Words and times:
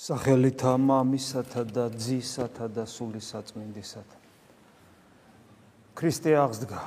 სახელითა 0.00 0.78
მამისათა 0.80 1.62
და 1.76 1.82
ძისათა 1.92 2.70
და 2.72 2.86
სულისაწმინდისათა. 2.88 4.16
ქრისტე 5.92 6.32
აღსდგა. 6.40 6.80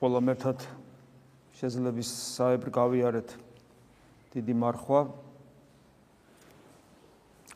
ყველა 0.00 0.20
მერთად 0.26 0.66
შეძლებს 1.54 2.10
საებრ 2.34 2.68
გავიარეთ 2.74 3.30
დიდი 4.34 4.54
მარხვა 4.58 5.00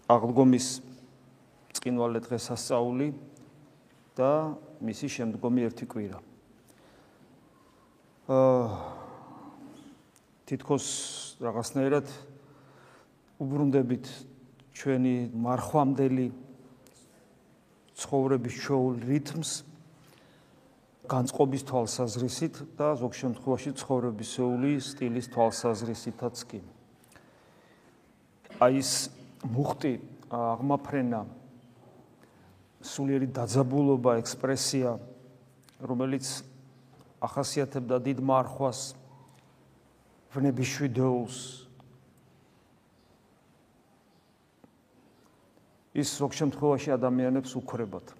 აღდგომის 0.06 0.68
წინვალე 1.74 2.22
დღესასწაული 2.30 3.10
და 4.14 4.54
მისი 4.78 5.06
შემდგომი 5.18 5.66
ერთი 5.66 5.90
კვირა. 5.90 6.18
აა 8.30 8.99
თითქოს 10.50 10.86
რაღაცნაირად 11.38 12.10
უბრუნდებით 13.38 14.06
ჩვენი 14.74 15.30
მარხვამდელი 15.30 16.26
ცხოვრების 17.94 18.56
შოულ 18.58 18.98
რიტმს 19.06 19.50
განწყობის 21.06 21.62
თვალსაზრისით 21.70 22.54
და 22.74 22.98
ზოგ 22.98 23.14
შემთხვევაში 23.14 23.70
ცხოვრებისეული 23.78 24.72
სტილის 24.82 25.30
თვალსაზრისითაც 25.30 26.36
კი. 26.50 26.60
აი 28.58 28.82
ეს 28.82 28.92
მუხტი 29.46 29.92
აღმაფრენა 30.34 31.20
სულიერი 32.82 33.30
დაძაბულობა 33.38 34.18
ექსპრესია 34.18 34.98
რომელიც 35.78 36.26
ახასიათებდა 37.22 37.96
დიდ 38.02 38.18
მარხვას 38.24 38.98
ვნების 40.34 40.68
შვიდოულს 40.76 41.38
ის 46.00 46.08
ზოგ 46.16 46.32
შემთხვევაში 46.38 46.94
ადამიანებს 46.94 47.50
უქრებათ. 47.58 48.14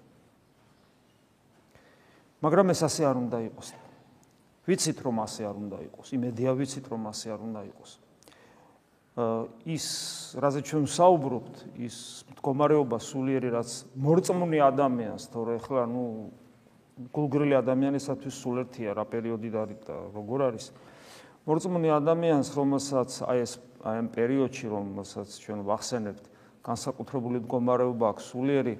მაგრამ 2.43 2.73
ეს 2.75 2.81
ასე 2.83 3.07
არ 3.07 3.15
უნდა 3.15 3.37
იყოს. 3.47 3.67
ვიცით 4.67 4.97
რომ 5.01 5.15
ასე 5.23 5.41
არ 5.47 5.55
უნდა 5.55 5.77
იყოს. 5.87 6.07
იმედია 6.11 6.51
ვიცით 6.51 6.85
რომ 6.91 7.01
ასე 7.07 7.27
არ 7.31 7.41
უნდა 7.47 7.61
იყოს. 7.71 7.91
ის 9.11 9.85
რაზე 10.39 10.61
ჩვენ 10.63 10.85
საუბრობთ 10.87 11.55
ის 11.83 11.95
მდგომარეობა 12.31 12.97
სულიერი 13.03 13.49
რაც 13.51 13.69
მორწმუნე 13.99 14.59
ადამიანს 14.71 15.23
თორე 15.35 15.59
ახლა 15.59 15.83
ნუ 15.91 16.03
გულგრილი 17.11 17.55
ადამიანისათვის 17.59 18.35
სულ 18.39 18.63
ერთია 18.63 18.95
რა 18.95 19.03
პერიოდი 19.11 19.49
და 19.51 19.67
როგორ 20.15 20.39
არის 20.47 20.71
მორწმუნე 21.47 21.89
ადამიანს, 21.97 22.49
რომელსაც 22.53 23.09
აი 23.25 23.39
ეს 23.45 23.53
აი 23.81 23.95
ამ 23.97 24.07
პერიოდში, 24.13 24.65
რომელსაც 24.69 25.29
ჩვენ 25.41 25.65
ვახსენებთ, 25.65 26.25
განსაკუთრებული 26.61 27.41
მდგომარეობა 27.41 28.05
აქვს 28.13 28.25
სულიერი 28.29 28.75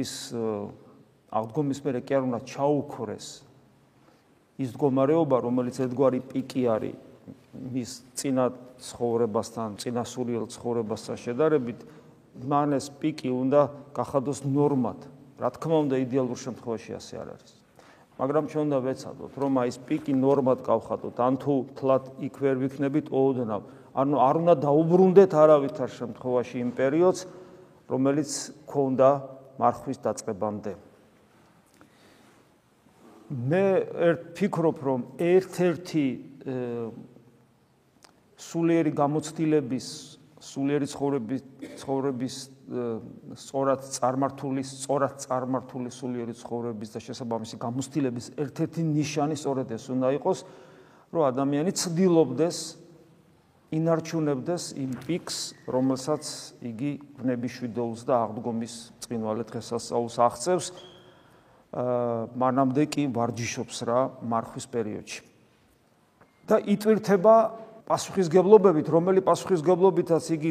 ის 0.00 0.12
აღდგომის 1.30 1.80
მერე 1.84 2.00
კი 2.00 2.16
არ 2.16 2.22
უნდა 2.30 2.40
ჩაუქრეს 2.48 3.28
ის 4.60 4.72
მდგომარეობა, 4.72 5.36
რომელიც 5.44 5.76
ერთგვარი 5.84 6.20
პიკი 6.32 6.64
არის 6.68 6.96
მის 7.50 7.90
წინა 8.16 8.44
ცხოვრებასთან, 8.80 9.76
წინა 9.82 10.04
სულიერ 10.06 10.48
ცხოვრებასთან 10.54 11.16
შედარებით, 11.20 11.80
მან 12.40 12.76
ეს 12.78 12.88
პიკი 13.00 13.30
უნდა 13.36 13.60
გახადოს 13.96 14.44
ნორმად. 14.48 15.00
რა 15.40 15.48
თქმა 15.56 15.76
უნდა, 15.84 15.96
იდეალურ 16.04 16.38
შემთხვევაში 16.40 16.92
ასე 16.96 17.14
არ 17.20 17.28
არის. 17.36 17.59
მაგრამ 18.20 18.44
ჩვენ 18.52 18.64
უნდა 18.68 18.78
ვეცადოთ 18.84 19.32
რომ 19.40 19.52
აი 19.64 19.68
ეს 19.72 19.78
პიკი 19.88 20.12
ნორმად 20.12 20.58
გავხატოთ. 20.60 21.16
ან 21.24 21.34
თუ 21.40 21.54
თლათ 21.72 22.04
იქ 22.20 22.34
ვერ 22.36 22.56
ვიქნებით 22.60 23.06
ოდნავ. 23.08 23.62
ანუ 23.96 24.16
არ 24.20 24.34
უნდა 24.44 24.54
დაუბრუნდეთ 24.60 25.32
არავითარ 25.40 25.88
შემთხვევაში 25.88 26.56
იმ 26.60 26.70
პერიოდს 26.76 27.20
რომელიც 27.88 28.30
ქონდა 28.68 29.10
მარხვის 29.56 29.98
დაწყებამდე. 30.04 30.72
მე 33.30 33.64
ერთ 34.10 34.22
ფიქრობ 34.36 34.78
რომ 34.84 35.00
ერთ-ერთი 35.16 36.06
სულიერი 38.36 38.92
გამოცდილების 39.00 39.86
სულიერი 40.40 40.86
ცხოვრების 40.88 41.42
ცხოვრების 41.80 42.34
სწორად 42.70 43.82
წარმართული, 43.82 44.62
სწორად 44.62 45.16
წარმართული 45.24 45.90
სულიერი 45.90 46.34
ცხოვრების 46.38 46.92
და 46.94 47.00
შესაბამისი 47.02 47.56
გამოცდილების 47.58 48.26
ერთ-ერთი 48.38 48.82
ნიშანი 48.86 49.34
სწორედ 49.34 49.74
ეს 49.74 49.84
უნდა 49.90 50.08
იყოს, 50.20 50.38
რომ 51.10 51.22
ადამიანი 51.26 51.72
ცდილობდეს 51.74 52.58
ინარჩუნებდეს 53.74 54.64
იმ 54.82 54.92
პიქს, 55.06 55.36
რომელსაც 55.70 56.24
იგი 56.62 56.92
ვნებიშვიდოულს 57.22 58.02
და 58.06 58.14
აღდგომის 58.26 58.74
წინვალე 59.06 59.44
დღესასწაულს 59.50 60.16
აღწევს, 60.26 60.66
აა 61.70 62.34
მანამდე 62.34 62.82
კი 62.90 63.02
ვარჯიშობს 63.14 63.76
რა 63.86 64.00
მარხვის 64.26 64.66
პერიოდში. 64.70 65.20
და 66.50 66.58
იტვირთება 66.66 67.34
პასუხისგებლობებით, 67.86 68.86
რომელი 68.90 69.22
პასუხისგებლობითაც 69.22 70.24
იგი 70.34 70.50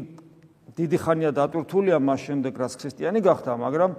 დიდი 0.79 0.97
ხანია 1.03 1.31
დატვირთულია 1.35 1.97
მას 1.99 2.19
შემდეგ 2.23 2.53
რაც 2.55 2.73
ქრისტიანი 2.79 3.19
გახდა, 3.19 3.51
მაგრამ 3.59 3.91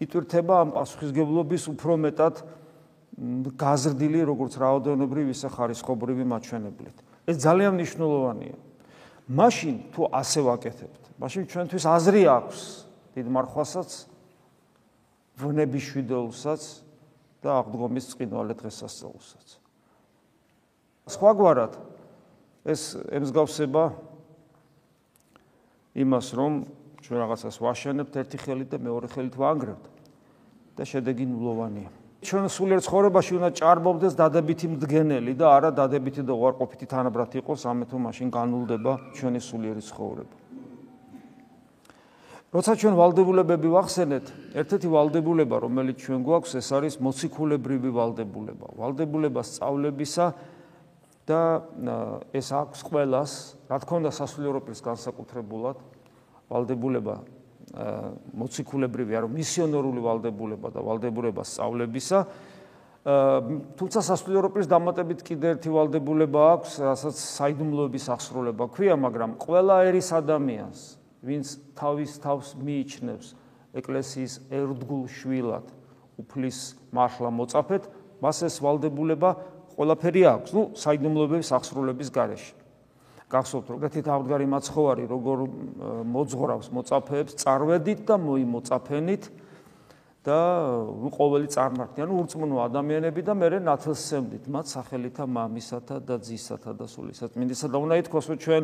იტვირთება 0.00 0.54
ამ 0.64 0.70
პასუხისგებლობის 0.72 1.64
უფრო 1.76 1.92
მეტად 2.08 2.34
გაზრდილი 3.60 4.20
როგორც 4.24 4.56
რაოდენობრივი 4.56 5.30
ისე 5.36 5.48
ხარისხობრივი 5.52 6.24
მაჩვენებლით. 6.24 6.96
ეს 7.28 7.36
ძალიან 7.36 7.72
მნიშვნელოვანია. 7.76 8.56
მაშინ 9.28 9.74
თუ 9.92 10.02
ასე 10.08 10.40
ვაკეთებთ, 10.40 11.02
მაშინ 11.20 11.42
ჩვენთვის 11.52 11.84
აზრი 11.84 12.22
აქვს 12.26 12.60
დიდ 13.14 13.26
მარხვასაც, 13.28 13.90
ვნების 15.40 15.84
შვიდეულსაც 15.84 16.62
და 17.44 17.48
აღდგომის 17.60 18.04
წინვალე 18.16 18.54
დღესასწაულსაც. 18.56 19.48
სხვაგვარად 21.08 21.72
ეს 22.64 22.96
ემსგავსება 23.08 23.84
იმას, 25.94 26.26
რომ 26.38 26.52
ჩვენ 27.00 27.16
რაღაცას 27.24 27.56
ვაშენებთ 27.58 28.14
ერთი 28.22 28.38
ხელით 28.38 28.68
და 28.70 28.78
მეორე 28.78 29.06
ხელით 29.10 29.34
ვანგრევთ 29.34 29.84
და 30.76 30.82
შედეგი 30.86 31.24
ნულოვანია. 31.26 31.90
ჩვენ 32.20 32.46
სულიერ 32.52 32.80
ცხოვრებაში 32.84 33.32
უნდა 33.40 33.50
ჭარბობდეს 33.56 34.12
დადებითი 34.12 34.66
მდგენელი 34.76 35.32
და 35.40 35.46
არა 35.56 35.70
დადებითი 35.72 36.22
და 36.28 36.36
უარყოფითი 36.36 36.86
თანაბრად 36.92 37.32
იყოს, 37.40 37.64
ამეთო 37.64 37.96
მაშინ 37.96 38.28
განულდება 38.28 38.92
ჩვენი 39.16 39.40
სულიერი 39.40 39.82
ცხოვრება. 39.88 40.36
როცა 42.50 42.72
ჩვენ 42.82 42.94
ვალდებულებები 42.98 43.68
ვახსენეთ, 43.70 44.26
ერთ-ერთი 44.58 44.88
ვალდებულება, 44.90 45.56
რომელიც 45.64 45.96
ჩვენ 46.02 46.20
გვაქვს, 46.26 46.52
ეს 46.60 46.68
არის 46.76 46.94
მოციქულებრივი 46.98 47.90
ვალდებულება. 47.94 48.66
ვალდებულება 48.74 49.40
სწავლებისა 49.40 50.26
და 51.30 51.42
ეს 52.34 52.50
აქვს 52.50 52.80
ყოველას, 52.90 53.32
რა 53.70 53.76
თქმა 53.78 53.96
უნდა, 54.02 54.10
სასულიერო 54.18 54.60
პირის 54.66 54.82
განსაკუთრებულად 54.82 55.78
ვალდებულება 56.50 57.16
მოციქულებრივი 58.34 59.14
არო 59.14 59.28
მისიონერული 59.30 60.00
ვალდებულება 60.02 60.68
და 60.74 60.82
ვალდებულება 60.82 61.42
სწავლებისა. 61.46 62.18
თუმცა 63.78 64.00
სასულიერო 64.04 64.50
პირის 64.50 64.68
დამატებით 64.68 65.22
კიდე 65.24 65.54
ერთი 65.54 65.70
ვალდებულება 65.70 66.40
აქვს, 66.58 66.72
რასაც 66.82 67.16
საიდუმლოების 67.16 68.04
აღსრულება 68.10 68.64
ქვია, 68.74 68.98
მაგრამ 68.98 69.38
ყველა 69.40 69.76
ერის 69.88 70.10
ადამიანს, 70.18 70.80
ვინც 71.24 71.46
თავის 71.78 72.12
თავს 72.20 72.48
მიიჩნევს 72.58 73.28
ეკლესიის 73.78 74.34
ერთგულ 74.50 75.02
შვილად, 75.06 75.66
უფლის 76.20 76.58
მართლა 76.92 77.30
მოწაფეთ, 77.38 77.82
მას 78.20 78.38
ეს 78.50 78.54
ვალდებულება 78.60 79.30
ყველაფერი 79.80 80.22
აქვს, 80.28 80.50
ну, 80.52 80.62
საიდუმლოების 80.76 81.48
აღსრულების 81.56 82.08
გარეშე. 82.12 82.52
გახსოვთ, 83.30 83.66
როგორი 83.72 84.00
თავდგარი 84.04 84.46
მაცხოვარი 84.52 85.04
როგორ 85.08 85.38
მოძღრავს 86.04 86.68
მოწაფეებს 86.74 87.36
წარვედით 87.40 88.00
და 88.04 88.14
მოიმოწაფენით 88.20 89.24
და 90.26 90.38
ყოველი 91.16 91.48
წარმართი, 91.54 91.98
ანუ 92.04 92.12
ურწმუნო 92.20 92.56
ადამიანები 92.66 93.20
და 93.24 93.32
მეორე 93.40 93.58
ნათლსემდით 93.64 94.44
მათ 94.52 94.66
სახელითა 94.68 95.24
მამისათა 95.24 95.96
და 96.04 96.16
ძისათა 96.20 96.72
და 96.76 96.84
სულისაწმინდისა 96.90 97.66
და 97.72 97.76
უნდა 97.80 97.94
ითქვას, 98.04 98.24
რომ 98.28 98.38
ჩვენ 98.44 98.62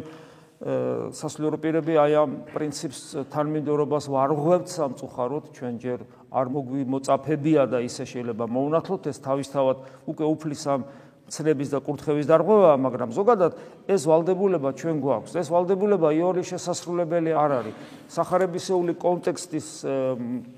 სასულიერო 0.57 1.59
პირები 1.61 1.99
აი 2.01 2.13
ამ 2.17 2.31
პრინციპს 2.49 3.29
თანმიმდევრობას 3.29 4.07
ვარღვევთ 4.09 4.71
სამწუხაროდ 4.73 5.51
ჩვენ 5.53 5.75
ჯერ 5.85 6.01
არ 6.33 6.47
მოგვიმოწაფებია 6.49 7.63
და 7.69 7.85
ისე 7.85 8.09
შეიძლება 8.09 8.49
მოუნათლოთ 8.49 9.03
ეს 9.13 9.21
თავისთავად 9.21 9.77
უკვე 10.09 10.25
უფლის 10.33 10.65
ამ 10.73 10.89
ცნების 11.27 11.69
და 11.75 11.79
კურთხევის 11.83 12.27
დარღვევაა, 12.31 12.77
მაგრამ 12.79 13.11
ზოგადად 13.11 13.53
ეს 13.91 14.03
ვალდებულება 14.07 14.71
ჩვენ 14.79 14.97
გვაქვს. 15.03 15.33
ეს 15.43 15.49
ვალდებულება 15.51 16.09
იორის 16.15 16.47
შესასრულებელი 16.55 17.31
არ 17.35 17.51
არის. 17.59 17.75
სახარებისეული 18.07 18.93
კონტექსტის 18.95 19.67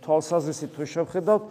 თვალსაზრისით 0.04 0.70
თუ 0.76 0.84
შევხედავთ, 0.84 1.44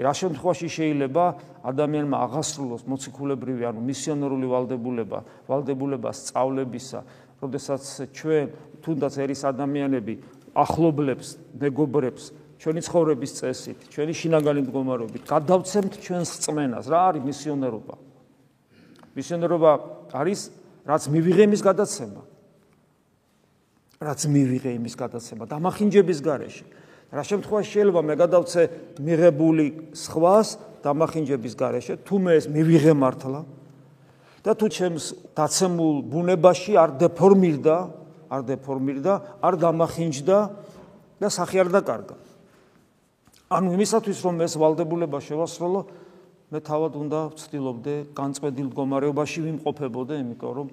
რა 0.00 0.12
შემთხვევაში 0.16 0.68
შეიძლება 0.74 1.24
ადამიანმა 1.60 2.16
აღასრულოს 2.24 2.82
მოციქულებრივი 2.88 3.62
ანუ 3.68 3.80
მისიონერული 3.84 4.46
ვალდებულება, 4.48 5.18
ვალდებულება 5.46 6.10
სწავლებისა, 6.10 7.00
როდესაც 7.40 7.82
ჩვენ 8.16 8.44
თუნდაც 8.80 9.14
ერის 9.20 9.42
ადამიანები 9.44 10.14
ახლობლებს, 10.56 11.28
მეგობრებს 11.60 12.24
ჩვენი 12.60 12.80
ცხოვრების 12.84 13.32
წესით, 13.40 13.78
ჩვენი 13.88 14.12
შინაგანი 14.12 14.60
მდგომარეობით 14.68 15.22
გადავცემთ 15.24 15.92
ჩვენს 16.04 16.30
წმენას. 16.44 16.84
რა 16.92 17.00
არის 17.08 17.22
მისიონერობა? 17.24 17.94
მისიონერობა 19.16 19.70
არის 20.12 20.40
რაც 20.84 21.02
მივიღე 21.08 21.42
იმის 21.48 21.62
გადაცემა. 21.64 22.22
რაც 24.00 24.20
მივიღე 24.28 24.70
იმის 24.76 24.94
გადაცემა 24.96 25.44
დამახინჯების 25.48 26.20
გარეშე. 26.20 26.64
რა 27.10 27.22
შემთხვევაში 27.26 27.70
შეიძლება 27.74 28.00
მე 28.06 28.14
გადავცე 28.16 28.62
მიღებული 29.02 29.66
სხვას 29.96 30.48
დამახინჯების 30.84 31.54
გარეშე, 31.58 31.94
თუ 32.06 32.14
მე 32.22 32.32
ეს 32.38 32.46
მივიღე 32.48 32.92
მართლა 32.96 33.40
და 34.40 34.52
თუ 34.56 34.66
ჩემს 34.72 35.04
დაცემულ 35.36 35.96
ბუნებაში 36.08 36.72
არ 36.80 36.90
დეფორმირდა, 36.96 37.76
არ 38.30 38.42
დეფორმირდა, 38.52 39.12
არ 39.44 39.54
დამახინჯდა 39.60 40.38
და 41.20 41.28
სახი 41.28 41.56
არ 41.60 41.68
დაკარგა. 41.76 42.29
ანუ 43.50 43.72
იმისათვის 43.74 44.18
რომ 44.22 44.36
ეს 44.46 44.52
ვალდებულება 44.62 45.18
შევასრულო, 45.26 45.80
მე 46.54 46.58
თავად 46.62 46.94
უნდა 47.02 47.20
ვცდილობდე 47.34 47.94
განწყვეტილ 48.14 48.68
მდგომარეობაში 48.70 49.42
ვიმყოფებოდე, 49.42 50.18
იმიტომ 50.22 50.52
რომ 50.54 50.68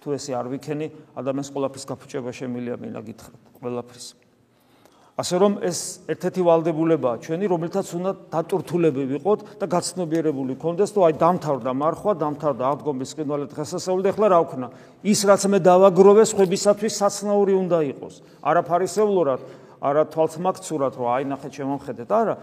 თუ 0.00 0.16
ესე 0.16 0.32
არ 0.32 0.48
ვიქენი, 0.56 0.86
ადამიანს 1.20 1.52
ყოლაფრის 1.52 1.84
გაფუჭება 1.84 2.32
შემილია 2.32 2.80
მინა 2.80 3.00
გითხრათ, 3.04 3.42
ყველაფრის. 3.60 4.06
ასე 5.14 5.36
რომ 5.38 5.52
ეს 5.68 5.78
ერთ-ერთი 6.10 6.42
ვალდებულებაა 6.48 7.16
ჩვენი, 7.22 7.44
რომელთაც 7.46 7.86
უნდა 7.92 8.10
დატურთულები 8.34 9.02
ვიყოთ 9.14 9.40
და 9.60 9.66
გაცნობიერებული 9.70 10.56
ვქონდეს, 10.58 10.90
თუ 10.90 11.00
აი 11.06 11.14
დამთავრდა 11.20 11.70
მარხვა, 11.70 12.12
დამთავრდა 12.24 12.64
აღდგომის 12.72 13.10
ყინვალე 13.14 13.46
დღესასწაული 13.52 14.02
და 14.02 14.10
ახლა 14.10 14.26
რა 14.32 14.40
ვქნა? 14.42 14.66
ის 15.06 15.20
რაც 15.28 15.42
მე 15.54 15.58
დავაგროვე, 15.60 16.24
ხებისათვის 16.34 16.94
საცნაური 16.98 17.54
უნდა 17.54 17.78
იყოს. 17.94 18.14
არაფარისევლურად, 18.42 19.40
არა 19.84 20.04
თვალთმაქცურად, 20.14 20.96
რომ 20.96 21.08
აი 21.12 21.24
ნახეთ 21.28 21.52
შემოხედეთ, 21.60 22.08
არა, 22.08 22.34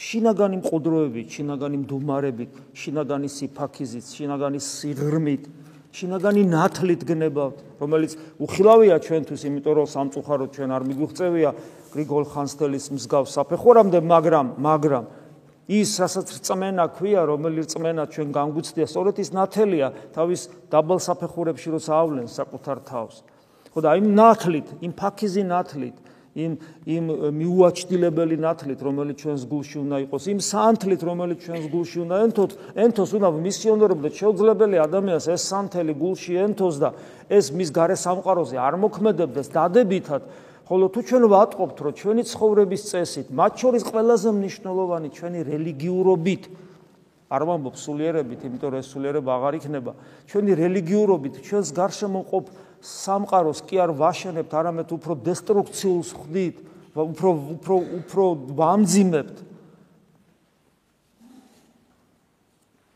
შინაგანი 0.00 0.56
მყუდროებით, 0.64 1.28
შინაგანი 1.36 1.76
მდუმარებით, 1.84 2.50
შინაგანი 2.72 3.28
სიფაქიზით, 3.28 4.06
შინაგანი 4.16 4.60
სიღრმით, 4.64 5.44
შინაგანი 5.92 6.42
ნათლით 6.46 7.02
გნებავთ, 7.04 7.56
რომელიც 7.82 8.12
უხილავია 8.40 8.96
ჩვენთვის, 9.04 9.42
იმიტომ 9.50 9.74
რომ 9.76 9.88
სამწუხაროდ 9.90 10.50
ჩვენ 10.56 10.70
არ 10.70 10.82
მიგვიღწევია 10.88 11.50
გრიგოლ 11.90 12.24
ხანძთელის 12.32 12.86
მსგავს 12.96 13.30
საფეხურამდე, 13.34 13.98
მაგრამ, 14.00 14.46
მაგრამ 14.62 15.04
ის 15.70 15.90
რასაც 16.02 16.28
რწმენა 16.38 16.84
ქვია, 16.94 17.20
რომელიც 17.26 17.74
რწმენა 17.74 18.04
ჩვენ 18.14 18.28
განგვიცდია, 18.34 18.86
სწორედ 18.86 19.16
ის 19.22 19.30
ნათელია 19.34 19.88
თავის 20.14 20.40
დაბალ 20.70 20.98
საფეხურებში 21.02 21.68
როცა 21.74 21.92
ავლენს 21.94 22.32
საკუთარ 22.38 22.78
თავს. 22.86 23.16
ხო 23.70 23.80
და 23.82 23.90
იმ 23.98 24.06
ნათლით, 24.18 24.68
იმ 24.82 24.92
ფაქიზი 24.98 25.42
ნათლით 25.46 25.96
იმ 26.30 26.52
იმ 26.86 27.06
მიუაჩდილებელი 27.34 28.36
ნათლით, 28.38 28.80
რომელიც 28.86 29.16
ჩვენს 29.18 29.42
გულში 29.50 29.76
უნდა 29.82 29.96
იყოს, 30.06 30.22
იმ 30.30 30.40
სანთლით, 30.46 31.02
რომელიც 31.02 31.38
ჩვენს 31.42 31.64
გულში 31.74 31.98
უნდა 32.06 32.16
ენთოს, 32.22 32.52
ენთოს 32.78 33.10
უნდა 33.18 33.28
მისიონერობდეთ 33.34 34.12
შეუძლებელი 34.14 34.76
ადამიანს 34.78 35.26
ეს 35.26 35.42
სანთელი 35.50 35.92
გულში 35.98 36.32
ენთოს 36.46 36.74
და 36.78 36.88
ეს 37.26 37.50
მის 37.50 37.70
გარე 37.74 37.96
სამყაროზე 37.98 38.56
არ 38.62 38.74
მოქმედებდეს 38.78 39.48
დადებითად, 39.50 40.22
ხოლო 40.70 40.86
თუ 40.94 41.00
ჩვენ 41.02 41.24
ვატყობთ, 41.34 41.76
რომ 41.82 41.92
ჩვენი 41.98 42.22
ცხოვრების 42.30 42.82
წესით, 42.94 43.26
მათ 43.34 43.52
შორის 43.58 43.82
ყველაზე 43.90 44.28
მნიშვნელოვანი 44.30 45.08
ჩვენი 45.10 45.40
რელიგიურობით 45.50 46.42
არ 47.30 47.42
ვამბობ 47.46 47.74
სულიერებით, 47.74 48.40
იმიტომ 48.46 48.70
რომ 48.74 48.78
ეს 48.82 48.88
სულიერება 48.90 49.30
აღარ 49.34 49.54
იქნება. 49.58 49.92
ჩვენი 50.30 50.50
რელიგიურობით, 50.62 51.34
ჩვენს 51.46 51.68
გარშემო 51.74 52.20
ყოფ 52.26 52.46
სამყაროს 52.80 53.60
კი 53.68 53.76
არ 53.80 53.90
ვაშენებთ, 53.92 54.52
არამედ 54.56 54.88
უფრო 54.96 55.12
დესტრუქციულს 55.20 56.10
ხდით, 56.16 56.56
უფრო 56.96 57.30
უფრო 57.54 57.74
უფრო 58.00 58.24
ვამძიმებთ. 58.56 59.36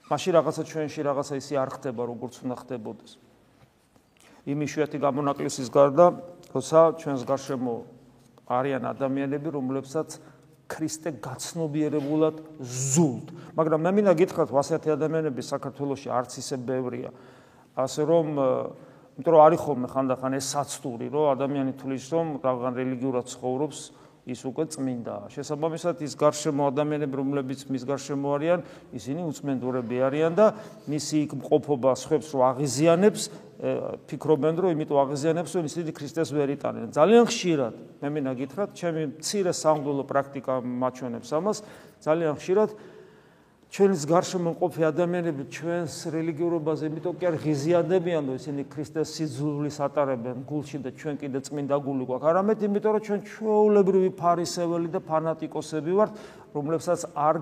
მაშინ 0.05 0.33
რაღაცა 0.37 0.63
ჩვენში 0.69 1.01
რაღაცა 1.05 1.35
ისე 1.41 1.55
არ 1.59 1.71
ხდება, 1.79 2.03
როგორც 2.05 2.35
უნდა 2.45 2.57
ხდებოდეს. 2.61 3.13
იმის 4.45 4.71
შეათი 4.77 4.99
გამონაკლისის 5.01 5.69
გარდა, 5.73 6.07
როცა 6.53 6.81
ჩვენს 7.01 7.23
გარშემო 7.25 7.75
არიან 8.45 8.85
ადამიანები, 8.85 9.49
რომლებსაც 9.57 10.21
ქრისტე 10.69 11.11
გაცნობიერებულად 11.25 12.37
ზულთ. 12.61 13.27
მაგრამ 13.57 13.81
მე 13.85 13.91
მინდა 13.97 14.13
გითხრათ, 14.21 14.49
ასეთი 14.53 14.89
ადამიანები 14.97 15.43
საქართველოში 15.45 16.09
არც 16.13 16.33
ისე 16.41 16.57
ბევრია. 16.61 17.11
ასე 17.77 18.03
რომ 18.05 18.27
იმიტომ 19.15 19.33
რომ 19.35 19.43
არის 19.47 19.61
ხოლმე 19.63 19.89
ხანდახან 19.95 20.33
ეს 20.35 20.47
საცდური, 20.55 21.07
რომ 21.15 21.25
ადამიანი 21.39 21.73
თulis 21.79 22.05
რომ 22.11 22.27
რაღაც 22.43 22.75
რელიგიურად 22.83 23.25
ცხოვრობს, 23.31 23.79
ის 24.25 24.41
უკვე 24.49 24.65
წმინდაა. 24.73 25.29
შესაბამისად 25.37 26.01
ის 26.01 26.17
გარშემო 26.17 26.73
ადამიანები, 26.73 27.13
რომლებიც 27.13 27.69
მის 27.69 27.85
გარშემო 27.85 28.29
არიან, 28.41 28.61
ისინი 28.97 29.21
უწმენდურები 29.29 29.97
არიან 30.01 30.33
და 30.33 30.47
მისი 30.89 31.17
იქ 31.29 31.33
მყოფობა 31.45 31.93
სხვებს 31.93 32.29
რო 32.33 32.41
აღიზიანებს, 32.57 33.23
ფიქრობენ 34.09 34.55
რომ 34.65 34.71
იმიტომ 34.75 34.99
აღიზიანებს, 35.05 35.51
რომ 35.61 35.65
ისინი 35.69 35.91
ქრისტეს 35.93 36.29
ვერ 36.33 36.49
იტანენ. 36.57 36.89
ძალიან 36.97 37.25
ხშირად, 37.29 37.75
მე 38.01 38.09
მინდა 38.17 38.33
გითხრათ, 38.41 38.71
ჩემი 38.73 39.03
მცირე 39.21 39.53
სამღვდელო 39.53 40.05
პრაქტიკა 40.09 40.55
მაჩვენებს 40.65 41.31
ამას, 41.37 41.59
ძალიან 42.01 42.35
ხშირად 42.41 42.69
ჩვენს 43.75 44.05
გარშემო 44.07 44.51
მყოფი 44.55 44.85
ადამიანები 44.87 45.45
ჩვენს 45.51 45.95
რელიგიურობაზე 46.15 46.87
იმიტომ 46.95 47.15
კი 47.19 47.27
არ 47.27 47.37
ღიზიანდებიან, 47.43 48.23
რომ 48.31 48.37
ისინი 48.39 48.63
ქრისტეს 48.71 49.09
სიძულვილს 49.19 49.79
ატარებენ 49.83 50.45
გულში 50.47 50.79
და 50.79 50.95
ჩვენ 50.95 51.19
კიდე 51.19 51.39
წმინდა 51.43 51.77
გული 51.83 52.07
გვაქვს. 52.07 52.29
არამედ 52.31 52.59
იმიტომ, 52.71 52.93
რომ 52.95 53.03
ჩვენ 53.03 53.21
ჩვეულებრივი 53.35 54.11
ფარისეველი 54.15 54.89
და 54.95 55.01
ფანატიკოსები 55.03 55.91
ვართ, 55.91 56.13
რომლებსაც 56.55 57.01
არ 57.19 57.37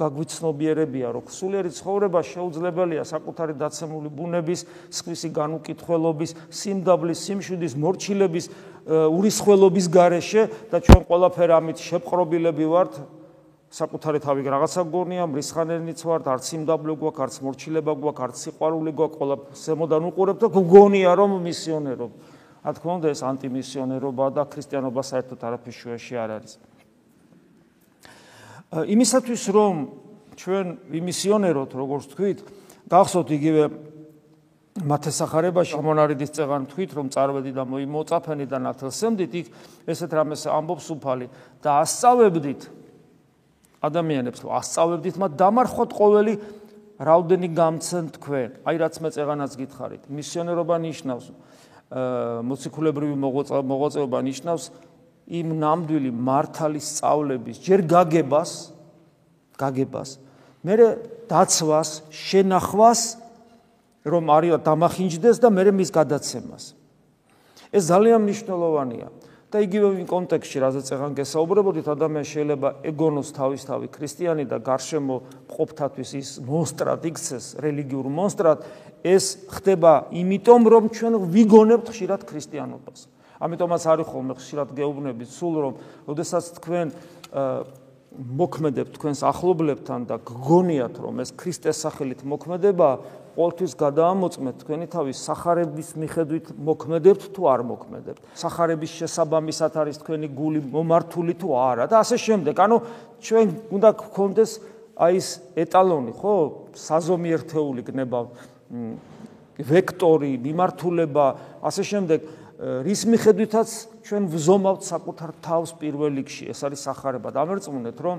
გაგვიცნობიერებია, 0.00 1.08
რომ 1.12 1.24
სულიერი 1.28 1.70
ცხოვრება 1.76 2.20
შეუძლებელია 2.24 3.02
საკუთარი 3.04 3.52
დაცემული 3.60 4.08
ბუნების, 4.16 4.60
სხვისი 4.96 5.28
განუკითხველობის, 5.28 6.30
სიმდაბლის, 6.48 7.18
სიმშვიდის, 7.20 7.76
მორჩილების, 7.84 8.46
ურისხველობის 8.88 9.86
გარეშე 9.92 10.42
და 10.72 10.80
ჩვენ 10.80 11.02
ყველაფერ 11.04 11.50
ამით 11.52 11.78
შეპყრობილები 11.84 12.64
ვართ. 12.64 12.92
საკუთარი 13.74 14.20
თავი 14.22 14.42
რაღაცა 14.46 14.82
გონია, 14.86 15.24
მრისხანელიც 15.26 16.00
ვარ, 16.06 16.22
არც 16.30 16.46
იმდაბლო 16.54 16.94
გვაქვს, 16.94 17.22
არც 17.24 17.34
მორჩილება 17.42 17.92
გვაქვს, 17.98 18.22
არც 18.22 18.36
სიყვარული 18.44 18.92
გვაქვს, 18.94 19.18
ყველა 19.18 19.36
ზემოდან 19.50 20.04
უყურებ 20.14 20.36
და 20.38 20.48
გგონია 20.54 21.12
რომ 21.18 21.32
მისიონერობ. 21.42 22.12
რა 22.62 22.70
თქმა 22.70 22.92
უნდა, 23.02 23.08
ეს 23.10 23.20
ანტიმისიონერობა 23.26 24.24
და 24.30 24.42
ქრისტიანობა 24.46 25.02
საერთოდ 25.10 25.40
არაფერში 25.42 25.80
შეაში 25.90 26.14
არ 26.22 26.30
არის. 26.38 26.52
იმისათვის 28.94 29.42
რომ 29.58 29.74
ჩვენ 30.38 30.66
ვიმისიონეროთ, 30.94 31.70
როგორც 31.74 32.04
თქვით, 32.14 32.38
გახსოვთ 32.94 33.28
იგივე 33.34 33.64
მათესახარებაში 34.86 35.78
მონარიდის 35.82 36.30
წეღან 36.34 36.62
თქვით, 36.70 36.90
რომ 36.94 37.06
წარვედი 37.10 37.52
და 37.54 37.62
მოიწაფენი 37.66 38.46
და 38.46 38.58
ნათელსემდით, 38.70 39.32
იქ 39.34 39.46
ესეთ 39.86 40.10
რამეს 40.14 40.46
ამბობს 40.50 40.86
უფალი 40.94 41.26
და 41.62 41.82
ასწავებდით 41.82 42.83
ადამიანებს 43.84 44.38
რომ 44.44 44.52
ასწავლებდით 44.58 45.16
მათ 45.20 45.32
დამარხოთ 45.40 45.90
ყოველი 45.94 46.34
რაოდენი 46.94 47.48
გამცენ 47.58 48.04
თქვენ. 48.16 48.50
აი 48.64 48.76
რაც 48.80 48.94
მე 49.02 49.08
წეღანაც 49.14 49.52
გითხარით. 49.60 50.02
მისიონერობა 50.08 50.76
ნიშნავს 50.84 51.26
მოციქულებრივი 51.94 53.16
მოღვაწეობა 53.20 54.18
ნიშნავს 54.24 54.64
იმ 55.24 55.48
ნამდვილი 55.60 56.10
მართალის 56.10 56.86
სწავლების 56.98 57.56
ჯერ 57.64 57.80
გაგებას 57.88 58.52
გაგებას 59.60 60.10
მე 60.64 60.74
დაცვას 61.28 61.90
შენახვას 62.12 63.00
რომ 64.04 64.24
არის 64.36 64.60
დამახინჯდეს 64.64 65.36
და 65.40 65.48
მე 65.48 65.70
მის 65.70 65.90
გადაცემას 65.94 66.64
ეს 67.72 67.84
ძალიან 67.88 68.20
მნიშვნელოვანია 68.26 69.08
და 69.54 69.62
იგივე 69.62 69.88
იმ 70.02 70.06
კონტექსტში, 70.10 70.58
რაზეც 70.66 70.88
ახლა 70.98 71.08
გესაუბრებოდით, 71.14 71.86
ადამიანს 71.94 72.30
შეიძლება 72.34 72.68
ეგონოს 72.90 73.28
თავისთავი 73.38 73.86
ქრისტიანი 73.94 74.44
და 74.50 74.58
გარშემო 74.58 75.16
ყოფთათვის 75.54 76.10
ის 76.18 76.28
მონსტრად 76.42 77.06
იქცეს, 77.06 77.46
რელიგიურ 77.62 78.06
მონსტრად, 78.10 78.66
ეს 79.06 79.24
ხდება 79.54 80.10
იმიტომ, 80.10 80.62
რომ 80.74 80.84
ჩვენ 80.90 81.14
ვიგონებთ 81.30 81.86
ხშირად 81.94 82.26
ქრისტიანობას. 82.26 83.06
ამიტომაც 83.38 83.82
არის 83.94 84.06
ხოლმე 84.10 84.34
ხშირად 84.42 84.68
გეუბნებით 84.74 85.30
სულ 85.30 85.54
რომ, 85.62 85.72
ოდესაც 86.10 86.44
თქვენ 86.58 86.86
მოქმედებთ 88.14 88.94
თქვენს 88.94 89.20
ახლობლებთან 89.26 90.06
და 90.06 90.16
გგონიათ 90.22 90.94
რომ 91.02 91.22
ეს 91.24 91.30
ქრისტეს 91.34 91.82
სახელით 91.82 92.22
მოქმედება 92.22 92.88
ყოველთვის 93.34 93.72
გადაამოწმეთ 93.74 94.54
თქვენი 94.62 94.86
თავის 94.94 95.18
სახარების 95.26 95.88
მიხედვით 95.98 96.46
მოქმედებთ 96.54 97.22
თუ 97.34 97.42
არ 97.50 97.60
მოქმედებთ? 97.66 98.22
სახარების 98.38 98.90
შესაბამისად 98.98 99.72
არის 99.74 99.96
თქვენი 100.02 100.28
გული 100.38 100.60
მომართული 100.70 101.34
თუ 101.34 101.48
არა? 101.50 101.84
და 101.90 101.96
ასე 101.98 102.16
შემდეგ. 102.18 102.54
ანუ 102.54 102.76
ჩვენ 103.18 103.46
უნდა 103.74 103.90
გქონდეს 103.98 104.50
აი 104.94 105.14
ეს 105.18 105.28
ეტალონი 105.58 106.12
ხო? 106.14 106.34
საზომიერთეული 106.78 107.82
გნება 107.82 108.18
ვექტორი 109.58 110.30
მიმართულება 110.42 111.26
ასე 111.62 111.82
შემდეგ 111.90 112.18
რის 112.58 113.02
მიხედვითაც 113.10 113.68
ჩვენ 114.06 114.24
ვზომავთ 114.30 114.82
საკუთარ 114.86 115.30
თავს 115.42 115.70
პირველ 115.74 116.22
რიგში. 116.22 116.54
ეს 116.54 116.60
არის 116.62 116.80
სახარება. 116.86 117.34
და 117.34 117.38
ამერწმუნეთ 117.42 117.98
რომ 117.98 118.16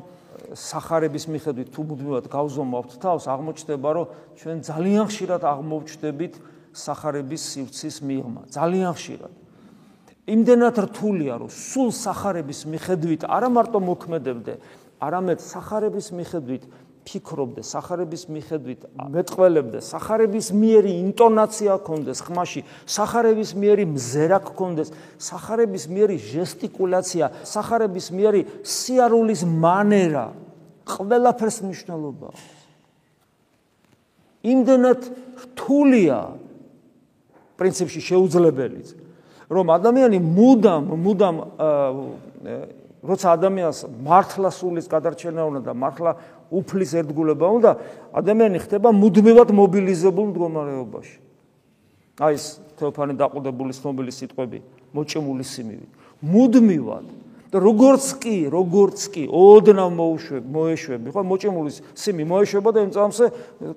სახარების 0.51 1.25
მიხედვით 1.32 1.68
თუ 1.72 1.82
მუდმივად 1.88 2.25
გავზომავთ 2.27 2.92
თავს 3.00 3.24
აღმოჩნდება 3.32 3.89
რომ 3.96 4.06
ჩვენ 4.36 4.58
ძალიან 4.68 5.06
ხშირად 5.08 5.42
აღმოვჩნდებით 5.48 6.34
სახარების 6.75 7.42
სივრცის 7.48 7.96
მიღმა. 8.04 8.42
ძალიან 8.51 8.92
ხშირად. 8.92 9.32
იმდენად 10.25 10.75
რთულია 10.89 11.34
რომ 11.39 11.50
სულ 11.54 11.89
სახარების 11.96 12.60
მიხედვით 12.65 13.22
არა 13.30 13.50
მარტო 13.56 13.80
მოქმედებდე 13.80 14.54
არამედ 15.00 15.39
სახარების 15.39 16.08
მიხედვით 16.18 16.63
ფიქრობდე, 17.06 17.62
სახარების 17.62 18.24
მიხედვით 18.34 18.82
მეტყველებდე, 19.14 19.80
სახარების 19.86 20.48
მიერი 20.58 20.92
ინტონაცია 21.06 21.78
გქონდეს 21.86 22.20
ხმაში, 22.26 22.62
სახარების 22.90 23.52
მიერი 23.54 23.86
მზერა 23.94 24.40
გქონდეს, 24.50 24.90
სახარების 25.22 25.86
მიერი 25.86 26.18
ჟესტიკულაცია, 26.18 27.26
სახარების 27.46 28.08
მიერი 28.10 28.42
სიარულის 28.66 29.42
მანერა, 29.46 30.26
ყველაფერს 30.86 31.58
მნიშვნელობა 31.66 32.26
აქვს. 32.34 32.46
იმდენად 34.46 35.02
რთულია 35.46 36.20
პრინციპში 37.58 38.02
შეუძლებელიც, 38.02 38.88
რომ 39.50 39.66
ადამიანი 39.78 40.18
მუდამ, 40.22 40.84
მუდამ 41.06 41.36
როცა 43.06 43.28
ადამიანს 43.38 43.80
მართლა 44.02 44.50
სულის 44.50 44.90
გადარჩენა 44.90 45.42
უნდა 45.46 45.62
და 45.70 45.74
მართლა 45.78 46.12
უფლის 46.52 46.92
ერთგულება 47.02 47.48
უნდა, 47.58 47.72
ადამიანი 48.14 48.58
ხდება 48.62 48.90
მუდმივად 48.96 49.50
მობილიზებულ 49.56 50.25
მდგომარეობაში. 50.32 51.18
აი 52.16 52.34
ეს 52.36 52.46
თეოფანი 52.80 53.14
დაყუდებული 53.20 53.72
ცნობილი 53.75 54.12
სიტყვები, 54.12 54.60
მოჭმული 54.96 55.44
სიმივი. 55.44 55.88
მუდმივად 56.24 57.06
როგორც 57.56 58.06
კი, 58.20 58.36
როგორც 58.52 59.00
კი 59.16 59.24
ოდნავ 59.32 59.90
მოუშვებ, 59.96 60.44
მოეშვები, 60.44 61.08
ხო, 61.14 61.22
მოჭმული 61.24 61.72
სიმი 61.96 62.24
მოეშვება 62.28 62.70
და 62.75 62.80
იმ 62.84 62.92
წამსე 62.92 63.25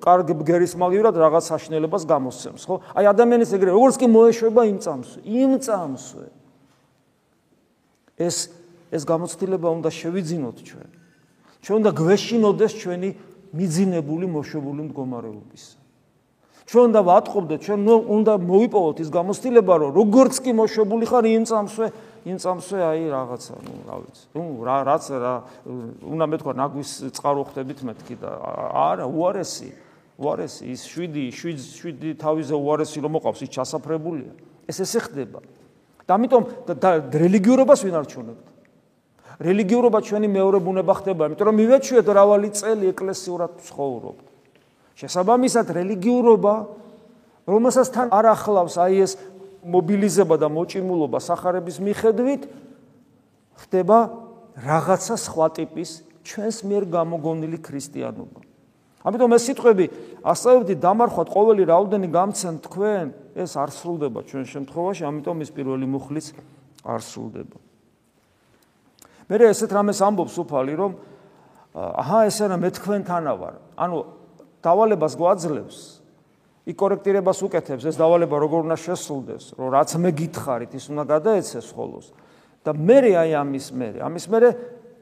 კარგ 0.02 0.34
ბგერის 0.34 0.74
მაგივრად 0.74 1.14
რაღაც 1.14 1.44
საშნელებას 1.46 2.02
გამოსცემს, 2.08 2.62
ხო? 2.66 2.82
აი 2.98 3.04
ადამიანის 3.14 3.54
ეგრე, 3.54 3.70
როგორც 3.70 3.94
კი 4.02 4.06
მოეშვება 4.10 4.62
იმ 4.66 4.78
წამსვე, 4.82 5.18
იმ 5.22 5.52
წამსვე 5.62 6.26
ეს 8.18 8.36
ეს 8.90 9.02
გამოცდილება 9.04 9.68
უნდა 9.78 9.90
შევიძინოთ 9.92 10.58
ჩვენ. 10.64 10.90
ჩვენ 11.62 11.76
უნდა 11.82 11.90
გვეშინოდეს 11.98 12.72
ჩვენი 12.78 13.08
მიძინებული 13.52 14.26
მოშვებული 14.28 14.80
მდგომარეობის. 14.88 15.64
ჩვენ 16.68 16.84
უნდა 16.92 17.00
ვატყობდეთ, 17.00 17.60
ჩვენ 17.64 17.80
უნდა 17.88 18.32
მოვიპოვოთ 18.44 18.96
ის 19.00 19.08
გამოცდილება, 19.08 19.74
რომ 19.80 19.90
როგორც 19.96 20.34
კი 20.44 20.52
მოშვებული 20.52 21.04
ხარ 21.08 21.24
იმ 21.24 21.44
წამსვე, 21.48 21.86
იმ 22.28 22.36
წამსვე 22.44 22.78
აი 22.84 23.02
რაღაცა, 23.08 23.54
ნუ 23.64 23.72
რა 23.88 23.96
ვიცი. 24.04 24.24
ნუ 24.36 24.44
რა 24.68 24.76
რაც 24.84 25.04
რა 25.16 25.34
უნდა 26.12 26.24
მეთქვა 26.28 26.52
ნაგვის 26.60 26.90
წყარო 27.16 27.42
ხდებით 27.48 27.80
მეთქი 27.88 28.14
და 28.20 28.30
არა, 28.68 29.04
უარესი. 29.08 29.70
უარესი 30.20 30.62
ის 30.68 30.80
7 30.84 31.32
7 31.32 31.56
7 31.56 32.20
თავიზე 32.20 32.52
უარესი 32.52 32.98
რომ 33.00 33.12
მოყავს 33.16 33.40
ის 33.48 33.50
ჩასაფრებულია. 33.54 34.32
ეს 34.68 34.76
ესე 34.84 35.00
ხდება. 35.08 35.40
და 36.04 36.16
ამიტომ 36.16 36.42
რელიგიურობას 37.12 37.80
ვინ 37.84 37.96
არჩუნებთ? 38.00 38.57
რელიგიურობა 39.38 39.98
ჩვენი 40.02 40.28
მეორე 40.34 40.58
ბუნება 40.58 40.92
ხდება, 40.98 41.22
იმიტომ 41.30 41.46
რომ 41.46 41.56
მივეჩვიეთ 41.62 42.06
რავალი 42.10 42.48
წელი 42.58 42.84
ეკლესიურად 42.90 43.52
ცხოვრობ. 43.70 44.16
შესაბამისად 44.98 45.66
რელიგიურობა, 45.78 46.54
რომელსაც 47.46 47.86
თან 47.94 48.08
არ 48.10 48.26
ახლავს 48.34 48.74
აი 48.82 48.94
ეს 48.98 49.12
მობილიზება 49.62 50.34
და 50.42 50.48
მოჭიმულობა 50.50 51.18
სახარების 51.22 51.76
მიხედვით, 51.78 52.42
ხდება 53.62 53.98
რაღაცა 54.58 55.14
სხვა 55.22 55.46
ტიპის 55.54 55.90
ჩვენს 56.26 56.58
მიერ 56.66 56.82
გამოგონილი 56.90 57.58
ქრისტიანობა. 57.62 58.40
ამიტომ 59.06 59.30
ეს 59.38 59.42
სიტყვები 59.46 59.86
ასწავლებდი 60.26 60.74
დამარხვათ 60.82 61.28
ყოველი 61.30 61.62
რაოდენი 61.70 62.08
გამცენ 62.10 62.54
თქვენ, 62.66 63.06
ეს 63.38 63.54
არ 63.54 63.70
სრულდება 63.70 64.20
ჩვენ 64.26 64.44
შემთხვევაში, 64.50 65.02
ამიტომ 65.06 65.36
ის 65.46 65.50
პირველი 65.54 65.86
მუხლიც 65.86 66.26
არ 66.82 67.00
სრულდება. 67.06 67.67
მე 69.28 69.36
ესეთ 69.52 69.72
რამეს 69.76 70.00
ამბობს 70.00 70.36
უფალი 70.40 70.74
რომ 70.80 70.92
აჰა 71.76 72.20
ესე 72.30 72.48
რა 72.48 72.56
მე 72.56 72.70
თქვენთანა 72.80 73.32
ვარ 73.36 73.58
ანუ 73.76 73.98
დავალებას 74.64 75.14
გვაძლევს. 75.20 75.78
ი 76.68 76.72
კორექტირებას 76.72 77.38
უკეთებს. 77.44 77.84
ეს 77.88 77.96
დავალება 77.96 78.36
როგორ 78.40 78.68
უნდა 78.68 78.76
შესრულდეს 78.76 79.44
რომ 79.56 79.68
რაც 79.72 79.90
მე 80.00 80.10
გითხარით 80.16 80.72
ის 80.76 80.84
უნდა 80.88 81.04
გადაეცეს 81.12 81.68
ხოლოს. 81.76 82.06
და 82.64 82.72
მე 82.72 82.98
აი 83.20 83.30
ამის 83.36 83.66
მე 83.72 83.88
ამის 84.00 84.24
მე 84.32 84.38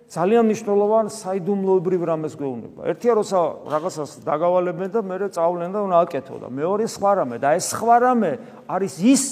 ძალიან 0.06 0.42
მნიშვნელოვან 0.47 1.06
საიდუმლოებრივ 1.11 2.00
რამეს 2.06 2.35
გვეუბნება. 2.38 2.80
ერთია 2.87 3.12
როცა 3.18 3.38
რაღაცას 3.66 4.11
დაგავალებენ 4.23 4.90
და 4.95 5.00
მე 5.02 5.16
წავლენ 5.35 5.71
და 5.75 5.78
უნდა 5.87 5.97
აკეთო 6.06 6.37
და 6.42 6.49
მეორე 6.50 6.85
სხვა 6.87 7.11
რამე 7.18 7.37
და 7.42 7.49
ეს 7.59 7.66
სხვა 7.75 7.97
რამე 8.06 8.33
არის 8.71 8.95
ის 9.02 9.25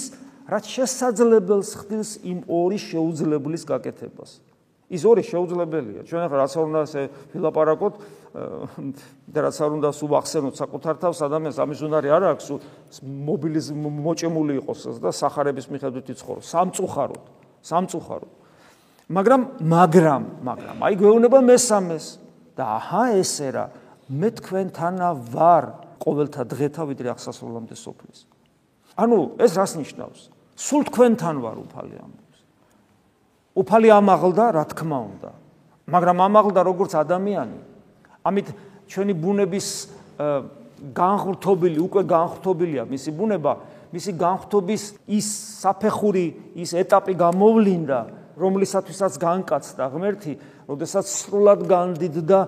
რაც 0.50 0.64
შესაძლებელს 0.66 1.70
ხდის 1.78 2.10
იმ 2.26 2.38
ორი 2.50 2.78
შეუძლებლის 2.78 3.62
გაკეთებას 3.70 4.53
ის 4.94 5.02
ორი 5.04 5.22
შეუძლებელია. 5.26 6.00
ჩვენ 6.06 6.20
ახლა 6.24 6.36
რაც 6.44 6.52
არ 6.54 6.64
უნდა 6.70 6.80
ესე 6.86 7.02
ვილაპარაკოთ 7.34 7.94
და 9.34 9.38
რაც 9.44 9.56
არ 9.58 9.70
უნდა 9.78 9.88
სულ 9.94 10.12
ახსენოთ 10.18 10.54
საკუთარ 10.58 10.94
თავს 11.02 11.18
ადამიანს 11.26 11.58
ამის 11.58 11.80
უნარი 11.86 12.08
არ 12.14 12.22
აქვს 12.34 12.44
სულ 12.48 12.58
მობილიზ 13.04 13.66
მოჭემული 13.74 14.52
იყოს 14.62 14.80
და 15.02 15.10
сахарების 15.10 15.66
მიხედვით 15.70 16.06
იცხოვროს. 16.14 16.46
სამწუხაროდ, 16.54 17.24
სამწუხაროდ. 17.62 18.32
მაგრამ 19.04 19.42
მაგრამ, 19.60 20.22
მაგრამ 20.48 20.76
აი 20.80 20.94
გვეუბნება 20.96 21.38
მესამეს 21.44 22.06
და 22.56 22.64
აჰა 22.78 23.04
ესე 23.20 23.48
რა 23.52 23.64
მე 24.08 24.28
თქვენთანა 24.40 25.08
ვარ 25.34 25.64
ყოველთა 26.00 26.42
დღეთა 26.48 26.82
ვიდრე 26.88 27.08
აღსასრულამდე 27.12 27.76
სოფლის. 27.76 28.18
ანუ 28.96 29.18
ეს 29.40 29.52
რას 29.58 29.72
ნიშნავს? 29.80 30.20
სულ 30.56 30.82
თქვენთან 30.88 31.36
ვარ 31.44 31.56
უფალი 31.64 31.96
ამბობს. 31.98 32.23
უფალი 33.54 33.88
ამაღლდა, 33.94 34.44
რა 34.54 34.64
თქმა 34.74 34.98
უნდა. 35.14 35.30
მაგრამ 35.88 36.18
ამაღლდა 36.26 36.60
როგორც 36.64 36.92
ადამიანი. 36.98 37.58
ამით 38.24 38.46
ჩვენი 38.90 39.14
ბუნების 39.14 39.68
განხრთობილი, 40.94 41.78
უკვე 41.80 42.02
განხრთობილია 42.04 42.82
მისი 42.90 43.10
ბუნება, 43.14 43.52
მისი 43.94 44.12
განხრთობის 44.18 44.82
ის 45.06 45.26
საფეხური, 45.62 46.26
ის 46.58 46.70
ეტაპი 46.74 47.14
გამოვლინდა, 47.14 47.98
რომლისათვისაც 48.34 49.12
განკაცდა 49.22 49.84
ღმერთი, 49.94 50.32
როდესაც 50.66 51.06
სრულად 51.06 51.60
განდიდდა 51.70 52.40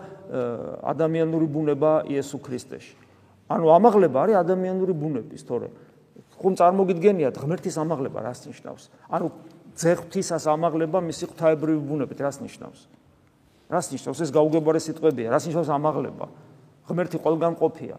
ადამიანური 0.83 1.47
ბუნება 1.47 2.03
იესო 2.11 2.43
ქრისტეში. 2.43 2.95
ანუ 3.47 3.67
ამაღლება 3.71 4.17
არის 4.27 4.37
ადამიანური 4.43 4.93
ბუნების, 4.97 5.43
თორე 5.47 5.71
ხომ 6.37 6.55
წარმოგიდგენიათ 6.59 7.37
ღმერთის 7.39 7.77
ამაღლება 7.79 8.19
რას 8.27 8.45
ნიშნავს? 8.51 8.85
ანუ 9.09 9.27
ძეღთისას 9.77 10.45
ამაღლება 10.49 10.99
მისი 11.05 11.25
ღვთაებრივი 11.31 11.81
ბუნებით 11.85 12.19
რას 12.25 12.41
ნიშნავს? 12.41 12.81
რას 13.69 13.87
ნიშნავს 13.93 14.19
ეს 14.25 14.31
გაუგებარი 14.33 14.81
სიტყვებია? 14.81 15.29
რას 15.37 15.45
ნიშნავს 15.53 15.69
ამაღლება? 15.69 16.27
ღმერთი 16.89 17.19
ყველგან 17.21 17.55
ყოფია. 17.61 17.97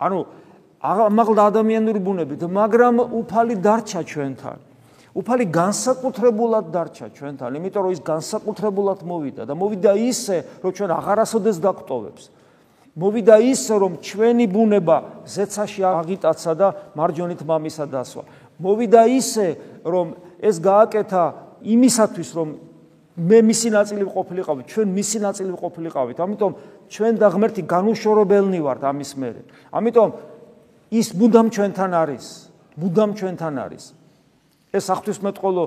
ანუ 0.00 0.18
ამაღლდა 0.80 1.42
ადამიანური 1.52 2.00
ბუნებით, 2.00 2.40
მაგრამ 2.48 2.96
უფალი 3.12 3.54
დარჩა 3.60 4.00
ჩვენთან. 4.08 4.58
უფალი 5.18 5.44
განსაკუთრებულად 5.50 6.70
დარჩა 6.70 7.06
ჩვენთან, 7.16 7.50
იმიტომ 7.58 7.82
რომ 7.82 7.92
ის 7.96 8.02
განსაკუთრებულად 8.06 9.00
მოვიდა 9.02 9.42
და 9.50 9.54
მოვიდა 9.58 9.92
ისე, 9.98 10.36
რომ 10.62 10.70
ჩვენ 10.70 10.90
აღარასოდეს 10.94 11.56
დაგტოვებს. 11.58 12.22
მოვიდა 12.94 13.36
ისე, 13.42 13.74
რომ 13.82 13.92
ჩვენი 13.98 14.46
ბუნება 14.46 14.96
ზეცაში 15.26 15.82
აღიტაცა 15.82 16.52
და 16.54 16.68
მარჯვენით 16.94 17.40
მამისა 17.42 17.84
დასვა. 17.90 18.22
მოვიდა 18.62 19.02
ისე, 19.18 19.46
რომ 19.82 20.06
ეს 20.38 20.56
გააკეთა 20.62 21.24
იმისათვის, 21.62 22.28
რომ 22.38 22.48
მე 23.18 23.38
მისი 23.42 23.68
ნაწილი 23.74 24.04
ყოფილიყავი, 24.06 24.62
ჩვენ 24.70 24.88
მისი 24.94 25.18
ნაწილი 25.26 25.52
ყოფილიყავით. 25.58 26.18
ამიტომ 26.22 26.52
ჩვენ 26.86 27.14
და 27.18 27.26
ღმერთი 27.34 27.62
განუშორებელნი 27.66 28.60
ვართ 28.62 28.82
ამის 28.86 29.10
მერე. 29.18 29.42
ამიტომ 29.74 30.08
ის 30.94 31.06
მუდამ 31.18 31.46
ჩვენთან 31.50 31.90
არის, 31.98 32.26
მუდამ 32.78 33.10
ჩვენთან 33.18 33.54
არის. 33.58 33.84
ეს 34.68 34.84
ახთვისმეტყოლო 34.94 35.62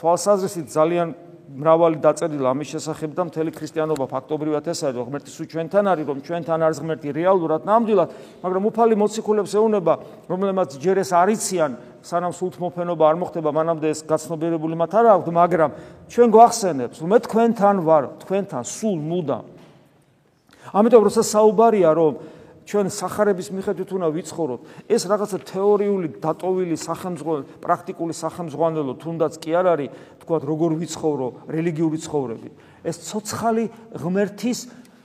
თვალსაზრისით 0.00 0.66
ძალიან 0.72 1.08
მრავალი 1.44 2.00
დაწერილი 2.00 2.46
ამის 2.48 2.68
შესახებ 2.72 3.10
და 3.14 3.22
მთელი 3.28 3.50
ქრისტიანობა 3.52 4.06
ფაქტობრივად 4.08 4.64
ეს 4.64 4.80
არის, 4.88 4.96
რომ 4.96 5.06
ღმერთი 5.12 5.30
სულ 5.30 5.46
ჩვენთან 5.52 5.84
არის, 5.92 6.04
რომ 6.08 6.18
ჩვენთან 6.24 6.60
არის 6.64 6.78
ღმერთი 6.80 7.08
რეალურად 7.14 7.62
ნამდვილად, 7.68 8.10
მაგრამ 8.40 8.64
უფალი 8.64 8.94
მოციქულებს 8.96 9.52
ეუნება, 9.54 9.94
რომლებმაც 10.24 10.70
ჯერ 10.80 10.96
ეს 11.04 11.10
არიციან, 11.12 11.72
სანამ 12.04 12.32
სულთმოფენობა 12.36 13.04
არ 13.08 13.16
მოხდება, 13.16 13.48
მანამდე 13.48 13.86
ეს 13.88 14.04
გაცნობიერებული 14.04 14.76
მათ 14.76 14.92
არ 14.92 15.06
აქვს, 15.14 15.32
მაგრამ 15.32 15.70
ჩვენ 16.12 16.28
გვახსენებს, 16.36 16.96
რომ 17.00 17.08
მე 17.08 17.18
თქვენთან 17.24 17.76
ვარ, 17.80 18.04
თქვენთან 18.20 18.62
სულ 18.68 18.98
მუდამ. 19.00 19.44
ამიტომ 20.76 21.02
როცა 21.08 21.22
საუბარია, 21.24 21.90
რომ 21.96 22.12
ჩვენ 22.64 22.86
სახარების 22.88 23.48
მიხედვით 23.52 23.90
უნდა 23.92 24.08
ვიცხოვროთ. 24.08 24.60
ეს 24.88 25.02
რაღაცა 25.04 25.38
თეორიული 25.44 26.08
დატოვილი 26.16 26.76
სახელმძღვანელო, 26.80 27.44
პრაქტიკული 27.60 28.14
სახელმძღვანელო 28.16 28.92
თუნდაც 29.00 29.32
კი 29.36 29.50
არ 29.52 29.66
არის, 29.72 29.92
თქვათ, 30.24 30.42
როგორ 30.48 30.70
ვიცხოვრო 30.80 31.26
რელიგიური 31.44 31.98
ცხოვრები. 32.00 32.48
ეს 32.84 32.96
ცოცხალი 33.04 33.64
ღმერთის 34.00 34.60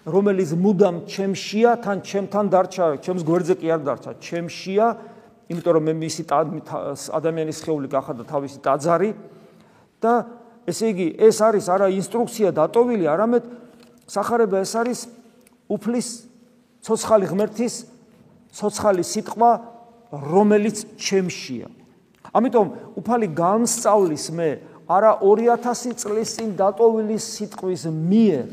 რომელიც 0.08 0.50
მუდამ 0.56 0.96
ჩემშია, 1.06 1.72
თან 1.84 1.98
ჩემთან 2.00 2.46
დარჩა, 2.48 2.86
ჩემს 3.04 3.24
გვერდზე 3.28 3.56
კი 3.60 3.68
არ 3.76 3.82
დარჩა, 3.84 4.12
ჩემშია, 4.24 4.88
იმიტომ 5.50 5.74
რომ 5.76 5.84
მე 5.90 5.94
მისი 5.98 6.24
ადამიანის 6.30 7.60
ხეული 7.66 7.88
გახადა 7.90 8.24
თავისი 8.30 8.60
ტაძარი 8.62 9.10
და 9.98 10.14
ესე 10.70 10.94
იგი, 10.94 11.08
ეს 11.18 11.42
არის 11.42 11.66
არა 11.74 11.88
ინსტრუქცია 11.98 12.54
დატოვილი, 12.54 13.06
არამედ 13.10 13.44
სახარება 14.06 14.62
ეს 14.62 14.74
არის 14.78 15.00
უფლის 15.74 16.08
ცოცხალი 16.86 17.26
ღმერთის 17.34 17.76
ცოცხალი 18.54 19.04
სიტყვა, 19.06 19.52
რომელიც 20.14 20.78
ჩემშია. 20.98 21.68
ამიტომ 22.34 22.68
უფალი 22.98 23.28
განსწავლის 23.34 24.26
მე 24.34 24.50
არა 24.90 25.12
2000 25.22 25.98
წლის 26.02 26.30
წინ 26.38 26.50
დატოვილი 26.58 27.18
სიტყვის 27.18 27.84
მიერ. 27.90 28.48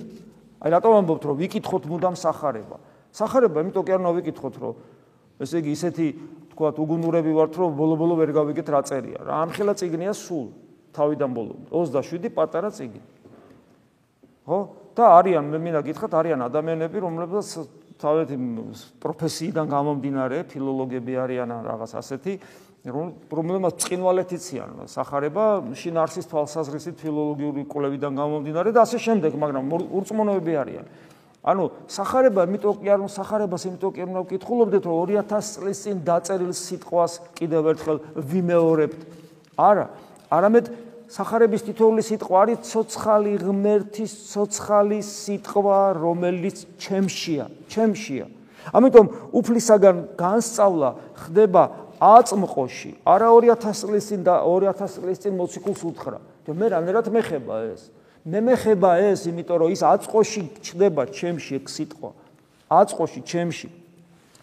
აი 0.64 0.68
რატომ 0.72 0.92
ამბობთ 1.00 1.22
რომ 1.28 1.36
ვიკითხოთ 1.40 1.82
მუდამ 1.88 2.16
სახარება? 2.16 2.76
სახარება 3.12 3.64
იმიტომ 3.64 3.84
კი 3.84 3.92
არ 3.92 4.00
უნდა 4.04 4.12
ვიკითხოთ 4.20 4.54
რომ 4.60 4.74
ესე 5.40 5.56
იგი 5.60 5.70
ისეთი 5.76 6.06
თქვა 6.56 6.72
უგუნურები 6.72 7.32
ვართ 7.36 7.52
რომ 7.60 7.76
ბოლო-ბოლო 7.76 8.14
ვერ 8.16 8.30
გავიგეთ 8.32 8.68
რა 8.72 8.80
წერია. 8.88 9.20
რა 9.28 9.34
ამხელა 9.44 9.76
ციგნია 9.76 10.12
სულ 10.16 10.46
თავიდან 10.96 11.30
ბოლომდე 11.36 11.68
27 11.68 12.32
პატარა 12.32 12.72
ციგნი. 12.72 13.04
ხო? 14.48 14.58
და 14.96 15.04
არიან 15.20 15.44
მე 15.52 15.58
მინდა 15.60 15.80
გითხრათ 15.84 16.12
არიან 16.16 16.40
ადამიანები 16.48 16.96
რომლებსაც 17.04 17.68
თავეთი 18.00 18.36
პროფესიიდან 19.04 19.66
გამომდინარე 19.68 20.38
ფილოლოგები 20.48 21.12
არიან 21.20 21.50
რაღაც 21.68 21.92
ასეთი 22.00 22.32
რომელმაც 22.86 23.74
წინვალეთიციან 23.82 24.86
სახარება 24.88 25.44
შინარსის 25.74 26.28
თვალსაზრისით 26.30 26.96
ფილოლოგიური 27.02 27.66
კვლევიდან 27.66 28.12
გამომდინარე 28.14 28.70
და 28.72 28.86
ასე 28.86 28.98
შემდეგ 29.02 29.36
მაგრამ 29.42 29.64
ურწმუნოები 29.74 30.52
არიან 30.62 30.86
ანუ 31.46 31.64
სახარება 31.86 32.46
იმიტომ 32.46 32.80
კი 32.82 32.90
არ 32.90 33.04
უნდა 33.06 33.14
სახარებას 33.16 33.66
იმიტომ 33.70 33.92
კი 33.94 34.02
არ 34.02 34.08
უნდა 34.10 34.22
ვკითხულობდეთ 34.26 34.88
რომ 34.90 34.96
2000 35.14 35.52
წლის 35.56 35.78
წინ 35.86 35.96
დაწერილ 36.06 36.52
სიტყვას 36.58 37.12
კიდევ 37.38 37.70
ერთხელ 37.72 37.98
ვიმეორებთ 38.30 39.00
არა 39.56 39.86
არამედ 40.26 40.66
სახარების 41.06 41.62
თითოეული 41.66 42.02
სიტყვა 42.02 42.38
არის 42.42 42.62
ცოცხალი 42.66 43.32
ღმერთის 43.38 44.12
ცოცხალი 44.32 44.98
სიტყვა, 45.06 45.78
რომელიც 46.02 46.66
ჩემშია, 46.82 47.46
ჩემშია. 47.70 48.26
ამიტომ 48.74 49.06
უფლისაგან 49.30 49.96
განსწავლა 50.18 50.90
ხდება 51.22 51.62
აწმყოში, 52.02 52.90
არა 53.06 53.28
2000 53.30 53.86
წლის 53.86 54.04
წინ 54.10 54.20
და 54.26 54.34
2000 54.42 54.98
წლის 54.98 55.18
წინ 55.22 55.32
მოციქულს 55.38 55.82
უთხრა. 55.86 56.18
მე 56.50 56.66
რანერად 56.74 57.06
მეხება 57.14 57.54
ეს? 57.70 57.90
მე 58.26 58.40
მეხება 58.42 58.90
ეს, 59.06 59.26
იმიტომ 59.30 59.56
რომ 59.62 59.70
ის 59.70 59.82
აწყოში 59.86 60.42
ჩდება 60.58 61.06
ჩემში 61.14 61.62
ეგ 61.62 61.70
სიტყვა. 61.70 62.10
აწყოში 62.66 63.20
ჩემში. 63.22 63.68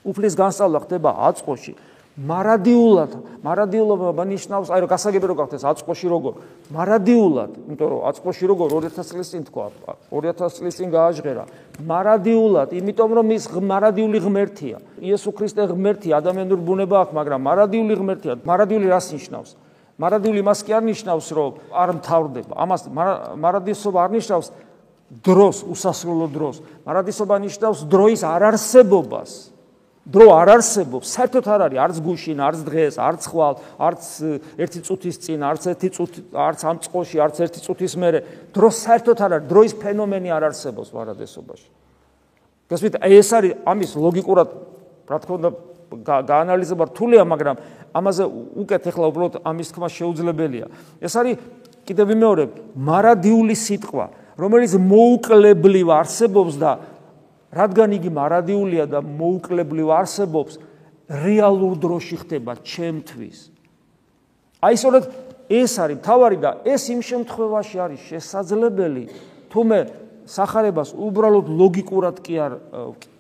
უფლის 0.08 0.34
განსწავლა 0.40 0.80
ხდება 0.88 1.12
აწყოში. 1.28 1.74
მარადიულად, 2.14 3.42
მარადიულობა 3.42 4.24
ნიშნავს, 4.30 4.70
აი 4.70 4.80
რომ 4.86 4.90
გასაგები 4.94 5.26
რო 5.34 5.36
გახდეს 5.40 5.64
აწყოში 5.66 6.08
როგორ, 6.14 6.34
მარადიულად, 6.70 7.52
იმიტომ 7.74 7.90
რომ 7.90 8.02
აწყოში 8.06 8.44
როგორ 8.54 8.68
2000 8.70 9.10
წლის 9.10 9.28
წინ 9.34 9.44
თქვა, 9.50 9.66
2000 10.14 10.54
წლის 10.62 10.78
წინ 10.78 10.90
გააჟღერა. 10.94 11.44
მარადიულად, 11.82 12.70
იმიტომ 12.70 13.10
რომ 13.18 13.28
ის 13.34 13.44
მარადიული 13.50 14.18
ღმერთია. 14.22 14.78
იესო 15.02 15.30
ქრისტე 15.34 15.74
ღმერთი, 15.74 16.14
ადამიანური 16.14 16.62
ბუნება 16.62 16.96
აქვს, 17.02 17.14
მაგრამ 17.18 17.40
მარადიული 17.50 17.94
ღმერთია. 17.98 18.34
მარადიული 18.46 18.86
რას 18.94 19.10
ნიშნავს? 19.10 19.50
მარადიული 20.00 20.42
მას 20.42 20.60
კი 20.66 20.72
არ 20.74 20.84
ნიშნავს, 20.90 21.28
რომ 21.38 21.52
არ 21.70 21.90
მთავრდება. 22.02 22.54
ამას 22.58 22.82
მარადისობა 23.38 24.00
არ 24.04 24.12
ნიშნავს 24.18 24.48
დროს, 25.24 25.58
უსასრულო 25.70 26.28
დროს. 26.34 26.56
მარადისობა 26.86 27.36
ნიშნავს 27.46 27.80
დროის 27.86 28.22
არარსებობას. 28.26 29.54
დრო 30.04 30.28
არ 30.36 30.50
არსებობს, 30.60 31.08
საერთოდ 31.16 31.46
არ 31.48 31.62
არის, 31.64 31.80
არც 31.80 31.98
გუშინ, 32.04 32.38
არც 32.44 32.60
დღეს, 32.68 32.94
არც 33.00 33.24
ხვალ, 33.24 33.54
არც 33.80 34.04
ერთი 34.60 34.80
წუთის 34.84 35.16
წინ, 35.24 35.40
არც 35.48 35.64
ერთი 35.72 35.90
წუთი, 35.96 36.20
არც 36.36 36.60
ამ 36.68 36.78
წყოში, 36.84 37.18
არც 37.24 37.36
ერთი 37.40 37.60
წუთის 37.64 37.94
მერე, 37.96 38.20
დრო 38.52 38.68
საერთოდ 38.68 39.18
არ 39.24 39.32
არის, 39.40 39.48
დროის 39.48 39.74
ფენომენი 39.80 40.30
არ 40.36 40.44
არსებობს 40.52 40.90
ვარადესობაში. 40.92 41.70
გასმით, 42.68 42.94
ეს 43.00 43.30
არის 43.32 43.52
ამის 43.64 43.92
ლოგიკურად, 43.96 44.50
რა 45.08 45.18
თქმა 45.24 45.36
უნდა, 45.40 45.50
გაანალიზება 45.92 46.84
რთულია, 46.90 47.24
მაგრამ 47.28 47.56
ამაზე 47.94 48.24
უკეთ 48.64 48.84
ახლა 48.90 49.06
უბრალოდ 49.12 49.36
ამის 49.46 49.68
თქმა 49.74 49.88
შეუძლებელია. 49.90 50.66
ეს 51.02 51.14
არის 51.14 51.36
კიდევ 51.84 52.06
ვიმეორებ, 52.12 52.52
მარადიული 52.74 53.56
სიტყვა, 53.56 54.06
რომელიც 54.40 54.74
მოუკლებლივ 54.80 55.88
არსებობს 55.94 56.56
და 56.58 56.72
რადგან 57.54 57.90
იგი 58.02 58.10
მარადიულია 58.10 58.86
და 58.90 59.00
მოუკლებლივ 59.04 59.88
არსებობს, 59.94 60.58
რეალურ 61.10 61.74
დროში 61.78 62.16
ხდება 62.26 62.58
ჩემთვის. 62.66 63.38
აი 64.64 64.76
სწორედ 64.80 65.04
ეს 65.52 65.74
არის 65.78 66.00
თავარი 66.02 66.38
და 66.40 66.52
ეს 66.66 66.90
იმ 66.90 67.02
შემთხვევაში 67.04 67.78
არის 67.84 68.00
შესაძლებელი, 68.10 69.04
თუ 69.52 69.60
სახარებას 70.26 70.94
უბრალოდ 70.96 71.48
ლოგიკურად 71.52 72.20
კი 72.24 72.36
არ 72.40 72.54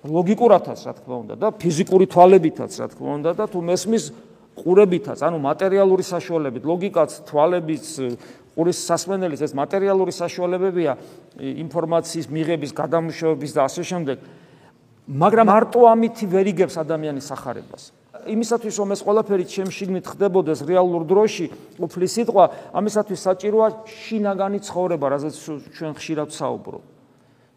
ლოგიკურადაც 0.08 0.80
რა 0.88 0.94
თქმა 1.00 1.16
უნდა 1.24 1.36
და 1.40 1.48
ფიზიკური 1.52 2.06
თვალებითაც 2.08 2.72
რა 2.80 2.88
თქმა 2.94 3.10
უნდა 3.20 3.32
და 3.38 3.46
თუ 3.48 3.60
მესმის 3.60 4.06
ყურებითაც, 4.54 5.24
ანუ 5.26 5.42
მატერიალური 5.42 6.06
საშუალებებით, 6.06 6.64
ლოგიკაც, 6.68 7.12
თვალებიც, 7.26 7.86
ყურის 8.54 8.80
სასმენელიც, 8.86 9.42
ეს 9.50 9.54
მატერიალური 9.58 10.14
საშუალებებია 10.14 10.94
ინფორმაციის 11.42 12.30
მიღების, 12.30 12.72
გადამუშავების 12.78 13.52
და 13.58 13.62
ასე 13.66 13.82
შემდეგ. 13.82 14.18
მაგრამ 15.10 15.48
მარტო 15.50 15.80
ამითი 15.90 16.26
ვერ 16.30 16.46
იგებს 16.54 16.78
ადამიანის 16.78 17.26
სახარებას. 17.34 17.84
იმისათვის 18.24 18.76
რომ 18.80 18.90
ეს 18.96 19.02
ყველაფერი 19.04 19.46
ჩემს 19.52 19.74
შიგნით 19.74 20.06
ხდებოდეს 20.08 20.64
რეალურ 20.64 21.04
დროში, 21.04 21.46
უფლის 21.76 22.12
სიტყვა, 22.16 22.46
ამისათვის 22.72 23.20
საჭიროა 23.20 23.68
შინაგანი 23.84 24.60
ცხოვრება, 24.64 25.06
რაზეც 25.12 25.36
ჩვენ 25.76 25.92
ხშირად 26.00 26.30
საუბრობთ. 26.32 26.93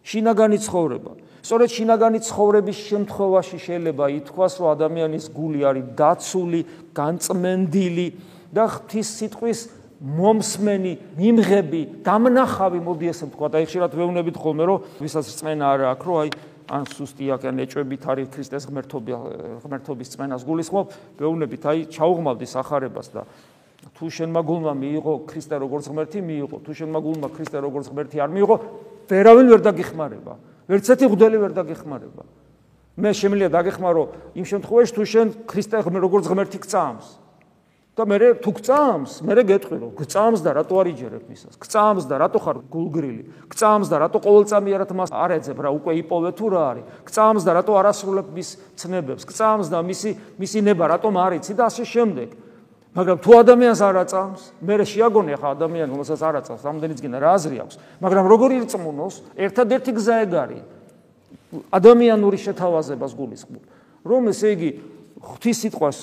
შინაგანი 0.07 0.59
ცხოვრება. 0.63 1.13
სწორედ 1.43 1.69
შინაგანი 1.75 2.19
ცხოვრების 2.27 2.79
შემთხვევაში 2.91 3.59
შეიძლება 3.59 4.05
ითქვას, 4.23 4.53
რომ 4.63 4.69
ადამიანის 4.75 5.25
გული 5.35 5.61
არის 5.67 5.85
დაცული, 5.99 6.61
განწმენდილი 6.95 8.07
და 8.55 8.65
ღვთის 8.71 9.09
სიტყვის 9.19 9.61
მომსმენი, 9.97 10.93
მიმღები, 11.17 11.81
დამნახავი, 12.07 12.79
მოდი 12.85 13.07
ესე 13.11 13.25
ვთქვა, 13.27 13.49
აი 13.57 13.65
ხშირად 13.67 13.93
ვეუბნებით 13.97 14.37
ხოლმე, 14.37 14.65
რომ 14.69 14.79
ვისაც 15.01 15.27
წმენა 15.41 15.65
არ 15.73 15.81
აქვს, 15.97 16.07
რომ 16.07 16.17
აი 16.21 16.29
ან 16.67 16.83
სუსტი 16.91 17.25
აქვს, 17.33 17.47
ან 17.47 17.57
ეჭვებით 17.65 18.03
არის 18.11 18.27
ქრისტეს 18.35 18.65
ღმერთობი, 18.69 19.13
ღმერთობის 19.65 20.09
წმენას 20.13 20.43
გულისხმობ, 20.45 20.87
ვეუბნებით, 21.17 21.63
აი 21.67 21.79
ჩაუღმავდი 21.95 22.47
სახარებას 22.47 23.09
და 23.15 23.23
თუ 23.97 24.07
შენმა 24.11 24.41
გულმა 24.43 24.73
მიიღო 24.75 25.15
ქრისტე 25.31 25.57
როგორც 25.63 25.85
ღმერთი, 25.89 26.19
მიიღო. 26.27 26.57
თუ 26.65 26.73
შენმა 26.75 26.99
გულმა 27.07 27.29
ქრისტე 27.31 27.59
როგორც 27.63 27.87
ღმერთი 27.93 28.17
არ 28.19 28.31
მიიღო, 28.35 28.57
ვერავინ 29.11 29.47
ვერ 29.53 29.61
დაგიხმარება. 29.67 30.35
ვერც 30.67 30.87
ერთი 30.91 31.07
ღდელი 31.11 31.39
ვერ 31.43 31.53
დაგიხმარება. 31.57 32.23
მე 32.97 33.11
შემიძლია 33.13 33.51
დაგეხმარო 33.53 34.03
იმ 34.35 34.45
შემთხვევაში 34.51 34.93
თუ 34.97 35.03
შენ 35.05 35.27
ქრისტე 35.47 35.85
როგორც 35.85 36.25
ღმერთი 36.27 36.59
გწამს. 36.65 37.09
და 37.97 38.05
მე 38.05 38.17
თუ 38.45 38.51
გწამს, 38.61 39.13
მე 39.25 39.33
გეტყვი 39.41 39.77
რომ 39.81 39.93
გწამს 39.97 40.41
და 40.45 40.51
რატო 40.61 40.75
არ 40.77 40.87
იჯერებ 40.93 41.25
მისას? 41.33 41.57
გწამს 41.57 42.05
და 42.05 42.21
რატო 42.21 42.39
ხარ 42.45 42.57
გულგრილი? 42.69 43.49
გწამს 43.49 43.89
და 43.89 43.97
რატო 44.05 44.21
ყოველწამიერად 44.21 44.91
მას 44.93 45.11
არ 45.17 45.41
ეძებ 45.41 45.65
რა 45.65 45.71
უკვე 45.81 45.93
იპოვე 46.05 46.31
თუ 46.37 46.47
რა 46.53 46.61
არის? 46.77 46.85
გწამს 47.09 47.43
და 47.49 47.51
რატო 47.57 47.73
არ 47.73 47.87
ასრულებ 47.97 48.29
მის 48.37 48.49
ცნებებს? 48.77 49.25
გწამს 49.25 49.73
და 49.73 49.81
მისი 49.81 50.11
მისი 50.37 50.59
ნება 50.61 50.85
რატომ 50.93 51.13
არ 51.17 51.33
იცი 51.41 51.53
და 51.57 51.73
ასე 51.73 51.89
შემდეგ. 51.89 52.29
მაგრამ 52.97 53.19
თუ 53.21 53.31
ადამიანს 53.45 53.81
არ 53.85 53.97
აწამს, 54.09 54.43
მე 54.65 54.75
შეაგონე 54.89 55.37
ხა 55.37 55.49
ადამიანი 55.53 55.91
რომელსაც 55.93 56.21
არ 56.25 56.35
აწამს, 56.41 56.63
ამდენიც 56.65 56.99
გინდა 57.05 57.19
რა 57.21 57.31
აზრი 57.37 57.57
აქვს? 57.61 57.77
მაგრამ 58.01 58.25
როგორ 58.25 58.51
ირწმუნოს? 58.57 59.15
ერთადერთი 59.37 59.91
გზა 60.01 60.15
ეგ 60.25 60.33
არის. 60.33 60.63
ადამიანური 61.77 62.39
შეთავაზებას 62.41 63.13
გულისხმობ. 63.13 63.63
რომ 64.07 64.23
ესე 64.33 64.49
იგი 64.57 64.71
ღვთის 65.21 65.57
სიტყვას 65.67 65.99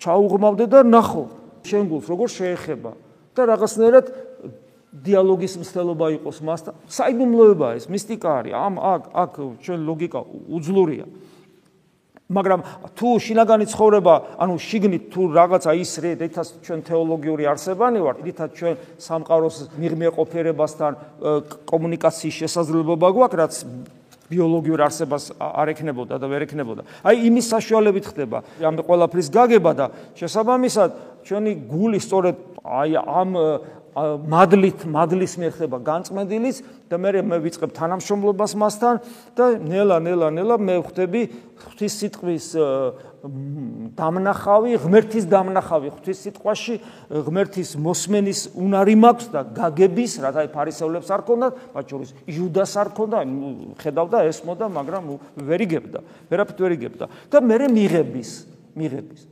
ჩაუღმავდე 0.00 0.64
და 0.70 0.80
ნახო 0.86 1.28
შენ 1.66 1.82
გულს 1.90 2.06
როგორ 2.08 2.28
შეეხება 2.30 2.92
და 3.36 3.42
რაღაცნაირად 3.52 4.06
დიალოგის 4.90 5.54
მცდელობა 5.60 6.06
იყოს 6.18 6.38
მასთან. 6.42 6.74
საიდუმლოებაა 6.90 7.72
ეს, 7.78 7.86
მისტიკა 7.86 8.30
არის. 8.42 8.52
ამ 8.58 8.74
აქ 8.80 9.02
აქ 9.14 9.32
ჩვენ 9.62 9.80
ლოგიკა 9.86 10.20
უძლურია. 10.50 11.06
მაგრამ 12.30 12.60
თუ 12.94 13.08
შინაგანი 13.26 13.66
ცხოვრება, 13.66 14.14
ანუ 14.38 14.54
შიგნით 14.62 15.04
თუ 15.10 15.22
რაღაცა 15.34 15.70
ის 15.82 15.92
რითაც 15.98 16.48
ჩვენ 16.62 16.80
თეოლოგიური 16.86 17.44
არსებანი 17.50 17.98
ვართ, 18.06 18.18
რითაც 18.22 18.50
ჩვენ 18.54 18.74
სამყაროს 19.02 19.56
მიღმეყოფერებასთან 19.74 20.92
კომუნიკაციის 21.66 22.34
შესაძლებლობა 22.40 23.08
გვაქვს, 23.10 23.38
რაც 23.40 23.54
ბიოლოგიურ 24.30 24.80
არსებას 24.86 25.24
არ 25.42 25.74
ექნებოდა 25.74 26.14
და 26.22 26.26
ვერ 26.30 26.46
ექნებოდა. 26.46 26.86
აი 27.02 27.26
იმის 27.26 27.46
საშუალებით 27.50 28.04
ხდება 28.14 28.38
ამ 28.62 28.78
ყველაფრის 28.86 29.28
გაგება 29.34 29.72
და 29.74 29.86
შესაბამისად 30.14 30.90
ჩვენი 31.26 31.52
გული 31.66 31.98
სწორედ 31.98 32.36
აი 32.62 32.90
ამ 32.94 33.30
მადლით 33.96 34.84
მადლის 34.86 35.34
მიერ 35.40 35.52
ხდება 35.56 35.78
განწმენდილიც 35.82 36.56
და 36.90 36.96
მე 36.98 37.22
მე 37.26 37.36
ვიწყებ 37.42 37.70
თანამშრომლობას 37.74 38.52
მასთან 38.54 39.00
და 39.34 39.44
ნელა 39.58 39.98
ნელა 39.98 40.28
ნელა 40.30 40.56
მე 40.62 40.74
ვხვდები 40.82 41.22
ღვთის 41.60 41.94
სიტყვის 42.00 42.46
დამნახავი 44.00 44.78
ღმერთის 44.80 45.24
დამნახავი. 45.28 45.90
ღვთის 45.92 46.18
სიტყვაში 46.24 46.74
ღმერთის 47.10 47.70
მოსმენის 47.76 48.40
უნარი 48.56 48.94
მაქვს 48.96 49.26
და 49.34 49.40
გაგების 49.58 50.12
რათა 50.24 50.46
ფარისევლებს 50.54 51.08
არ 51.10 51.22
ქონდათ 51.28 51.52
ბაჭურის 51.74 52.14
იუდას 52.30 52.72
არ 52.80 52.88
ქონდა 52.96 53.18
ხედავდა 53.82 54.18
ესმოდა 54.30 54.66
მაგრამ 54.72 55.02
ვერ 55.36 55.60
იგებდა 55.68 56.00
ვერაფრით 56.32 56.58
ვერ 56.64 56.72
იგებდა 56.80 57.04
და 57.28 57.44
მე 57.44 57.68
მიღების 57.68 58.30
მიღების 58.72 59.29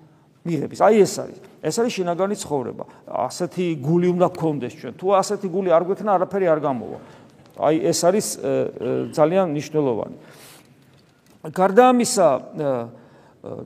მიღების. 0.48 0.80
აი 0.80 0.96
ეს 1.04 1.14
არის. 1.20 1.38
ეს 1.62 1.74
არის 1.76 1.92
შინაგანი 1.98 2.37
ცხოვრება. 2.40 2.84
ასეთი 3.28 3.66
გული 3.84 4.08
უნდა 4.16 4.28
გქონდეს 4.32 4.74
ჩვენ. 4.80 4.92
თუ 4.96 5.06
ასეთი 5.20 5.46
გული 5.52 5.68
არ 5.74 5.82
გვექნა, 5.84 6.11
არაფერი 6.16 6.46
არ 6.48 6.61
გამოვა. 6.64 6.98
აი 7.58 7.74
ეს 7.90 8.00
არის 8.08 8.26
ძალიან 9.12 9.46
მნიშვნელოვანი. 9.52 10.16
გარდა 11.54 11.84
ამისა, 11.92 12.28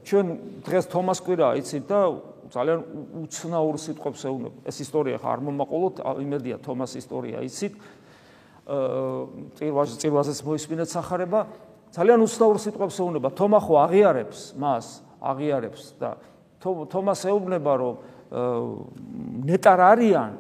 ჩვენ 0.04 0.26
დღეს 0.66 0.84
თომას 0.92 1.18
კვირა 1.24 1.48
იცით 1.60 1.84
და 1.88 2.00
ძალიან 2.52 2.80
უცნაურ 3.24 3.76
სიტყვებს 3.80 4.22
ეუბნება. 4.28 4.56
ეს 4.68 4.76
ისტორია 4.84 5.16
ხარ 5.20 5.40
მომაყოლოთ, 5.40 5.96
იმედია 6.20 6.56
თომას 6.60 6.92
ისტორია 7.00 7.40
იცით. 7.48 7.72
აა 8.62 9.56
წირვაზე 9.56 9.94
წირვაზეც 9.98 10.38
მოისმინეთ 10.44 10.88
სახარება. 10.92 11.40
ძალიან 11.96 12.20
უცნაურ 12.24 12.56
სიტყვებს 12.60 12.96
ეუბნება. 13.00 13.28
თომა 13.32 13.58
ხო 13.60 13.74
აღიარებს 13.88 14.40
მას, 14.60 14.86
აღიარებს 15.20 15.82
და 15.96 16.16
თომას 16.62 17.22
ეუბნება 17.26 17.72
რომ 17.82 17.94
ნეტარ 19.50 19.80
არიან 19.92 20.30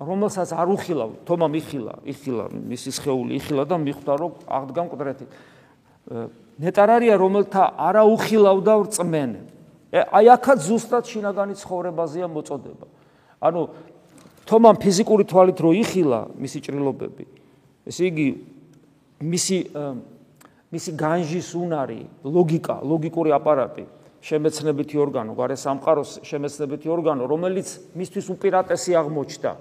რომელსაც 0.00 0.52
არ 0.52 0.68
უხილავ 0.76 1.10
თომა 1.26 1.46
მიხილა 1.52 1.94
იხილა 2.12 2.44
მისი 2.52 2.90
შეეული 2.96 3.32
იხილა 3.40 3.62
და 3.68 3.76
მიხვდა 3.80 4.12
რომ 4.20 4.32
აღდგან 4.46 4.86
ყდრეთი 4.92 5.26
ნეტარ 6.62 6.88
არიან 6.96 7.18
რომელთა 7.20 7.64
არა 7.76 8.02
უხილავ 8.14 8.58
და 8.64 8.74
რწმენ 8.86 9.30
აი 9.96 10.26
აქაც 10.36 10.58
ზუსტად 10.66 11.04
შინაგანი 11.08 11.54
ცხოვრებაზეა 11.56 12.26
მოწოდება. 12.28 12.86
ანუ 13.40 13.60
თომამ 14.46 14.76
ფიზიკური 14.80 15.24
თვალით 15.26 15.58
რო 15.60 15.70
იხილა 15.82 16.20
მისი 16.36 16.58
ჭრილობები 16.66 17.24
ესე 17.86 18.02
იგი 18.10 18.26
მისი 19.20 19.58
მისი 20.72 20.90
განжиის 20.98 21.50
უნარი 21.56 22.00
ლოგიკა 22.24 22.76
ლოგიკური 22.82 23.30
აპარატი 23.36 23.84
შემეცნებითი 24.26 24.98
ორგანო, 24.98 25.32
გარე 25.38 25.54
სამყაროს 25.54 26.10
შემეცნებითი 26.26 26.90
ორგანო, 26.90 27.30
რომელიც 27.30 27.68
მისთვის 27.94 28.26
უპირატესი 28.34 28.92
აღმოჩნდა 28.98 29.52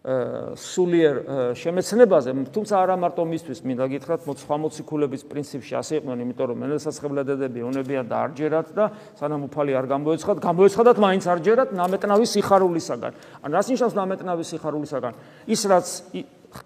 სულიერ 0.00 1.16
შემეცნებაზე, 1.60 2.32
თუმცა 2.56 2.74
არა 2.80 2.96
მარტო 2.96 3.20
მისთვის, 3.20 3.58
მინდა 3.68 3.84
გითხრათ, 3.92 4.24
სხვა 4.24 4.56
მოციქულების 4.64 5.22
პრინციპში 5.28 5.76
ასე 5.76 6.00
იყვნენ, 6.00 6.22
იმიტომ 6.24 6.46
რომ 6.48 6.56
მენელსაცხებლადები 6.64 7.60
უნებიან 7.68 8.08
და 8.08 8.16
არჯერათ 8.24 8.68
და 8.72 8.84
სანამ 9.20 9.44
უფალი 9.52 9.76
არ 9.76 9.86
გამოეცხადათ, 9.92 10.40
გამოეცხადათ 10.40 10.96
მაინც 11.04 11.24
არჯერათ 11.36 11.70
ნამეტნავი 11.76 12.26
სიხარულისაგან. 12.32 13.12
ან 13.44 13.50
რას 13.52 13.66
ნიშნავს 13.68 13.94
ნამეტნავი 14.00 14.44
სიხარულისაგან? 14.48 15.12
ის 15.52 15.60
რაც 15.68 15.86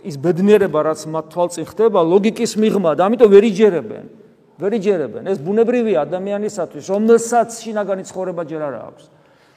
ის 0.07 0.17
ბედნიერება, 0.17 0.79
რაც 0.95 1.01
მათ 1.11 1.27
თვალწინ 1.35 1.65
ხდება, 1.75 2.01
ლოგიკის 2.07 2.53
მიღმა 2.55 2.91
და 2.95 3.03
ამიტომ 3.11 3.29
ვერ 3.35 3.45
იჯერებენ. 3.51 4.24
ვერ 4.55 4.77
იჯერებენ 4.79 5.31
ეს 5.35 5.39
ბუნებრივი 5.43 5.97
ადამიანისათვის 5.99 6.87
რომელსაც 6.95 7.59
შინაგანი 7.59 8.05
ცხოვრება 8.07 8.43
ჯერ 8.47 8.63
არ 8.71 8.75
აქვს. 8.87 9.05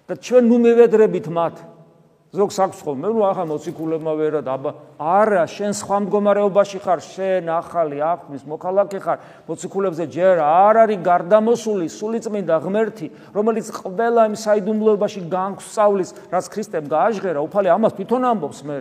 და 0.07 0.13
ჩვენ 0.17 0.43
ნუ 0.49 0.57
მევედრებით 0.65 1.27
მათ. 1.29 1.55
ზოგს 2.27 2.57
აქვს 2.59 2.79
ხოლმე 2.83 3.07
ნუ 3.13 3.21
ახლა 3.23 3.45
მოციქულებმა 3.47 4.13
ვერა 4.19 4.41
და 4.43 4.55
არა 4.99 5.43
შენ 5.47 5.71
სხვა 5.79 5.97
მდგომარეობაში 6.03 6.79
ხარ 6.83 6.99
შენ 6.99 7.43
ახალი 7.47 7.97
აღმის 8.03 8.43
მოქალაქე 8.43 8.99
ხარ. 8.99 9.17
მოციქულებზე 9.47 10.05
ჯერ 10.11 10.35
არ 10.43 10.75
არის 10.83 10.99
გარდამოსული 11.07 11.87
სულიწმინდა 11.87 12.55
ღმერთი 12.67 13.07
რომელიც 13.31 13.67
ყველა 13.79 14.21
იმ 14.27 14.35
საიდუმლოებაში 14.43 15.21
განსწავლის 15.31 16.09
რაც 16.27 16.45
ქრისტემ 16.51 16.85
გააჟღერა 16.91 17.39
უფალი 17.47 17.67
ამას 17.71 17.95
თვითონ 17.95 18.21
ამბობს 18.27 18.59
მე 18.67 18.77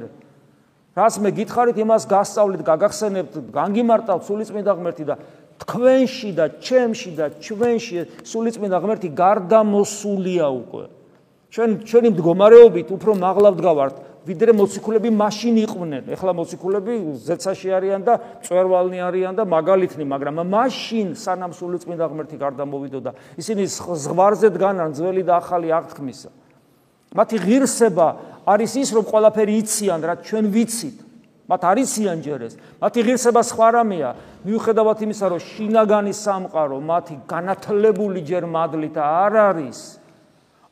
რაც 0.96 1.14
მე 1.20 1.30
გითხარით 1.36 1.76
იმას 1.76 2.08
გასწავლით 2.08 2.62
გაგახსენებთ 2.64 3.34
განგიმარტავთ 3.52 4.22
სულიწმინდა 4.26 4.72
ღმერთი 4.80 5.04
და 5.04 5.14
თქვენში 5.62 6.30
და 6.36 6.44
ჩემში 6.60 7.10
და 7.16 7.26
ჩვენში 7.40 8.24
სულიწმინდა 8.26 8.76
ღმერთი 8.82 9.08
გარდამოსულია 9.16 10.46
უკვე. 10.52 10.84
ჩვენ 11.56 11.70
ჩვენი 11.88 12.08
მდგომარეობით 12.12 12.88
უფრო 12.92 13.10
მაღლა 13.16 13.48
ვდგავართ, 13.56 13.94
ვიდრე 14.26 14.52
მოციქულები 14.58 15.10
მაშინ 15.14 15.54
იყვნენ. 15.62 16.04
ეხლა 16.10 16.32
მოციქულები 16.34 16.92
ზეცაში 17.22 17.68
არიან 17.78 18.02
და 18.02 18.14
წვერვალნი 18.42 18.98
არიან 18.98 19.34
და 19.38 19.44
მაგალითნი, 19.46 20.04
მაგრამ 20.04 20.42
მაშინ 20.50 21.14
სანამ 21.14 21.54
სულიწმინდა 21.54 22.04
ღმერთი 22.10 22.36
გარდამოვიდოდა, 22.36 23.10
ისინი 23.38 23.62
ზღვარზე 23.70 24.50
დგანან 24.50 24.90
ძველი 24.98 25.22
და 25.22 25.38
ახალი 25.38 25.70
აღთქმისა. 25.70 26.30
მათი 27.14 27.36
ღირსება 27.38 28.08
არის 28.44 28.72
ის, 28.82 28.88
რომ 28.92 29.04
ყველაფერი 29.06 29.52
იციან, 29.62 30.00
რაც 30.02 30.18
ჩვენ 30.26 30.44
ვიცით. 30.50 31.05
მათ 31.46 31.62
არიციან 31.62 32.18
ჯერ 32.26 32.40
ეს. 32.46 32.54
მათი 32.82 33.00
ღირსება 33.06 33.42
სხვა 33.46 33.68
რამეა, 33.78 34.10
მიუხედავად 34.46 34.98
იმისა, 35.06 35.26
რომ 35.30 35.40
შინაგანი 35.46 36.14
სამყარო 36.14 36.78
მათი 36.82 37.14
განათლებული 37.30 38.20
ჯერ 38.26 38.44
მადლით 38.50 38.96
არ 38.98 39.32
არის. 39.54 39.80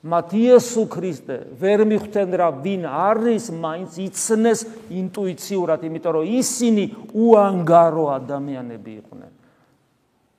მათ 0.04 0.28
იესო 0.36 0.82
ქრისტე 0.90 1.36
ვერ 1.56 1.80
მიხვდნენ 1.88 2.28
რა 2.36 2.48
ვინ 2.60 2.82
არის, 2.84 3.44
მაინც 3.54 3.92
იცნეს 4.04 4.60
ინტუიციურად, 4.92 5.80
იმიტომ 5.80 6.12
რომ 6.12 6.24
ისინი 6.28 6.84
უანგარო 7.14 8.04
ადამიანები 8.18 8.90
იყვნენ. 9.00 9.32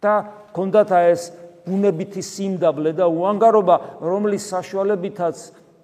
და 0.06 0.14
კონდათ 0.54 0.92
ეს 1.10 1.34
ბუნებითი 1.66 2.22
სიმდაბლე 2.22 2.94
და 2.94 3.10
უანგარობა, 3.10 3.76
რომლის 4.06 4.44
საშუალებითაც 4.54 5.38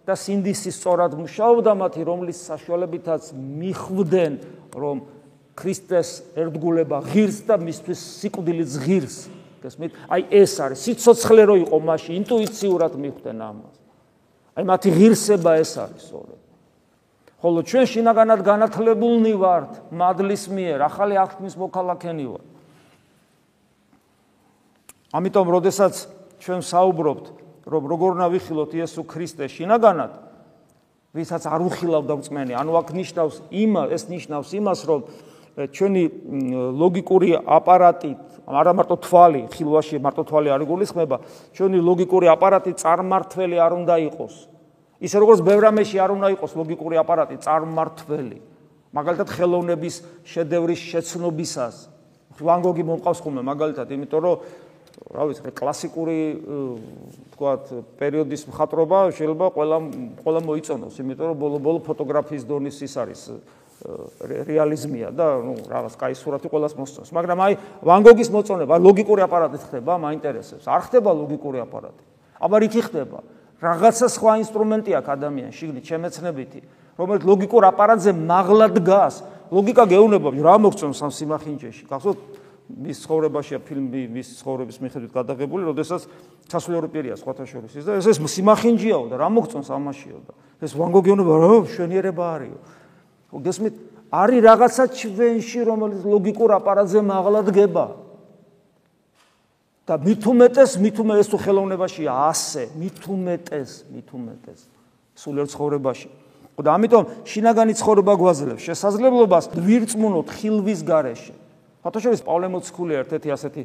და 0.06 0.18
სინდისი 0.18 0.72
სწორად 0.74 1.14
მუშაობდა 1.20 1.72
მათი 1.78 2.02
რომლის 2.08 2.40
საშუალებითაც 2.50 3.32
მიხვდნენ 3.38 4.34
რომ 4.74 4.98
ქრისტეს 5.56 6.10
ერთგულება 6.34 7.04
ღირს 7.06 7.46
და 7.46 7.60
მისთვის 7.62 8.00
სიკვდილიც 8.22 8.72
ღირს. 8.82 9.18
გესმით? 9.62 9.92
აი 10.10 10.22
ეს 10.42 10.54
არის. 10.58 10.80
სიცოცხლე 10.82 11.44
რო 11.46 11.56
იყო 11.70 11.78
მასში 11.86 12.12
ინტუიციურად 12.18 12.94
მიხვდნენ 12.98 13.38
ამას. 13.46 13.76
აი 14.58 14.64
მათი 14.66 14.90
ღირსება 14.90 15.52
ეს 15.62 15.74
არის 15.78 16.02
სწორედ. 16.02 16.40
ხოლო 17.42 17.60
ჩვენ 17.66 17.86
შინაგანად 17.90 18.42
განათლებულნი 18.46 19.34
ვართ 19.34 19.72
მადლის 19.90 20.44
მიერ 20.50 20.80
ახალი 20.86 21.16
აღთქმის 21.18 21.56
მოქალაქენი 21.58 22.26
ვართ. 22.30 22.48
ამიტომ 25.14 25.48
როდესაც 25.50 25.94
ჩვენ 26.42 26.62
საუბრობთ 26.66 27.26
რომ 27.66 27.84
როგორ 27.86 28.10
უნდა 28.18 28.28
ვიხილოთ 28.34 28.72
იესო 28.74 29.02
ქრისტე 29.06 29.46
შინაგანად? 29.52 30.12
ვისაც 31.12 31.44
არ 31.44 31.62
უხილავდა 31.68 32.14
მწმენი. 32.18 32.54
ანუ 32.56 32.72
აქ 32.72 32.88
ნიშნავს 32.96 33.36
იმ 33.52 33.74
ეს 33.92 34.04
ნიშნავს 34.08 34.50
იმას 34.56 34.80
რომ 34.88 35.02
ჩვენი 35.52 36.04
ლოგიკური 36.80 37.36
აპარატით 37.44 38.20
არა 38.48 38.72
მარტო 38.72 38.96
თვალი 39.04 39.42
ხილვაში 39.52 40.00
მარტო 40.00 40.24
თვალი 40.24 40.50
არ 40.56 40.64
იგულისხმება 40.64 41.18
ჩვენი 41.52 41.78
ლოგიკური 41.84 42.32
აპარატი 42.32 42.72
წარმართველი 42.80 43.58
არ 43.60 43.72
უნდა 43.84 43.96
იყოს. 44.08 44.34
ისე 45.04 45.18
როგორც 45.20 45.40
ბევრამეში 45.44 45.98
არ 46.00 46.12
უნდა 46.16 46.28
იყოს 46.40 46.52
ლოგიკური 46.56 46.96
აპარატი 47.04 47.36
წარმართველი. 47.44 48.38
მაგალითად 48.96 49.28
ხელოვნების 49.28 49.96
შედევრის 50.24 50.80
შეცნობისას. 50.80 51.76
ვან 52.42 52.60
გოგი 52.66 52.84
მომყავს 52.88 53.20
ხოლმე 53.22 53.42
მაგალითად 53.46 53.88
იმიტომ 53.92 54.22
რომ 54.24 54.38
რა 55.07 55.23
ვიცი, 55.29 55.53
კლასიკური 55.55 56.21
თქვათ 57.37 57.65
პერიოდის 58.01 58.43
მხატვრობა 58.51 58.99
შეიძლება 59.17 59.47
ყველა 59.55 59.79
ყველა 60.25 60.41
მოიწონოს, 60.47 60.95
იმიტომ 60.99 61.27
რომ 61.31 61.37
ბოლო-ბოლო 61.41 61.79
ფოტოგრაფიის 61.87 62.43
დონის 62.49 62.77
ის 62.83 62.95
არის 62.97 63.23
რეალიზმია 64.25 65.13
და 65.13 65.27
ნუ 65.45 65.55
რაღაც 65.69 65.95
кай 66.01 66.17
სურათი 66.17 66.49
ყველას 66.49 66.75
მოსწონს. 66.81 67.13
მაგრამ 67.13 67.39
აი 67.45 67.53
ვან 67.85 68.01
გოგის 68.09 68.29
მოწონება 68.33 68.75
ლოგიკური 68.81 69.21
აპარატით 69.29 69.63
ხდება, 69.69 69.93
მაინტერესებს. 70.01 70.65
არ 70.65 70.81
ხდება 70.89 71.11
ლოგიკური 71.13 71.61
აპარატი. 71.61 72.03
აბა 72.41 72.57
რითი 72.67 72.81
ხდება? 72.89 73.19
რაღაცა 73.61 74.07
სხვა 74.17 74.33
ინსტრუმენტი 74.43 74.91
აქვს 74.97 75.13
ადამიანს, 75.17 75.55
შიგნით 75.61 75.85
შემეცნებითი, 75.87 76.61
რომელიც 76.97 77.23
ლოგიკურ 77.25 77.63
აპარატზე 77.69 78.11
მაღლა 78.17 78.67
დგას. 78.81 79.15
ლოგიკა 79.53 79.85
გეუბნება 79.93 80.29
რა 80.41 80.57
მოგწონს 80.57 81.01
ამ 81.05 81.13
სიმახინჯეში. 81.13 81.85
გახსოვთ 81.87 82.19
მის 82.72 82.98
ცხოვრებაშია 83.04 83.60
ფილმი 83.60 84.02
მის 84.16 84.28
ცხოვრების 84.40 84.78
მიხედვით 84.82 85.12
გადაღებული, 85.12 85.68
როდესაც 85.68 86.08
ჩასულერო 86.48 86.88
პირია 86.88 87.16
სხვათა 87.20 87.46
შორის 87.48 87.76
ის 87.76 87.86
და 87.88 87.98
ეს 88.00 88.08
ეს 88.08 88.20
სიმახინჯიაო 88.22 89.06
და 89.12 89.16
რა 89.20 89.28
მოგწონს 89.28 89.70
ამაშიო 89.76 90.20
და 90.24 90.34
ეს 90.64 90.72
ვანგოგიონობა 90.78 91.34
რა 91.42 91.50
შვენიერება 91.68 92.24
არისო. 92.36 92.60
გესმით 93.32 93.76
არის 94.12 94.42
რაღაცა 94.44 94.84
ჩვენში 94.92 95.60
რომელიც 95.68 96.02
ლოგიკურ 96.04 96.50
აპარატზე 96.60 97.00
მაღლა 97.04 97.42
დგება. 97.52 97.86
და 99.82 99.98
მით 99.98 100.24
უმეტეს, 100.24 100.78
მით 100.80 100.98
უმეტეს 101.04 101.28
თუ 101.28 101.38
ხელოვნებაშია 101.42 102.12
ასე, 102.32 102.64
მით 102.80 103.02
უმეტეს, 103.12 103.72
მით 103.92 104.08
უმეტეს 104.14 104.60
სულიერ 105.20 105.48
ცხოვრებაში. 105.52 106.10
და 106.62 106.78
ამიტომ 106.78 107.26
შინაგანი 107.26 107.74
ცხოვრება 107.74 108.14
გვაძლევს 108.22 108.62
შესაძლებლობას 108.62 109.50
ვირწმუნოთ 109.58 110.28
ხილვის 110.30 110.80
გარეშე. 110.86 111.34
ფათაშორის 111.82 112.22
პავლე 112.22 112.48
მოციქული 112.54 112.94
ერთ-ერთი 113.02 113.30
ასეთი 113.34 113.62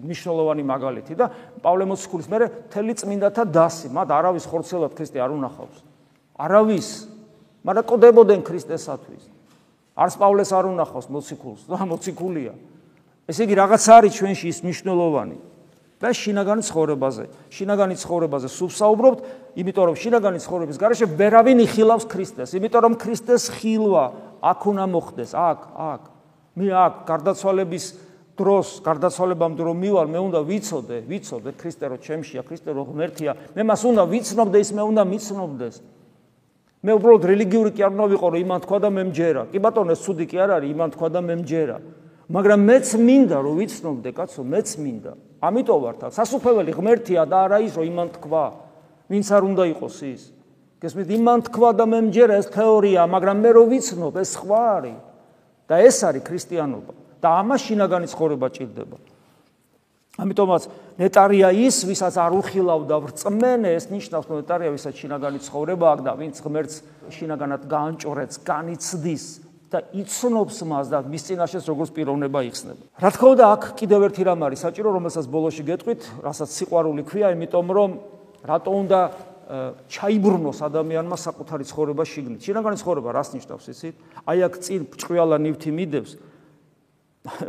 მნიშვნელოვანი 0.00 0.62
მაგალითი 0.64 1.14
და 1.20 1.26
პავლე 1.60 1.84
მოციქულის 1.92 2.28
მერე 2.32 2.46
თელი 2.72 2.94
წმინდათა 2.96 3.44
დასი, 3.44 3.92
მათ 3.92 4.08
არავის 4.08 4.48
ხორცელად 4.48 4.92
ქრისტე 4.96 5.20
არ 5.20 5.36
უნახავს. 5.36 5.78
არავის, 6.40 6.88
მაგრამ 7.68 7.84
ყდებოდნენ 7.92 8.40
ქრისტესათვის. 8.48 9.24
არც 9.98 10.14
პავლეს 10.16 10.50
არ 10.54 10.64
უნახავს 10.72 11.12
მოციქულს, 11.12 11.68
და 11.68 11.76
მოციქულია. 11.84 12.52
ესე 13.28 13.44
იგი 13.44 13.54
რაღაც 13.60 13.84
არის 13.84 14.12
ჩვენში 14.16 14.46
ის 14.48 14.58
მნიშვნელოვანი. 14.64 15.38
და 15.98 16.14
შინაგანი 16.14 16.62
ცხოვრებაზე, 16.62 17.24
შინაგანი 17.50 17.96
ცხოვრებაზე 17.98 18.48
სულ 18.54 18.70
საუბრობთ, 18.70 19.18
იმიტომ 19.58 19.84
რომ 19.90 19.96
შინაგანი 19.98 20.38
ცხოვრების 20.46 20.78
garaშე 20.78 21.06
ვერავინ 21.10 21.58
იხილავს 21.66 22.06
ქრისტეს, 22.06 22.54
იმიტომ 22.54 22.82
რომ 22.86 22.94
ქრისტეს 23.02 23.50
ხილვა 23.50 24.04
აქ 24.38 24.60
უნდა 24.70 24.84
მოხდეს, 24.94 25.30
აქ, 25.34 25.60
აქ. 25.74 26.02
მე 26.58 26.68
აქ 26.74 26.94
გარდაცვალების 27.06 27.84
დროს, 28.38 28.68
გარდაცვალებამდე 28.86 29.62
რომ 29.66 29.76
მივალ, 29.82 30.06
მე 30.10 30.18
უნდა 30.30 30.40
ვიცოდე, 30.46 30.98
ვიცოდე 31.10 31.50
ქრისტე 31.58 31.86
რო 31.90 31.98
ჩემშია, 32.02 32.42
ქრისტე 32.46 32.70
რო 32.74 32.82
ღმერთია, 32.90 33.32
მე 33.54 33.62
მას 33.66 33.82
უნდა 33.86 34.02
ვიცნობდე, 34.06 34.58
ის 34.62 34.70
მე 34.74 34.82
უნდა 34.90 35.02
მიცნობდეს. 35.10 35.76
მე 36.78 36.92
უბრალოდ 36.94 37.24
რელიგიური 37.26 37.70
კი 37.74 37.82
არ 37.82 37.92
უნდა 37.98 38.06
ვიყო, 38.14 38.26
რომ 38.30 38.42
იმან 38.46 38.60
თქვა 38.62 38.78
და 38.78 38.88
მე 38.94 39.02
მჯერა. 39.10 39.42
კი 39.50 39.58
ბატონო, 39.58 39.90
ეს 39.98 40.00
ცუდი 40.06 40.24
კი 40.30 40.36
არ 40.38 40.50
არის, 40.62 40.70
იმან 40.70 40.90
თქვა 40.94 41.08
და 41.10 41.20
მე 41.26 41.34
მჯერა. 41.42 41.76
მაგრამ 42.28 42.60
მეც 42.68 42.86
მინდა 43.02 43.38
რომ 43.42 43.54
ვიცნობდე, 43.58 44.10
კაცო, 44.14 44.42
მეც 44.46 44.68
მინდა. 44.78 45.12
ამიტომ 45.42 45.78
ვარ 45.82 45.94
თან, 45.98 46.10
სასופველი 46.14 46.72
ღმერთია 46.78 47.22
და 47.26 47.36
არა 47.48 47.58
ის, 47.66 47.72
რომ 47.74 47.86
იმან 47.90 48.08
თქვა. 48.14 48.44
ვინც 49.10 49.26
არ 49.32 49.42
უნდა 49.48 49.64
იყოს 49.74 49.98
ის. 50.06 50.22
გესმით, 50.78 51.08
იმან 51.18 51.38
თქვა 51.50 51.70
და 51.74 51.84
მე 51.90 51.98
მჯერა, 52.06 52.34
ეს 52.38 52.46
თეორია, 52.54 53.02
მაგრამ 53.10 53.36
მე 53.42 53.50
რო 53.58 53.62
ვიცნობ, 53.74 54.14
ეს 54.22 54.28
სხვა 54.38 54.62
არის. 54.78 55.07
და 55.68 55.74
ეს 55.84 55.96
არის 56.08 56.24
ქრისტიანობა 56.24 56.92
და 57.22 57.28
ამას 57.44 57.60
შინაგანი 57.68 58.06
ცხოვრება 58.08 58.46
ჭირდება. 58.56 58.96
ამიტომაც 60.18 60.62
ნეტარია 60.98 61.48
ის, 61.54 61.86
ვისაც 61.86 62.14
არ 62.18 62.32
უხილავდა 62.42 62.96
ვრწმენე, 62.98 63.70
ეს 63.78 63.86
ნიშნავს, 63.86 64.26
რომ 64.26 64.36
ნეტარია 64.42 64.70
ვისაც 64.74 64.94
შინაგანი 64.98 65.38
ცხოვრება 65.46 65.86
აქვს 65.94 66.04
და 66.08 66.12
ვინც 66.18 66.36
ღმერთს 66.42 66.76
შინაგანად 67.14 67.62
გაანჭორებს, 67.70 68.36
განიცდის 68.42 69.24
და 69.70 69.78
იცნობს 69.94 70.58
მას 70.64 70.86
და 70.90 70.98
მის 71.06 71.22
წინაშეც 71.28 71.64
როგორც 71.70 71.90
პიროვნება 71.94 72.38
იხსნება. 72.50 72.82
რა 72.98 73.10
თქმა 73.14 73.28
უნდა, 73.36 73.44
აქ 73.54 73.62
კიდევ 73.78 74.00
ერთი 74.08 74.22
რამ 74.26 74.40
არის 74.48 74.60
საჭირო, 74.64 74.88
რომელსაც 74.96 75.24
ბოლოში 75.28 75.62
გეტყვით, 75.68 76.00
რასაც 76.24 76.48
სიყვარული 76.56 77.02
ქვია, 77.04 77.28
იმიტომ 77.36 77.66
რომ 77.68 77.90
რატო 78.48 78.70
უნდა 78.74 79.00
ჩაიბრუნოს 79.88 80.58
ადამიანმა 80.60 81.16
საკუთარი 81.16 81.64
ცხოვრება 81.64 82.04
შიგნით. 82.04 82.40
შინაგანი 82.44 82.76
ცხოვრება 82.84 83.10
რას 83.16 83.32
ნიშნავს 83.32 83.64
ისიც? 83.72 83.94
აი 84.28 84.38
აქ 84.44 84.54
წინ 84.60 84.80
ჭყიალა 84.92 85.36
ნივთი 85.40 85.70
მიდევს 85.72 86.12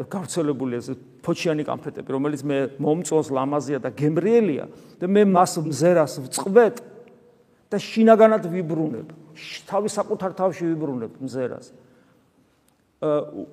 გავრცელებული 0.08 0.74
ეს 0.80 0.88
ფოჩიანი 1.24 1.64
კამფეტები, 1.68 2.10
რომელიც 2.12 2.42
მე 2.48 2.58
მომწონს 2.80 3.30
ლამაზია 3.36 3.80
და 3.84 3.92
გემრიელია 3.92 4.66
და 5.00 5.06
მე 5.12 5.22
მას 5.28 5.60
მზერას 5.60 6.14
ვწყვეტ 6.24 6.76
და 7.70 7.78
შინაგანად 7.78 8.44
ვიბრუნებ. 8.48 9.08
თავის 9.68 9.92
საკუთარ 10.00 10.32
თავში 10.40 10.64
ვიბრუნებ 10.72 11.12
მზერას. 11.20 11.68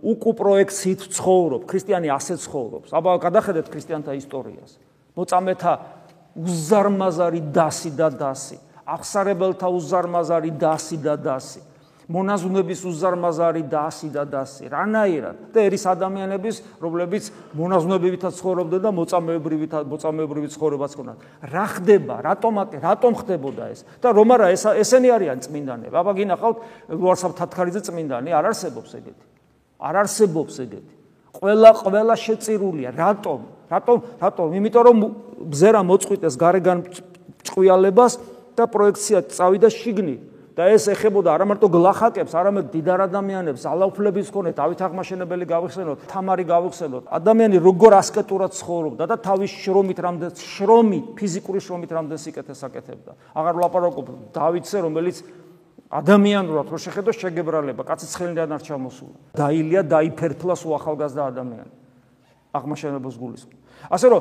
უკუ 0.02 0.30
პროექციით 0.34 1.00
ცხოვრობ, 1.14 1.62
ქრისტიანი 1.70 2.10
ასე 2.10 2.34
ცხოვრობს. 2.42 2.90
აბა 2.90 3.10
გადახედეთ 3.22 3.66
ქრისტიანთა 3.70 4.12
ისტორიას. 4.18 4.70
მოწამეთა 5.14 5.72
უზარმაზარი 6.36 7.40
დასი 7.52 7.90
და 7.96 8.10
დასი. 8.12 8.58
აღსარებელთა 8.86 9.66
უზარმაზარი 9.66 10.50
დასი 10.60 10.96
და 11.00 11.16
დასი. 11.16 11.60
მონაზვნების 12.06 12.80
უზარმაზარი 12.86 13.62
დასი 13.66 14.08
და 14.14 14.22
დასი. 14.30 14.70
რანაირად? 14.70 15.50
და 15.50 15.58
ერის 15.66 15.84
ადამიანების 15.90 16.56
რომლებიც 16.78 17.24
მონაზვნებივითაც 17.58 18.32
ცხოვრობდნენ 18.38 18.82
და 18.86 18.90
მოწამეებრივით 18.94 19.72
მოწამეებრივი 19.90 20.48
ცხოვრებაც 20.54 20.92
ქონდათ 20.94 21.18
რა 21.50 21.66
ხდება? 21.66 22.16
რატომაკე 22.22 22.78
რატომ 22.78 23.12
ხდებოდა 23.26 23.64
ეს? 23.74 23.80
და 23.98 24.08
რომ 24.14 24.28
არა 24.38 24.46
ეს 24.54 24.64
ესენი 24.86 25.08
არიან 25.18 25.38
წმინდანები 25.42 25.94
აბა 25.98 26.12
გინახავთ 26.14 26.56
ვარსაბ 26.94 27.32
თათქარიძე 27.42 27.80
წმინდანი. 27.90 28.30
არ 28.30 28.44
არსებობს 28.54 28.90
ეგეთი. 29.02 29.26
არ 29.82 29.94
არსებობს 30.06 30.54
ეგეთი. 30.62 30.94
ყველა 31.42 31.70
ყველა 31.82 32.14
შეწირულია. 32.14 32.90
რატომ 32.94 33.55
რატომ 33.70 33.96
რატომ 34.22 34.46
იმიტომ 34.60 34.82
რომ 34.86 34.96
ბზერა 35.52 35.82
მოწყვიტეს 35.86 36.34
გარეგან 36.38 36.78
ჭყიალებას 37.46 38.12
და 38.56 38.64
პროექცია 38.66 39.26
წავიდა 39.30 39.68
შიგნით 39.70 40.20
და 40.56 40.72
ეს 40.72 40.88
ეხებოდა 40.88 41.34
არა 41.36 41.44
მარტო 41.52 41.68
გლახაკებს, 41.68 42.32
არამედ 42.32 42.72
დიდარ 42.72 43.12
ადამიანებს, 43.12 43.68
ალაუფლების 43.68 44.32
კონე 44.32 44.56
დავით 44.56 44.80
აღმაშენებელი 44.88 45.44
გავიხსენოთ, 45.52 45.98
თამარი 46.08 46.44
გავიხსენოთ. 46.48 47.04
ადამიანი 47.12 47.60
როგორ 47.60 47.92
ასკეტურად 48.00 48.56
ცხოვრობდა 48.56 49.04
და 49.04 49.16
თავის 49.20 49.52
შრომით 49.52 49.98
რამდენ 50.00 50.32
შრომით, 50.32 51.04
ფიზიკური 51.12 51.60
შრომით 51.60 51.90
რამდენ 51.92 52.18
სიკეთეს 52.24 52.60
აკეთებდა. 52.72 53.12
აღარ 53.36 53.54
ვლაპარაკობ 53.60 54.06
დავითზე, 54.32 54.76
რომელიც 54.80 55.16
ადამიანურად 55.92 56.66
რო 56.72 56.78
შეხედო 56.80 57.12
შეგებრალება, 57.20 57.82
კაცი 57.84 58.06
ცხელიდან 58.16 58.48
არ 58.56 58.62
ჩამოსულა. 58.64 59.16
დაილია, 59.36 59.80
დაიფერფლა 59.84 60.54
სულ 60.56 60.72
ახალგაზრდა 60.80 61.22
ადამიანი. 61.36 61.72
აღმაშენებელს 62.56 63.16
გულისხმობ. 63.20 63.60
ასე 63.90 64.06
რომ 64.12 64.20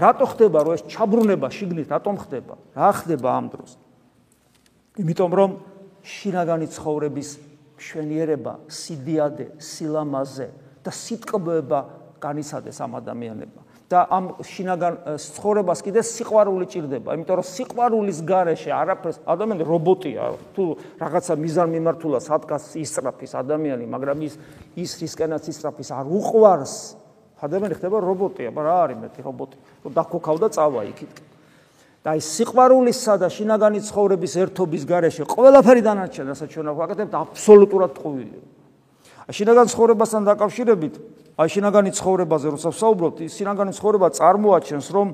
რატო 0.00 0.26
ხდება 0.32 0.58
რომ 0.64 0.72
ეს 0.74 0.82
ჩაბრუნება 0.88 1.48
შიგნით 1.52 1.88
რატომ 1.92 2.14
ხდება? 2.24 2.54
რა 2.74 2.90
ხდება 2.98 3.28
ამ 3.38 3.46
დროს? 3.52 3.70
იმიტომ 4.98 5.30
რომ 5.34 5.50
შინაგანი 6.04 6.66
ცხოვრების 6.70 7.28
მშვენიერება, 7.78 8.52
სიდიადე, 8.70 9.46
სილამაზე 9.58 10.48
და 10.84 10.90
სიტყვება 10.92 11.80
განიცადეს 12.20 12.78
ამ 12.80 12.92
ადამიანებმა. 13.00 13.62
და 13.84 14.00
ამ 14.08 14.40
შინაგან 14.40 14.94
ცხოვრებას 15.20 15.80
კიდე 15.84 16.00
სიყვარული 16.00 16.66
ჭირდება, 16.72 17.14
იმიტომ 17.14 17.36
რომ 17.36 17.46
სიყვარულის 17.46 18.18
გარეშე 18.24 18.70
არაფერს 18.72 19.18
ადამიანი 19.28 19.64
რობოტია, 19.68 20.24
თუ 20.56 20.62
რაღაცა 20.98 21.34
მიზან 21.36 21.68
მიმართულას 21.68 22.26
ატკას 22.32 22.64
ისწრაფის 22.80 23.32
ადამიანი, 23.44 23.84
მაგრამ 23.84 24.18
ის 24.24 24.34
ის 24.80 24.90
რისკენაც 25.04 25.44
ისწრაფის 25.52 25.88
არ 26.00 26.06
უყვარს 26.08 26.74
ადამიანი 27.44 27.74
ხდება 27.76 27.96
რობოტია, 28.00 28.48
მაგრამ 28.50 28.64
რა 28.64 28.76
არის 28.84 28.98
მეტი 29.04 29.20
რობოტი? 29.24 29.56
რომ 29.84 29.92
დაქოქავ 29.92 30.36
და 30.40 30.48
წავა 30.48 30.82
იქით. 30.90 31.14
და 32.04 32.12
აი 32.12 32.20
სიყვარულისა 32.20 33.14
და 33.16 33.28
შინაგანი 33.32 33.80
ცხოვრების 33.80 34.32
ერთობის 34.44 34.82
გარეშე 34.84 35.24
ყველაფერი 35.24 35.82
დანარჩენ, 35.88 36.26
რასაც 36.28 36.48
ჩვენ 36.52 36.68
ვაკეთებთ, 36.76 37.12
აბსოლუტურად 37.16 37.90
ტყუილია. 37.96 38.42
აი 39.24 39.32
შინაგან 39.32 39.66
ცხოვრებასთან 39.72 40.22
დაკავშირებით, 40.28 40.94
აი 41.40 41.48
შინაგანი 41.48 41.90
ცხოვრებაზე 41.96 42.46
როცა 42.52 42.68
ვსაუბრობთ, 42.76 43.16
ის 43.24 43.32
შინაგანი 43.40 43.72
ცხოვრება 43.72 44.06
წარმოაჩენს, 44.20 44.86
რომ 44.92 45.08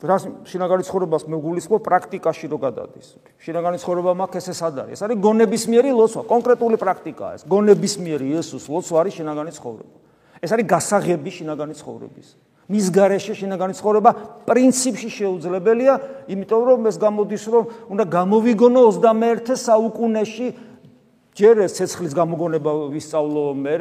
რას 0.00 0.22
შინაგანი 0.48 0.82
ცხოვრებას 0.88 1.22
მეგულისხმობ 1.28 1.80
პრაქტიკაში 1.84 2.46
რო 2.52 2.58
გადადის. 2.60 3.06
შინაგანი 3.40 3.76
ცხოვრება 3.80 4.12
მაქვს 4.16 4.48
ეს 4.52 4.60
არის? 4.64 4.92
ეს 4.96 5.00
არის 5.04 5.16
გონებისმიერი 5.20 5.90
ლოცვა, 5.92 6.22
კონკრეტული 6.24 6.76
პრაქტიკაა 6.80 7.32
ეს. 7.36 7.42
გონებისმიერი 7.48 8.24
იესოს 8.32 8.64
ლოცვა 8.68 8.96
არის 9.00 9.12
შინაგანი 9.20 9.52
ცხოვრება. 9.56 9.96
ეს 10.42 10.50
არის 10.52 10.66
გასაღები 10.66 11.30
შინაგანი 11.30 11.74
ცხოვრების. 11.76 12.28
მის 12.66 12.86
გარეშე 12.90 13.34
შინაგანი 13.38 13.74
ცხოვრება 13.78 14.10
პრინციპში 14.42 15.10
შეუძლებელია, 15.16 15.94
იმიტომ 16.34 16.62
რომ 16.66 16.80
ეს 16.90 16.96
გამოდის 16.98 17.44
რომ 17.46 17.64
უნდა 17.94 18.04
გამოვიგონო 18.10 18.80
21 18.90 19.54
საუკუნეში 19.54 20.46
ჯერ 21.36 21.68
ცეცხლის 21.68 22.16
გამოგონება 22.16 22.72
ვისწავლო 22.96 23.44
მე, 23.60 23.74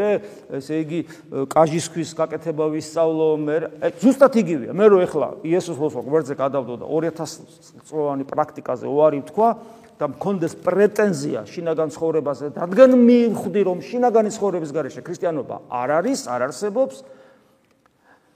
ესე 0.60 0.76
იგი 0.84 1.00
კაჟისქვის 1.48 2.12
გაკეთება 2.20 2.68
ვისწავლო 2.68 3.30
მე. 3.40 3.56
ზუსტად 4.04 4.34
იგივეა. 4.44 4.72
მე 4.76 4.86
რო 4.92 4.98
ეხლა 5.08 5.28
იესოს 5.40 5.80
ლოცვა 5.80 6.02
გვერდზე 6.04 6.36
გადავდო 6.36 6.76
და 6.84 6.86
2000 6.86 7.88
წლოვანი 7.88 8.28
პრაქტიკაზე 8.28 8.86
უარი 8.92 9.24
ვთქვა, 9.24 9.50
და 9.96 10.06
მქონდეს 10.12 10.54
პრეტენზია 10.60 11.42
შინაგან 11.48 11.90
ცხოვრებაზე, 11.96 12.46
რადგან 12.60 12.92
მივხვდი 13.00 13.62
რომ 13.64 13.78
შინაგანი 13.80 14.30
ცხოვრების 14.36 14.72
გარეშე 14.76 15.02
ქრისტიანობა 15.08 15.56
არ 15.72 15.90
არის, 16.04 16.20
არ 16.28 16.42
არსებობს 16.52 16.96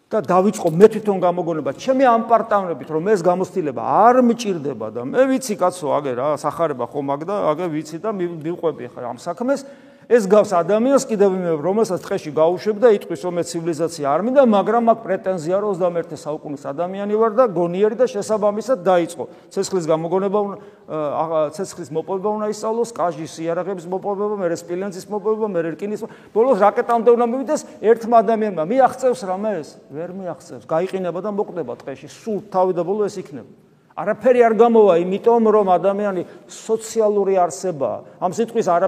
და 0.09 0.17
დავიწყო 0.25 0.67
მე 0.73 0.87
თვითონ 0.89 1.17
გამოგონება. 1.21 1.71
ჩემი 1.77 2.03
ამ 2.09 2.21
პარტნიორებით 2.31 2.89
რომ 2.89 3.03
ეს 3.13 3.21
გამოცდილება 3.21 3.81
არ 4.09 4.15
მჭირდება 4.25 4.87
და 4.89 5.01
მე 5.05 5.21
ვიცი 5.29 5.55
კაცო 5.59 5.87
აგე 5.99 6.13
რა 6.17 6.27
სახარება 6.41 6.85
ხომ 6.89 7.07
აგ 7.13 7.21
და 7.29 7.35
აგე 7.53 7.65
ვიცი 7.69 7.97
და 8.01 8.09
მიყვები 8.15 8.89
ხარ 8.89 9.05
ამ 9.05 9.17
საქმეს 9.21 9.67
ეს 10.09 10.25
გავს 10.25 10.49
ადამიანს 10.57 11.03
კიდევ 11.05 11.35
იმ 11.37 11.43
რომელსაც 11.61 12.01
ტყეში 12.01 12.31
გაუშვებ 12.33 12.77
და 12.81 12.89
იტყვის 12.97 13.21
რომ 13.29 13.33
მე 13.37 13.43
ცივილიზაცია 13.45 14.05
არ 14.09 14.21
მინდა, 14.25 14.43
მაგრამ 14.49 14.83
მაგ 14.89 14.97
პრეტენზია 15.05 15.57
რომ 15.61 15.77
21 15.77 16.17
საუკუნის 16.17 16.63
ადამიანი 16.65 17.13
ვარ 17.13 17.31
და 17.37 17.45
გონიერი 17.45 17.93
და 17.93 18.05
შესაბამისად 18.09 18.81
დაიწყო. 18.81 19.23
ცეცხლის 19.53 19.85
გამოგონება 19.85 20.39
უნდა 20.49 20.57
ცეცხლის 21.53 21.89
მოპოვება 21.93 22.29
უნდა 22.41 22.47
ისწავლოს, 22.49 22.89
კაჟის 22.89 23.33
იარაღების 23.37 23.85
მოპოვება, 23.85 24.35
მე 24.41 24.47
რესპილენცის 24.49 25.05
მოპოვება, 25.13 25.45
მე 25.45 25.59
რკინის 25.77 26.01
ბოლოს 26.33 26.57
რაკეტამდე 26.57 27.09
უნდა 27.13 27.25
მივიდეს 27.29 27.61
ერთმა 27.85 28.15
ადამიანმა. 28.25 28.63
მიაღწევს 28.65 29.21
რამე 29.29 29.51
ეს? 29.61 29.77
ვერ 29.93 30.09
მიაღწევს. 30.17 30.65
გაიყინება 30.65 31.19
და 31.21 31.29
მოკვდება 31.37 31.73
ტყეში. 31.85 32.09
სულ 32.09 32.49
თავი 32.49 32.73
და 32.73 32.81
ბოლო 32.81 33.05
ეს 33.05 33.21
იქნება. 33.21 33.49
არაფერი 33.99 34.39
არ 34.47 34.53
გამოვა, 34.57 34.93
იმიტომ 35.03 35.43
რომ 35.53 35.67
ადამიანი 35.75 36.21
სოციალური 36.47 37.35
არსებაა. 37.35 37.97
ამ 38.23 38.31
სიტყვის 38.31 38.67
არა 38.71 38.87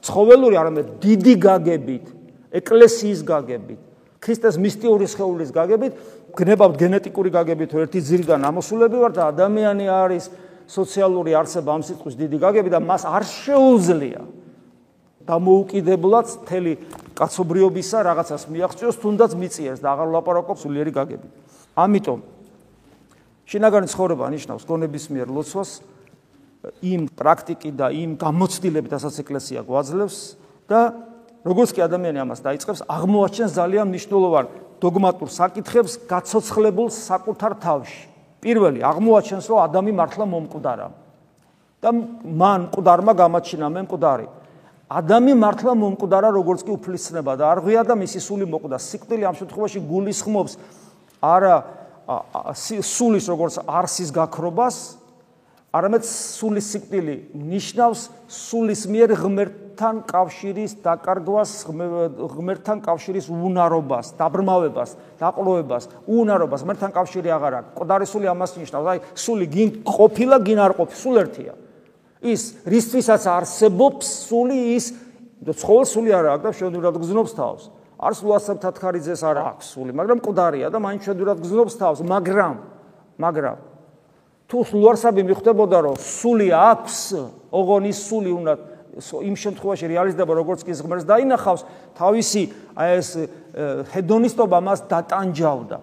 ცხოველური 0.00 0.56
არამედ 0.56 0.86
დიდი 1.00 1.34
გაგებით, 1.40 2.06
ეკლესიის 2.50 3.20
გაგებით, 3.24 3.80
ქრისტეს 4.20 4.56
მისტიური 4.60 5.06
სხეულის 5.08 5.50
გაგებით, 5.52 5.92
გნებავთ 6.36 6.74
გენეტიკური 6.80 7.30
გაგებით, 7.32 7.70
ერთი 7.84 8.00
ძირგან 8.00 8.44
ამოსულები 8.48 8.96
ვარ 9.00 9.12
და 9.16 9.22
ადამიანი 9.32 9.86
არის 9.88 10.24
სოციალური 10.70 11.34
არსება 11.34 11.70
ამ 11.74 11.82
სიტყვის 11.82 12.14
დიდი 12.14 12.38
გაგები 12.38 12.70
და 12.70 12.78
მას 12.80 13.02
არ 13.04 13.24
შეუძლია 13.26 14.22
დამოუკიდებლად 15.26 16.26
თელი 16.48 16.74
კაცობრიობისა 17.18 17.98
რაღაცას 18.06 18.42
მიაღწიოს, 18.50 18.96
თუნდაც 19.02 19.30
მიწიერს 19.36 19.80
და 19.84 19.88
აღარ 19.92 20.08
ლაპარაკობს 20.16 20.62
ულიერი 20.64 20.92
გაგებით. 20.96 21.32
ამიტომ 21.76 22.20
შინაგანი 23.50 23.86
ცხოვრება 23.90 24.24
ნიშნავს 24.30 24.64
გონების 24.64 25.04
მიერ 25.10 25.28
ლოცვას 25.28 25.70
იმ 26.84 27.08
პრაქტიკი 27.16 27.70
და 27.72 27.88
იმ 27.88 28.10
გამოცდილებით, 28.20 28.90
რასაც 28.92 29.14
ეკლესია 29.24 29.60
გვაძლევს 29.64 30.18
და 30.68 30.80
როგორც 31.44 31.70
კი 31.72 31.80
ადამიანი 31.80 32.18
ამას 32.20 32.40
დაიწყებს, 32.44 32.84
აღმოაჩენს 32.84 33.52
ძალიან 33.56 33.86
მნიშვნელოვან 33.88 34.46
დოგმატურ 34.80 35.28
საკითხებს 35.28 35.92
გაცოცხლებულ 36.04 36.88
საკუთარ 36.92 37.52
თავში. 37.64 38.02
პირველი, 38.40 38.80
აღმოაჩენს, 38.84 39.44
რომ 39.48 39.58
ადამი 39.68 39.92
მართლა 39.96 40.24
მომკვდარა. 40.24 40.88
და 41.80 41.90
მან 42.24 42.68
მკვდარმა 42.68 43.12
გამაჩინა 43.16 43.66
მე 43.72 43.80
მკვდარი. 43.88 44.26
ადამი 44.90 45.32
მართლა 45.32 45.72
მომკვდარა, 45.80 46.28
როგორც 46.28 46.60
კი 46.68 46.76
უფლისწნება 46.76 47.32
და 47.40 47.44
არღვია 47.56 47.82
და 47.88 47.94
მისი 47.96 48.20
სული 48.20 48.44
მოკვდა. 48.44 48.76
სიკვდილი 48.76 49.24
ამ 49.24 49.34
შემთხვევაში 49.40 49.80
გულისხმობს 49.88 50.52
არა 51.24 51.56
სულის 52.84 53.26
როგორც 53.32 53.54
არსის 53.64 54.10
გაქრობას, 54.12 54.76
არამედ 55.70 56.02
სულის 56.02 56.66
სიკვდილი 56.74 57.14
ნიშნავს 57.30 58.00
სულის 58.26 58.80
მიერ 58.90 59.14
ღმერთთან 59.20 60.00
კავშირის 60.08 60.72
დაკარგვას, 60.82 61.52
ღმერთთან 61.70 62.82
კავშირის 62.82 63.30
უნარობას, 63.30 64.10
დაბრმავებას, 64.18 64.96
დაყროვებას, 65.22 65.84
უნარობას, 66.10 66.64
ღმერთთან 66.66 66.90
კავშირი 66.90 67.30
აღარ 67.38 67.54
აქვს. 67.60 67.70
ყდარი 67.78 68.06
სული 68.10 68.26
ამას 68.34 68.58
ნიშნავს, 68.58 68.86
აი 68.90 68.98
სული 69.14 69.46
გინ 69.46 69.68
ყოფილა, 69.86 70.36
გინ 70.42 70.58
არ 70.58 70.72
ყოფი, 70.74 70.94
სულ 70.98 71.16
ერთია. 71.22 71.54
ის 72.20 72.42
რისთვისაც 72.68 73.22
არსებობს 73.32 74.04
სული 74.28 74.76
ის 74.76 74.92
ცხოველ 75.40 75.86
სული 75.88 76.10
არ 76.12 76.26
აქვს 76.36 76.44
და 76.44 76.50
შედურად 76.52 76.94
გზნობს 77.00 77.32
თავს. 77.32 77.62
არს 77.96 78.20
ლუასებ 78.20 78.56
თათქარიძეს 78.60 79.22
არ 79.24 79.36
აქვს 79.40 79.66
სული, 79.72 79.92
მაგრამ 79.96 80.20
ყდარია 80.20 80.68
და 80.68 80.78
მაინც 80.84 81.08
შედურად 81.08 81.40
გზნობს 81.40 81.74
თავს, 81.80 82.00
მაგრამ 82.04 82.54
მაგრამ 83.16 83.69
თუ 84.50 84.58
ლუარსაბი 84.74 85.22
მიხვდებოდა 85.30 85.78
რომ 85.86 85.96
სული 86.02 86.48
აქვს 86.50 86.98
ოღონის 87.54 87.98
სული 88.02 88.30
უნდა 88.34 88.52
იმ 89.22 89.36
შემთხვევაში 89.38 89.86
რეალიზდება 89.94 90.32
როგორც 90.34 90.66
კი 90.66 90.74
ღმერთს 90.74 91.06
დაინახავს 91.06 91.62
თავისი 91.94 92.42
აი 92.74 92.90
ეს 92.98 93.10
ჰედონისტობა 93.94 94.58
მას 94.58 94.80
დატანჯავდა. 94.90 95.78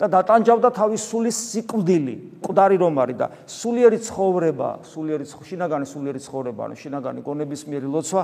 და 0.00 0.06
დატანჯავდა 0.08 0.68
თავის 0.72 1.02
სულის 1.12 1.36
სიკვდილი 1.52 2.14
ყდარი 2.40 2.76
რომ 2.80 2.94
არის 3.04 3.16
და 3.20 3.26
სულიერი 3.44 3.98
ცხოვრება 4.00 4.68
სულიერი 4.80 5.24
შინაგანი 5.28 5.86
სულიერი 5.92 6.20
ცხოვრება 6.24 6.60
ანუ 6.66 6.76
შინაგანი 6.80 7.20
გონების 7.20 7.62
მიერი 7.68 7.88
ლოცვა 7.94 8.22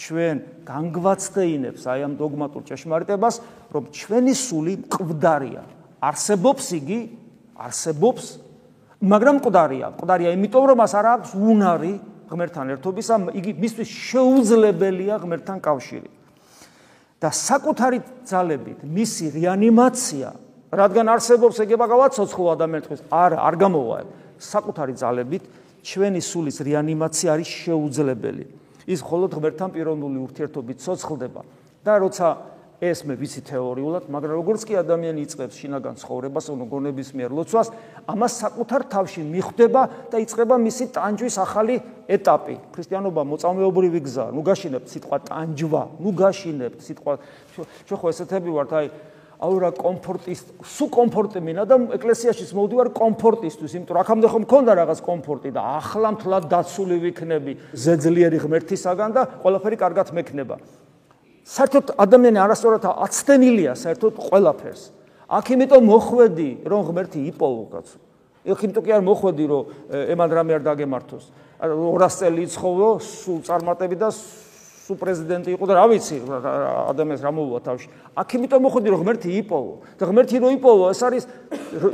ჩვენ 0.00 0.36
განგვაცდეინებს 0.64 1.82
აი 1.92 2.00
ამ 2.08 2.12
დოგმატურ 2.16 2.62
ჭეშმარიტებას 2.64 3.34
რომ 3.68 3.84
ჩვენი 3.92 4.32
სული 4.32 4.74
მკვდარია. 4.80 5.62
არსებობს 6.00 6.64
იგი 6.80 6.98
არსებობს 7.60 8.24
მაგრამ 9.00 9.40
მკვდარია, 9.40 9.86
მკვდარია 9.96 10.30
იმიტომ 10.36 10.64
რომ 10.70 10.76
მას 10.84 10.92
არ 10.92 11.06
აქვს 11.16 11.30
უნარი 11.32 11.92
ღმერთთან 12.28 12.66
ერთობისა, 12.76 13.14
იგი 13.32 13.52
მისთვის 13.56 13.88
შეუძლებელია 13.88 15.14
ღმერთთან 15.24 15.58
კავშირი. 15.64 16.10
და 17.20 17.28
საკუთარი 17.28 18.00
ძალებით 18.24 18.80
მისი 18.80 19.26
რეანიმაცია, 19.36 20.28
რადგან 20.72 21.06
არსებობს 21.12 21.56
ეგება 21.60 21.84
გავაცოცხლო 21.84 22.46
ადამიანთვის, 22.56 23.00
არ 23.12 23.32
არ 23.36 23.54
გამოვა. 23.60 23.98
საკუთარი 24.40 24.94
ძალებით 24.96 25.44
ჩვენი 25.84 26.20
სულის 26.24 26.56
რეანიმაცია 26.64 27.28
არის 27.36 27.48
შეუძლებელი. 27.60 28.44
ის 28.88 29.00
მხოლოდ 29.04 29.30
ღმერთთან 29.36 29.68
პიროვნული 29.76 30.18
ურთიერთობით 30.26 30.78
ცოცხლდება. 30.80 31.42
და 31.84 31.92
როცა 31.96 32.26
ეს 32.80 33.04
მე 33.04 33.14
ვიცი 33.20 33.44
თეორიულად, 33.44 34.08
მაგრამ 34.08 34.40
როგორც 34.40 34.64
კი 34.64 34.74
ადამიანი 34.80 35.20
იწყებს 35.28 35.56
შინაგან 35.60 36.00
ცხოვრებას, 36.00 36.48
ანუ 36.48 36.64
გონების 36.64 37.12
მიერ 37.12 37.30
ლოცვას, 37.36 37.68
ამას 38.08 38.32
საკუთარ 38.40 38.82
თავში 38.88 39.20
მიხვდება 39.20 39.82
და 40.08 40.16
იწყება 40.24 40.56
მისი 40.56 40.84
ტანჯვის 40.96 41.36
ახალი 41.44 41.76
ეტაპი. 42.08 42.56
ქრისტიანობა 42.72 43.22
მოწამეობრივი 43.28 44.00
გზა, 44.00 44.24
ნუ 44.32 44.42
გაშინებთ 44.48 44.88
სიტყვა 44.96 45.16
ტანჯვა, 45.28 45.82
ნუ 46.00 46.10
გაშინებთ 46.16 46.80
სიტყვა 46.80 47.12
ჩვენ 47.84 47.98
ხო 48.00 48.06
ესეთები 48.16 48.48
ვართ, 48.48 48.72
აი 48.72 48.86
აურა 49.40 49.70
კომფორტის, 49.72 50.40
სუ 50.64 50.86
კომფორტი 50.92 51.40
მინა 51.40 51.64
და 51.64 51.76
ეკლესიაშიც 51.96 52.50
მოვდივარ 52.56 52.88
კომფორტისთვის, 52.92 53.72
იმიტომ 53.76 53.96
რომ 53.96 54.02
აქამდე 54.04 54.26
ხომ 54.32 54.42
მქონდა 54.44 54.72
რაღაც 54.84 55.00
კომფორტი 55.00 55.50
და 55.56 55.60
ახლა 55.80 56.08
მთლად 56.16 56.44
დაცული 56.52 56.96
ვიქნები 57.00 57.52
ზეძლიერი 57.72 58.38
ღმერთისაგან 58.44 59.10
და 59.16 59.22
ყველაფერი 59.40 59.76
კარგად 59.80 60.12
მექნება. 60.12 60.60
საერთოდ 61.50 61.94
ადამიანი 61.98 62.38
არასწორად 62.44 62.84
აცდენილია 62.86 63.72
საერთოდ 63.74 64.14
ყველაფერს. 64.22 64.82
აქ 65.30 65.46
იმიტომ 65.54 65.82
მოხვედი, 65.90 66.50
რომ 66.66 66.80
ღმერთი 66.90 67.20
იპოვო 67.30 67.64
კაცო. 67.74 67.98
იქ 68.50 68.58
იმიტომ 68.66 68.82
კი 68.86 68.90
არ 68.94 69.02
მოხვედი, 69.06 69.44
რომ 69.50 69.62
ემან 70.14 70.30
რამე 70.30 70.52
არ 70.58 70.62
დაგემართოს. 70.66 71.24
200 71.60 72.14
წელი 72.18 72.40
იცხოვრო, 72.46 72.88
სულ 73.02 73.38
წარმატები 73.46 73.96
და 73.98 74.08
სუ 74.90 74.98
პრეზიდენტი 74.98 75.54
იყო 75.54 75.64
და 75.70 75.74
რა 75.78 75.84
ვიცი 75.86 76.16
ადამიანს 76.90 77.22
რა 77.22 77.30
მოუვა 77.30 77.60
თავში. 77.62 77.88
აქ 78.18 78.28
იმიტომ 78.34 78.60
მოხდი 78.66 78.88
რომ 78.90 79.00
ღმერთი 79.06 79.30
იპოვო. 79.38 79.74
და 79.94 80.04
ღმერთი 80.10 80.36
რო 80.42 80.48
იპოვო, 80.58 80.84
ეს 80.90 81.00
არის 81.06 81.24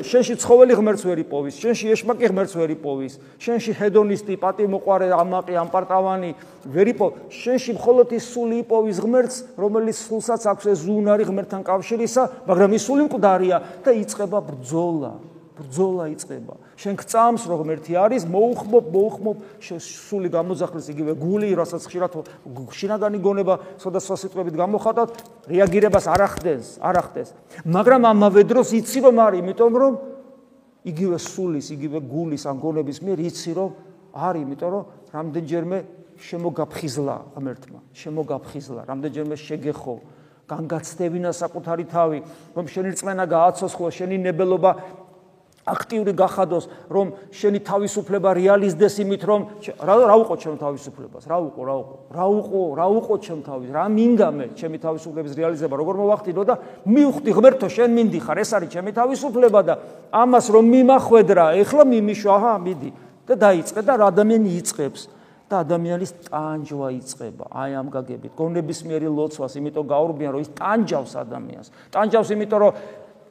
შენში 0.00 0.34
ცხოველი 0.40 0.72
ღმერთს 0.80 1.04
ვერ 1.04 1.18
იპოვის, 1.28 1.54
შენში 1.60 1.84
ეშმაკი 1.92 2.26
ღმერთს 2.32 2.54
ვერ 2.56 2.70
იპოვის, 2.72 3.12
შენში 3.36 3.72
ჰედონისტი, 3.76 4.34
პატიმოყარე, 4.40 5.08
ამაყი, 5.12 5.54
ამპარტავანი 5.60 6.30
ვერ 6.72 6.86
იპოვ. 6.96 7.10
შენში 7.28 7.70
მხოლოდ 7.76 8.08
ის 8.16 8.24
სული 8.32 8.56
იპოვის 8.64 8.96
ღმერთს, 9.04 9.36
რომელიც 9.60 9.96
სულსაც 10.00 10.42
აქვს 10.56 10.64
ეს 10.72 10.78
ზუნარი 10.88 11.24
ღმერთთან 11.28 11.62
კავშირისა, 11.68 12.22
მაგრამ 12.48 12.70
ის 12.80 12.82
სული 12.88 13.02
მკვდარია 13.04 13.56
და 13.84 13.90
იწება 13.92 14.40
ბრძოლა. 14.40 15.35
ბრძოლა 15.56 16.04
იწება. 16.12 16.54
შენ 16.76 16.94
გწამს 17.00 17.42
რომ 17.48 17.58
ღმერთი 17.64 17.92
არის, 17.96 18.22
მოუხმობ, 18.28 18.84
მოუხმობ, 18.92 19.36
სული 19.80 20.28
გამოძახლის 20.28 20.86
იგივე 20.92 21.12
გული, 21.16 21.48
რასაც 21.56 21.82
ხშირად 21.88 22.12
შინაგანი 22.76 23.18
გონება 23.24 23.54
სხვადასხვა 23.80 24.16
სიტყვებით 24.20 24.54
გამოხატავთ, 24.60 25.12
რეაგირებას 25.48 26.06
არ 26.12 26.20
ახდენს, 26.28 26.66
არ 26.84 26.96
ახდენს. 27.00 27.28
მაგრამ 27.64 28.02
ამავე 28.12 28.42
დროს 28.44 28.68
იცი 28.76 28.98
რომ 29.08 29.16
არის, 29.16 29.40
იმიტომ 29.40 29.72
რომ 29.80 29.92
იგივე 30.84 31.16
სულის, 31.16 31.66
იგივე 31.72 31.98
გულის 32.04 32.44
ან 32.46 32.56
გონების 32.60 32.98
მიერ 33.00 33.18
იცი 33.32 33.52
რომ 33.56 33.70
არის, 34.12 34.42
იმიტომ 34.44 34.70
რომ 34.76 34.84
რამდენჯერმე 35.16 35.78
შემოგაფხიზლა 36.16 37.16
ღმერთმა, 37.36 37.80
შემოგაფხიზლა, 37.96 38.80
რამდენჯერმე 38.88 39.36
შეგეხო 39.36 39.94
განგაცდებინა 40.46 41.30
საკუთარი 41.34 41.84
თავი, 41.90 42.18
რომ 42.54 42.64
შენი 42.70 42.88
რწმენა 42.94 43.24
გააცოცხლო, 43.26 43.88
შენი 43.90 44.16
ნებელობა 44.30 44.70
აქტიური 45.66 46.12
გახადოს, 46.14 46.64
რომ 46.88 47.06
შენი 47.34 47.60
თავისუფლება 47.66 48.30
რეალიზდეს 48.38 48.94
იმით, 49.02 49.22
რომ 49.26 49.40
რა 49.82 49.94
რა 50.06 50.16
უყო 50.22 50.34
ჩემ 50.38 50.56
თავისუფლებას, 50.62 51.26
რა 51.26 51.38
უყო, 51.42 51.62
რა 51.66 51.74
უყო, 51.74 51.96
რა 52.14 52.26
უყო, 52.30 52.62
რა 52.78 52.86
უყო 52.86 53.14
ჩემ 53.18 53.40
თავის, 53.42 53.68
რა 53.74 53.84
მინდა 53.90 54.28
მე 54.30 54.46
ჩემი 54.54 54.78
თავისუფლების 54.78 55.32
რეალიზება, 55.34 55.74
როგორ 55.74 55.94
მოვახდინო 56.06 56.42
და 56.46 56.54
მივხვდი 56.86 57.30
ღმერთო, 57.34 57.66
შენ 57.66 57.90
მინდიხარ, 57.98 58.36
ეს 58.46 58.50
არის 58.54 58.70
ჩემი 58.70 58.90
თავისუფლება 58.94 59.60
და 59.66 59.74
ამას 60.14 60.46
რომ 60.54 60.64
მიმახვედრა, 60.70 61.44
ეხლა 61.66 61.82
მიმიშვა, 61.82 62.30
აჰა, 62.38 62.54
მიდი. 62.62 62.90
და 63.26 63.34
დაიწყე 63.34 63.82
და 63.82 63.94
ადამიანი 64.06 64.50
იწყებს 64.62 65.02
და 65.50 65.62
ადამიანის 65.62 66.12
ტანჯვა 66.26 66.88
იწყება 66.94 67.50
აი 67.50 67.70
ამ 67.78 67.88
გაგებით. 67.90 68.32
გონების 68.38 68.80
მიერი 68.86 69.10
ლოცვას 69.10 69.58
იმიტომ 69.58 69.86
გაურბიან 69.90 70.30
რომ 70.34 70.42
ის 70.42 70.50
ტანჯავს 70.58 71.12
ადამიანს. 71.22 71.68
ტანჯავს 71.94 72.30
იმიტომ 72.34 72.58
რომ 72.62 72.72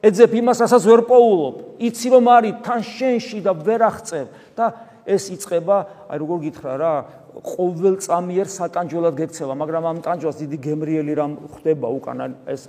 ეძებ 0.06 0.32
იმას, 0.40 0.58
რასაც 0.64 0.82
ვერ 0.86 1.02
პოულობ. 1.08 1.54
იცი 1.82 2.08
რომ 2.14 2.24
არის 2.36 2.54
თან 2.62 2.80
შენში 2.86 3.38
და 3.42 3.52
ვერ 3.52 3.80
აღწევ 3.90 4.26
და 4.56 4.66
ეს 5.06 5.24
იწება, 5.34 5.78
აი 6.10 6.16
როგორ 6.22 6.38
გითხრა 6.46 6.74
რა, 6.80 6.94
ყოველ 7.36 7.94
წამიერ 8.00 8.48
საკანჯოლად 8.48 9.14
გექცევა, 9.20 9.54
მაგრამ 9.60 9.84
ამ 9.86 9.98
ტანჯვას 10.06 10.36
დიდი 10.40 10.58
გემრიელი 10.66 11.12
რამ 11.14 11.32
ხდება 11.58 11.86
უკან 11.92 12.18
ეს 12.48 12.68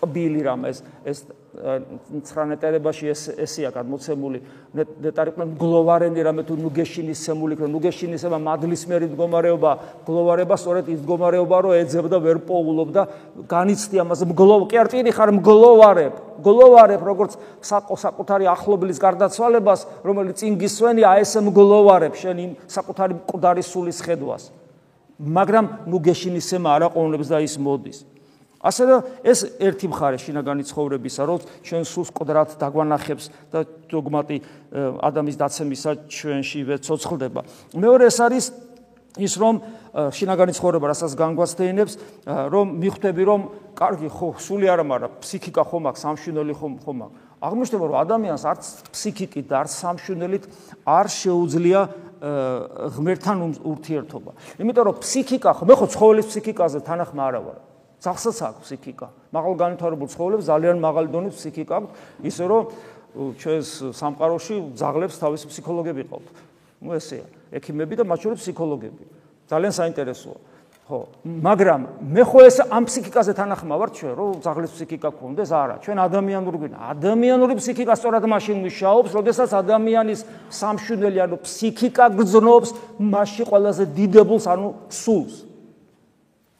კბილი 0.00 0.42
რამ 0.46 0.64
ეს 0.70 0.80
ეს 1.04 1.26
ცხრანეტერებაში 1.50 3.10
ეს 3.10 3.22
ესია 3.34 3.74
გადმოცემული. 3.74 4.38
ნეტარიყვენ 5.02 5.58
გლოვარენი 5.58 6.20
რამე 6.22 6.42
თუ 6.46 6.54
ნუგეშინის 6.62 7.18
სემული 7.26 7.58
რომ 7.58 7.74
ნუგეშინის 7.74 8.22
ემა 8.22 8.38
მადლისმერი 8.38 9.10
მდგომარეობა 9.10 9.70
გლოვარება 10.06 10.54
სწორედ 10.54 10.86
ის 10.94 11.00
მდგომარეობა 11.02 11.56
რომ 11.66 11.72
ეძებდა 11.82 12.18
ვერ 12.22 12.38
პოულობდა. 12.46 13.02
განიცდი 13.50 13.96
ამას 13.98 14.20
მგლოვ 14.30 14.62
კი 14.70 14.76
არ 14.78 14.88
ტირი 14.94 15.10
ხარ 15.10 15.30
მგლოვარებ. 15.42 16.14
გლოვარებ 16.38 17.02
როგორც 17.02 17.32
საკუთარი 17.66 18.46
ახლობლის 18.46 18.98
გარდაცვალებას 19.02 19.80
რომელიც 20.06 20.36
წინ 20.38 20.54
გისვენია 20.54 21.18
ეს 21.18 21.34
მგლოვარებ 21.34 22.14
შენ 22.14 22.36
იმ 22.46 22.50
საკუთარი 22.70 23.12
მკვდარი 23.26 23.62
სულის 23.66 23.98
ხედვას. 24.06 24.54
მაგრამ 25.18 25.66
ნუგეშინის 25.90 26.48
ემა 26.56 26.70
არ 26.78 26.82
აყოვნებს 26.94 27.28
და 27.28 27.42
ის 27.42 27.58
მოდის 27.58 28.19
ასე 28.60 28.82
და 28.84 28.96
ეს 29.24 29.40
ერთი 29.56 29.86
მხარე 29.88 30.18
შინაგანი 30.20 30.64
ცხოვრებისა, 30.68 31.22
რომ 31.24 31.38
ჩვენ 31.64 31.82
სულს 31.88 32.10
ყდრად 32.12 32.60
დაგვანახებს 32.60 33.24
და 33.48 33.64
დოგმატი 33.88 34.36
ადამიანის 35.00 35.40
დაცემისა 35.40 35.90
ჩვენში 36.12 36.60
ვეცოცხლდება. 36.68 37.40
მეორე 37.72 38.04
ეს 38.12 38.18
არის 38.20 38.44
ის 39.18 39.34
რომ 39.40 39.54
შინაგანი 40.14 40.52
ცხოვრება 40.54 40.86
რასაც 40.92 41.12
განგვაცდენებს, 41.18 41.94
რომ 42.52 42.66
მიხვდები 42.78 43.22
რომ 43.26 43.40
კარგი 43.74 44.08
ხო, 44.12 44.28
სული 44.38 44.70
არა, 44.70 44.84
მაგრამ 44.86 45.10
ფსიქიკა 45.24 45.62
ხომ 45.66 45.84
აქვს, 45.90 46.00
სამშვენელი 46.04 46.54
ხომ 46.54 46.74
ხომ 46.84 46.98
აქვს. 47.00 47.16
აღმოჩნდება 47.40 47.84
რომ 47.88 47.96
ადამიანს 48.04 48.44
არც 48.44 48.62
ფსიქიკით 48.92 49.46
და 49.48 49.54
არც 49.64 49.72
სამშვენელით 49.72 50.44
არ 50.84 51.06
შეუძლია 51.08 51.80
ღმერთთან 52.20 53.36
ურთიერთობა. 53.64 54.30
იმიტომ 54.60 54.84
რომ 54.84 54.96
ფსიქიკა 55.00 55.50
ხო, 55.56 55.64
მე 55.64 55.74
ხო 55.80 55.86
ცხოველის 55.90 56.26
ფსიქიკაზე 56.30 56.78
თანახმა 56.84 57.22
არა 57.24 57.40
ვარ. 57.40 57.58
სახსაც 58.00 58.36
აქვს 58.40 58.60
ფსიქიკა. 58.64 59.08
მაღალ 59.30 59.54
განვითარებულ 59.60 60.08
ცხოველებს 60.08 60.44
ძალიან 60.48 60.76
მაღალი 60.80 61.08
დონის 61.12 61.34
ფსიქიკა 61.36 61.74
აქვს, 61.76 61.90
ისე 62.24 62.44
რომ 62.48 62.62
ჩვენს 63.36 63.68
სამყაროში 63.92 64.54
ძაღლებს 64.80 65.16
თავისი 65.20 65.46
ფსიქოლოგები 65.52 66.02
ყავთ. 66.08 66.28
ნუ 66.80 66.90
ესეა, 66.96 67.26
ექიმები 67.52 67.94
და 68.00 68.04
მათ 68.08 68.18
შორის 68.24 68.38
ფსიქოლოგები. 68.40 69.04
ძალიან 69.50 69.72
საინტერესოა. 69.76 70.38
ხო, 70.90 71.06
მაგრამ 71.22 71.80
მე 72.02 72.22
ხო 72.26 72.38
ეს 72.50 72.56
ამ 72.66 72.82
ფსიქიკაზე 72.90 73.32
თანახმავარ 73.38 73.88
ჩვენ, 73.94 74.12
რომ 74.18 74.30
ძაღლის 74.42 74.72
ფსიქიკა 74.74 75.08
გქონდეს, 75.14 75.50
არა, 75.54 75.76
ჩვენ 75.86 75.98
ადამიანური 76.02 76.58
გვინა. 76.58 76.78
ადამიანური 76.94 77.54
ფსიქიკა 77.62 77.94
სწორად 77.94 78.24
მაშინ 78.26 78.56
მუშაობს, 78.58 79.10
როდესაც 79.14 79.50
ადამიანის 79.54 80.20
სამშვიდელი 80.50 81.18
ანუ 81.30 81.36
ფსიქიკა 81.46 82.04
გძნობს 82.10 82.70
მასში 82.98 83.42
ყველაზე 83.46 83.84
დიდებულს, 83.86 84.44
ანუ 84.50 84.68
სულს. 84.90 85.49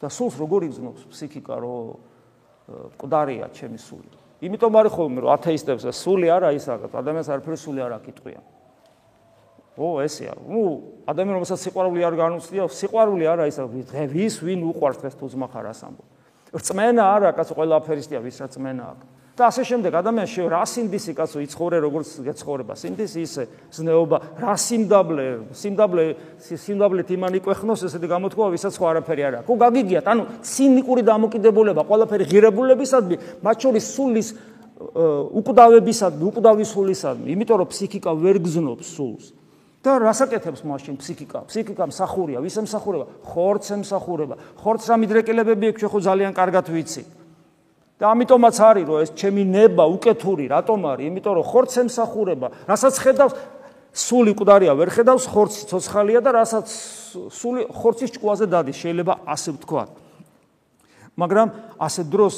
და 0.01 0.09
სულს 0.09 0.35
როგორ 0.41 0.65
იგზნობს 0.67 1.05
ფსიქიკა 1.13 1.55
რო 1.61 1.75
ყდარია 2.97 3.47
ჩემი 3.53 3.77
სული? 3.77 4.09
იმიტომ 4.41 4.73
არის 4.81 4.93
ხოლმე 4.97 5.19
რომ 5.21 5.31
ათეისტებს 5.37 5.85
სული 5.93 6.27
არა 6.33 6.49
ის 6.57 6.65
რაღაც 6.65 6.91
ადამიანს 6.97 7.29
არაფერი 7.29 7.57
სული 7.61 7.79
არ 7.85 7.93
აკიტყვია 8.01 8.41
ო 9.77 9.87
ესეა. 10.03 10.33
ნუ 10.45 10.61
ადამიანი 11.07 11.37
რომელსაც 11.39 11.59
სიყვარული 11.63 12.01
არ 12.03 12.15
განუცდია 12.19 12.63
სიყვარული 12.69 13.25
არა 13.29 13.45
ის 13.47 13.57
ვის 13.61 14.35
ვინ 14.43 14.59
უყვარს 14.67 14.99
დღეს 15.01 15.15
თუ 15.15 15.25
ძმა 15.31 15.47
ხარ 15.47 15.65
ასამბო. 15.71 16.03
რწმენა 16.51 17.03
არა 17.15 17.29
კაცო 17.37 17.53
ყველა 17.55 17.75
აფერისტია 17.79 18.19
ვის 18.19 18.37
რა 18.41 18.47
რწმენა 18.51 18.83
აქვს 18.91 19.20
და 19.31 19.47
ასე 19.47 19.63
შემდეგ. 19.63 19.91
ადამიანში 19.95 20.43
რა 20.51 20.63
სინდისი 20.67 21.13
კაცო 21.15 21.39
იცხოვრე 21.47 21.77
როგორც 21.87 22.09
გეცხოვრება 22.19 22.73
სინდისი 22.75 23.19
ისე 23.23 23.43
ზნეობა. 23.71 24.17
რა 24.43 24.55
სიმდაბლე 24.59 25.25
სიმდაბლე 25.55 26.03
სიმდაბლეთ 26.43 27.07
იმან 27.15 27.33
იყვეხნოს 27.39 27.81
ესეთი 27.87 28.07
გამოთქვა 28.11 28.45
ვისაც 28.51 28.73
ხო 28.75 28.85
არაფერი 28.91 29.21
არ 29.23 29.33
აქვს. 29.39 29.47
ხო 29.47 29.55
გაგიგიათ 29.55 30.05
ანუ 30.11 30.23
ცინიკური 30.43 31.01
დამოკიდებულება 31.07 31.81
ყველაფერი 31.87 32.23
ღირებულებისადმი 32.27 33.15
მათ 33.39 33.57
შორის 33.63 33.85
სულის 33.95 34.27
უკვდავებისადმი 35.39 36.23
უკვდავის 36.27 36.69
სულისადმი 36.75 37.27
იმიტომ 37.31 37.57
რომ 37.61 37.67
ფსიქიკა 37.71 38.11
ვერ 38.11 38.37
გზნობს 38.43 38.87
სულს. 38.97 39.25
და 39.81 39.97
რასაკეთებს 39.97 40.61
მაშინ 40.61 40.95
ფსიქიკა? 41.01 41.39
ფსიქიკა 41.49 41.85
მსახურია. 41.89 42.37
ვისემ 42.43 42.69
მსახურება 42.69 43.05
ხორცემ 43.25 43.81
მსახურება 43.81 44.35
ხორცს 44.61 44.89
ამიდრეკელებები 44.93 45.65
ექ 45.71 45.81
ხო 45.81 45.99
ძალიან 46.05 46.33
კარგად 46.37 46.69
ვიცი 46.69 47.20
და 48.01 48.09
ამიტომაც 48.09 48.57
არის 48.65 48.85
რომ 48.89 48.97
ეს 49.05 49.09
ჩემი 49.13 49.43
ნება 49.45 49.85
უკეთური 49.85 50.49
რატომ 50.49 50.79
არის? 50.89 51.05
იმიტომ 51.05 51.33
რომ 51.37 51.45
ხორცს 51.45 51.77
ემსახურება 51.85 52.47
რასაც 52.65 52.95
ხედავს 52.97 53.33
სული 53.93 54.33
მკვდარია 54.33 54.73
ვერ 54.73 54.89
ხედავს 54.89 55.25
ხორცი 55.29 55.61
ცოცხალია 55.69 56.19
და 56.25 56.31
რასაც 56.41 56.65
სული 57.29 57.69
ხორცის 57.69 58.17
ჭკუაზე 58.17 58.45
დადის 58.49 58.77
შეიძლება 58.81 59.13
ასე 59.29 59.49
ვთქვა. 59.53 59.83
მაგრამ 61.13 61.47
ასე 61.77 62.01
დროს 62.09 62.35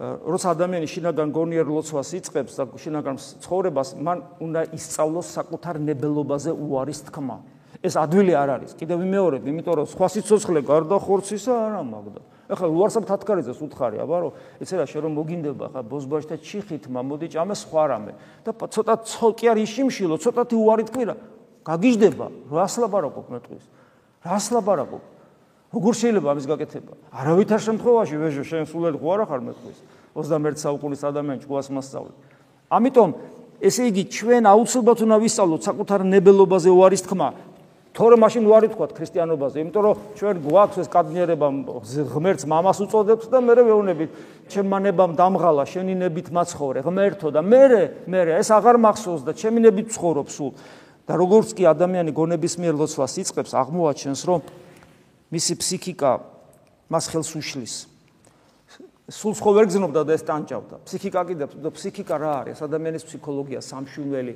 როცა 0.00 0.54
ადამიანი 0.54 0.86
შინაგან 0.86 1.28
გონიერ 1.34 1.66
ლოცვას 1.66 2.10
იწყებს 2.20 2.52
და 2.54 2.64
შინაგან 2.78 3.16
ცხოვრებას 3.42 3.88
მან 3.98 4.18
უნდა 4.38 4.60
ისწავლოს 4.78 5.26
საკუთარ 5.34 5.74
ნებელობაზე 5.90 6.54
უარის 6.54 7.00
თქმა. 7.10 7.36
ეს 7.82 7.96
ადვილი 7.96 8.32
არ 8.36 8.48
არის. 8.60 8.70
კიდევ 8.76 8.96
ვიმეორებ 9.02 9.42
იმიტომ 9.42 9.74
რომ 9.74 9.86
სხვა 9.90 10.06
სიცოცხლე 10.12 10.60
გარდა 10.68 10.96
ხორცისა 11.00 11.52
არა 11.66 11.82
მაგდა 11.82 12.20
ახლა 12.50 12.66
რო 12.66 12.82
არსაბ 12.86 13.04
თათქარეძეს 13.06 13.60
უთხარი, 13.62 13.96
აბა 14.02 14.16
რომ 14.20 14.32
ეცე 14.60 14.74
რა 14.80 14.86
შე 14.90 14.98
რომ 15.06 15.12
მოგინდება 15.16 15.66
ხა 15.70 15.80
ბოზბაშთა 15.86 16.36
ჩიხითმა 16.42 17.00
მოდი 17.06 17.26
ჭამა 17.30 17.54
სხვა 17.54 17.84
რამე 17.90 18.12
და 18.44 18.50
ცოტა 18.54 18.94
ცოკი 19.06 19.46
არ 19.50 19.58
იშიმშილო, 19.64 20.14
ცოტათი 20.18 20.56
უარი 20.58 20.84
თქვირა. 20.90 21.14
გაგიждდება, 21.64 22.26
რას 22.50 22.74
ლაბარაკობ 22.82 23.26
მეტყვის? 23.30 23.64
რას 24.26 24.46
ლაბარაკობ? 24.50 25.02
როგორ 25.70 25.92
შეიძლება 25.94 26.28
ამის 26.34 26.46
გაკეთება? 26.50 26.92
არავითარ 27.14 27.60
შემთხვევაში 27.62 28.14
ვეჟო 28.18 28.44
შენ 28.50 28.64
სულერ 28.66 28.94
ხო 28.98 29.08
არა 29.14 29.24
ხარ 29.30 29.40
მეტყვის. 29.46 29.78
21 30.18 30.58
საუკუნის 30.58 31.02
ადამიანს 31.06 31.46
ჭუას 31.46 31.68
მასწავლე. 31.70 32.12
ამიტომ 32.74 33.10
ესე 33.60 33.82
იგი 33.90 34.02
ჩვენ 34.10 34.42
აუცილებლად 34.50 34.98
უნდა 35.04 35.16
ვისწავლოთ 35.20 35.62
საკუთარ 35.68 36.00
ნებელობაზე 36.10 36.70
უარის 36.74 37.02
თქმა, 37.06 37.28
თორე 37.90 38.16
მაშინ 38.22 38.44
უარი 38.46 38.68
თქვათ 38.70 38.90
ქრისტიანობაზე, 38.94 39.56
იმიტომ 39.66 39.82
რომ 39.82 39.94
ჩვენ 40.14 40.36
გვაქვს 40.46 40.78
ეს 40.78 40.88
კადნიერება 40.94 41.46
ღმერთს 42.14 42.44
მამას 42.46 42.78
უწოდებთ 42.86 43.26
და 43.26 43.38
მე 43.42 43.54
ვეუბნებით, 43.66 44.10
ჩემმა 44.46 44.78
ნებამ 44.86 45.12
დამღალა, 45.18 45.66
შენი 45.66 45.94
ნებით 45.98 46.30
მაცხოვრე, 46.30 46.86
ღმერთო 46.86 47.28
და 47.34 47.42
მე 47.42 47.62
მე 48.06 48.20
ეს 48.38 48.48
აღარ 48.54 48.78
მახსოვს 48.78 49.26
და 49.26 49.34
ჩემი 49.34 49.58
ნებით 49.66 49.90
ცხოვრობ 49.90 50.28
სულ. 50.30 50.52
და 51.10 51.18
როგორც 51.18 51.58
კი 51.58 51.66
ადამიანი 51.66 52.14
გონების 52.14 52.54
მიერ 52.62 52.74
ლოცვას 52.78 53.18
იწყებს, 53.18 53.50
აღმოაჩენს, 53.50 54.20
რომ 54.30 54.40
მისი 55.34 55.54
ფსიქიკა 55.58 56.12
მას 56.86 57.04
ხელს 57.10 57.30
უშლის. 57.34 57.74
სულ 59.10 59.34
ხო 59.34 59.50
ვერ 59.58 59.66
გზნობდა 59.66 60.06
და 60.06 60.12
ეს 60.14 60.22
ტანჯავდა. 60.22 60.76
ფსიქიკა 60.86 61.22
კიდე 61.26 61.44
ფსიქიკა 61.74 62.14
რა 62.14 62.32
არის? 62.46 62.62
ადამიანის 62.62 63.02
ფსიქოლოგია, 63.10 63.58
სამშვენელი 63.58 64.34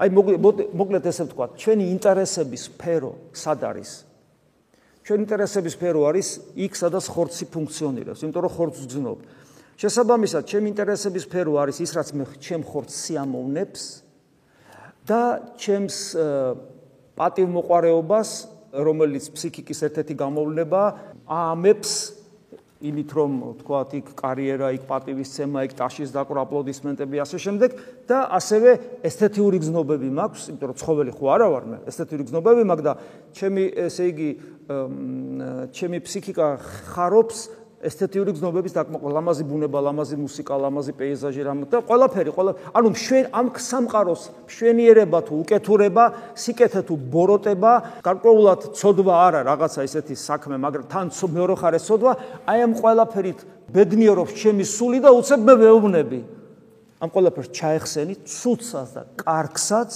აი 0.00 0.08
მოკლედ 0.16 1.04
ესე 1.10 1.26
ვთქვა, 1.28 1.46
ჩვენი 1.60 1.84
ინტერესების 1.92 2.62
სფერო 2.72 3.12
სად 3.36 3.60
არის? 3.68 3.90
ჩვენი 5.04 5.20
ინტერესების 5.28 5.74
სფერო 5.76 6.00
არის 6.08 6.28
იქ, 6.56 6.72
სადაც 6.76 7.04
ხორცი 7.12 7.44
ფუნქციონირებს, 7.52 8.20
იმიტომ 8.24 8.42
რომ 8.46 8.52
ხორცს 8.56 8.84
გძნობ. 8.88 9.18
შესაბამისად, 9.80 10.42
ჩემი 10.48 10.66
ინტერესების 10.72 11.24
სფერო 11.28 11.52
არის 11.60 11.76
ის, 11.84 11.90
რაც 11.96 12.08
მე 12.16 12.24
ჩემ 12.40 12.62
ხორცს 12.64 12.96
სიამოვნებს 13.04 13.82
და 15.08 15.22
ჩემს 15.56 15.96
პატივმოყარეობას, 17.16 18.30
რომელიც 18.70 19.24
ფსიქიკის 19.34 19.80
ერთ-ერთი 19.88 20.14
გამოვლენაა, 20.20 20.88
ამებს 21.26 22.19
იმით 22.80 23.10
რომ 23.12 23.32
თქვათ 23.60 23.90
იქ 24.00 24.06
კარიერა, 24.16 24.68
იქ 24.72 24.84
პატივისცემა, 24.88 25.64
იქ 25.68 25.72
ტაშის 25.76 26.12
დაკვრა, 26.16 26.44
აპლოდისმენტები 26.48 27.16
ასე 27.20 27.38
შემდეგ. 27.44 27.70
და 28.10 28.18
ასევე 28.40 28.70
ესთეთიური 29.06 29.58
გზნობები 29.60 30.08
მაქვს, 30.10 30.42
იმიტომ 30.50 30.68
რომ 30.70 30.78
ცხოველი 30.80 31.12
ხო 31.14 31.26
არა 31.30 31.46
ვარ 31.52 31.64
მე, 31.70 31.76
ესთეთიური 31.86 32.24
გზნობები 32.26 32.62
მაქვს 32.66 32.86
და 32.88 32.92
ჩემი 33.36 33.64
ესე 33.86 34.04
იგი 34.10 34.30
ჩემი 35.70 35.98
ფსიქიკა 36.06 36.48
ხარობს 36.94 37.38
ესთეტიური 37.80 38.34
გზნობების 38.36 38.74
დაკმაყოფილება, 38.76 39.16
ლამაზი 39.16 39.44
ბუნება, 39.48 39.78
ლამაზი 39.80 40.16
მუსიკა, 40.20 40.52
ლამაზი 40.68 40.92
პეიზაჟი 41.00 41.42
რამ 41.48 41.60
და 41.64 41.80
ყველაფერი, 41.88 42.30
ყველა 42.36 42.52
ანუ 42.76 42.88
მშვენ 42.92 43.24
ამ 43.32 43.46
სამყაროს 43.56 44.22
მშვენიერება 44.44 45.18
თუ 45.24 45.32
უკეთურება, 45.40 46.04
სიკეთე 46.36 46.82
თუ 46.84 46.94
ბოროტება, 47.08 47.72
გარკვეულად 48.04 48.60
ცოდვა 48.76 49.14
არა 49.24 49.40
რაღაცა 49.48 49.80
ესეთი 49.88 50.12
საქმე, 50.12 50.60
მაგრამ 50.60 50.84
თან 50.92 51.06
მეორე 51.08 51.54
ხარ 51.56 51.74
ეს 51.80 51.84
ცოდვა, 51.88 52.12
აი 52.44 52.58
ამ 52.68 52.72
ყველაფერით 52.76 53.40
ბედნიერობს 53.72 54.32
ჩემი 54.36 54.64
სული 54.68 55.00
და 55.00 55.10
უცებ 55.16 55.40
მე 55.40 55.54
ვეუბნები. 55.64 56.20
ამ 57.00 57.08
ყველაფერს 57.08 57.48
ჩაეხსენი 57.56 58.14
ცუცას 58.28 58.88
და 58.92 59.02
კარგსაც 59.16 59.90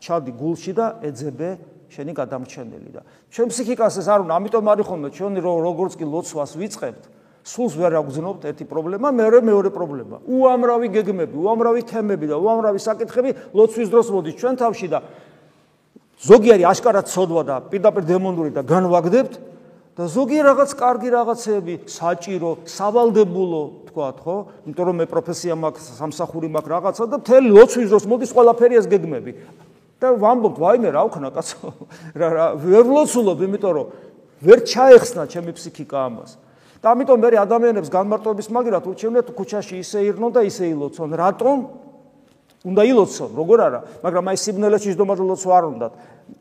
ჩავდი 0.00 0.32
გულში 0.40 0.72
და 0.72 0.86
ეძებე 1.04 1.50
შენი 1.92 2.12
გადამრჩენელი 2.16 2.90
და 2.96 3.00
ჩვენ 3.28 3.46
ფსიქიკას 3.52 3.94
ეს 4.00 4.08
არ 4.08 4.24
უნდა, 4.24 4.32
ამიტომ 4.40 4.66
არის 4.72 4.86
ხოლმე 4.88 5.08
ჩვენ 5.12 5.32
როგორც 5.44 5.92
კი 6.00 6.04
ლოცვას 6.08 6.52
ვიწყებთ, 6.56 7.02
სულს 7.46 7.76
ვერ 7.78 7.94
აგზნობთ 8.02 8.48
ერთი 8.50 8.64
პრობლემა, 8.66 9.12
მეორე 9.14 9.38
მეორე 9.46 9.70
პრობლემა. 9.70 10.16
უამრავი 10.26 10.88
გეგმები, 10.90 11.36
უამრავი 11.38 11.82
თემები 11.86 12.26
და 12.26 12.36
უამრავი 12.42 12.80
საკითხები 12.82 13.30
ლოცვის 13.54 13.88
დროს 13.92 14.10
მოდის 14.10 14.34
ჩვენ 14.34 14.54
თავში 14.58 14.88
და 14.90 14.98
ზოგი 16.26 16.50
არის 16.56 16.66
აშკარად 16.74 17.06
ცოდვა 17.06 17.42
და 17.46 17.56
პირდაპირ 17.70 18.02
დემონური 18.02 18.50
და 18.50 18.66
განვაგდებთ 18.66 19.34
და 19.96 20.04
ზოგი 20.10 20.38
რაღაც 20.42 20.70
კარგი 20.76 21.08
რაღაცები, 21.14 21.74
საჭირო, 21.88 22.50
სავალდებულო, 22.68 23.62
თქვათ, 23.88 24.16
ხო? 24.26 24.36
იმიტომ 24.66 24.84
რომ 24.90 24.96
მე 25.00 25.06
პროფესია 25.08 25.54
მაქვს, 25.56 25.84
სამსახური 26.02 26.50
მაქვს 26.52 26.72
რაღაცა 26.74 27.04
და 27.08 27.16
მთელი 27.22 27.48
ლოცვის 27.56 27.88
დროს 27.94 28.04
მოდის 28.10 28.34
ყველაფერი 28.36 28.74
ეს 28.76 28.86
გეგმები. 28.90 29.32
და 29.96 30.12
ვამბობთ, 30.20 30.56
ვაიმე 30.60 30.88
რა 30.92 31.02
ვქნა 31.08 31.28
კაცო? 31.32 31.72
რა 32.20 32.28
რა 32.28 32.46
ვერ 32.60 32.84
ლოცულობ, 32.84 33.38
იმიტომ 33.48 33.72
რომ 33.72 33.86
ვერ 34.44 34.58
ჩაეხსნა 34.68 35.24
ჩემი 35.32 35.56
ფსიქიკა 35.56 35.96
ამას. 35.96 36.36
და 36.86 36.92
ამიტომ 36.94 37.18
მე 37.18 37.38
ადამიანებს 37.42 37.90
განმარტოების 37.90 38.46
მაგერად 38.54 38.84
ურჩევნიათ 38.86 39.34
ქუჩაში 39.34 39.82
ისე 39.82 40.06
ირნონ 40.06 40.30
და 40.38 40.40
ისე 40.46 40.70
ილოცონ. 40.70 41.10
რატომ? 41.18 41.56
უნდა 42.66 42.82
ილოცონ, 42.82 43.30
როგორ 43.34 43.58
არა, 43.66 43.80
მაგრამ 44.06 44.24
აი 44.30 44.38
სიბნელეში 44.42 44.94
ჯდომა 44.94 45.14
და 45.18 45.24
ლოცვა 45.26 45.54
არ 45.54 45.64
უნდათ. 45.66 45.92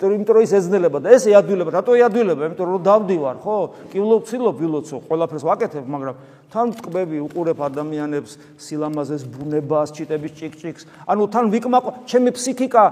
იმიტომ 0.06 0.34
რომ 0.38 0.44
ის 0.46 0.54
ეძნელება 0.58 0.98
და 1.02 1.08
ეს 1.14 1.24
ეადვილება, 1.30 1.70
რატო 1.78 1.92
ეადვილება? 1.98 2.42
იმიტომ 2.50 2.66
რომ 2.66 2.82
დავდივარ, 2.86 3.36
ხო? 3.46 3.58
კი 3.94 3.98
ვლოცილობ, 4.02 4.56
ვილოცო, 4.58 4.98
ყველაფერს 5.06 5.44
ვაკეთებ, 5.46 5.86
მაგრამ 5.86 6.16
თან 6.50 6.68
ტკბები 6.78 7.18
უყურებ 7.26 7.60
ადამიანებს, 7.62 8.32
სილამაზეს, 8.58 9.22
ბუნებას, 9.30 9.88
ჩიტების 9.98 10.32
ჭიკჭიკს. 10.34 10.84
ანუ 11.06 11.24
თან 11.30 11.46
ვიკმაყ, 11.54 11.86
ჩემი 12.10 12.30
ფსიქიკა 12.34 12.84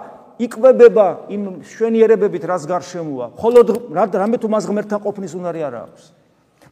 იკვებება 0.41 1.08
იმ 1.34 1.66
შვენიერებებით, 1.66 2.43
რაც 2.45 2.66
გარშემოა. 2.70 3.26
ხოლო 3.38 3.60
რამე 3.93 4.38
თუ 4.38 4.47
მას 4.49 4.64
ღმერთთან 4.70 4.99
ყოფნის 5.01 5.34
უნარი 5.34 5.62
არ 5.66 5.76
აქვს. 5.89 6.23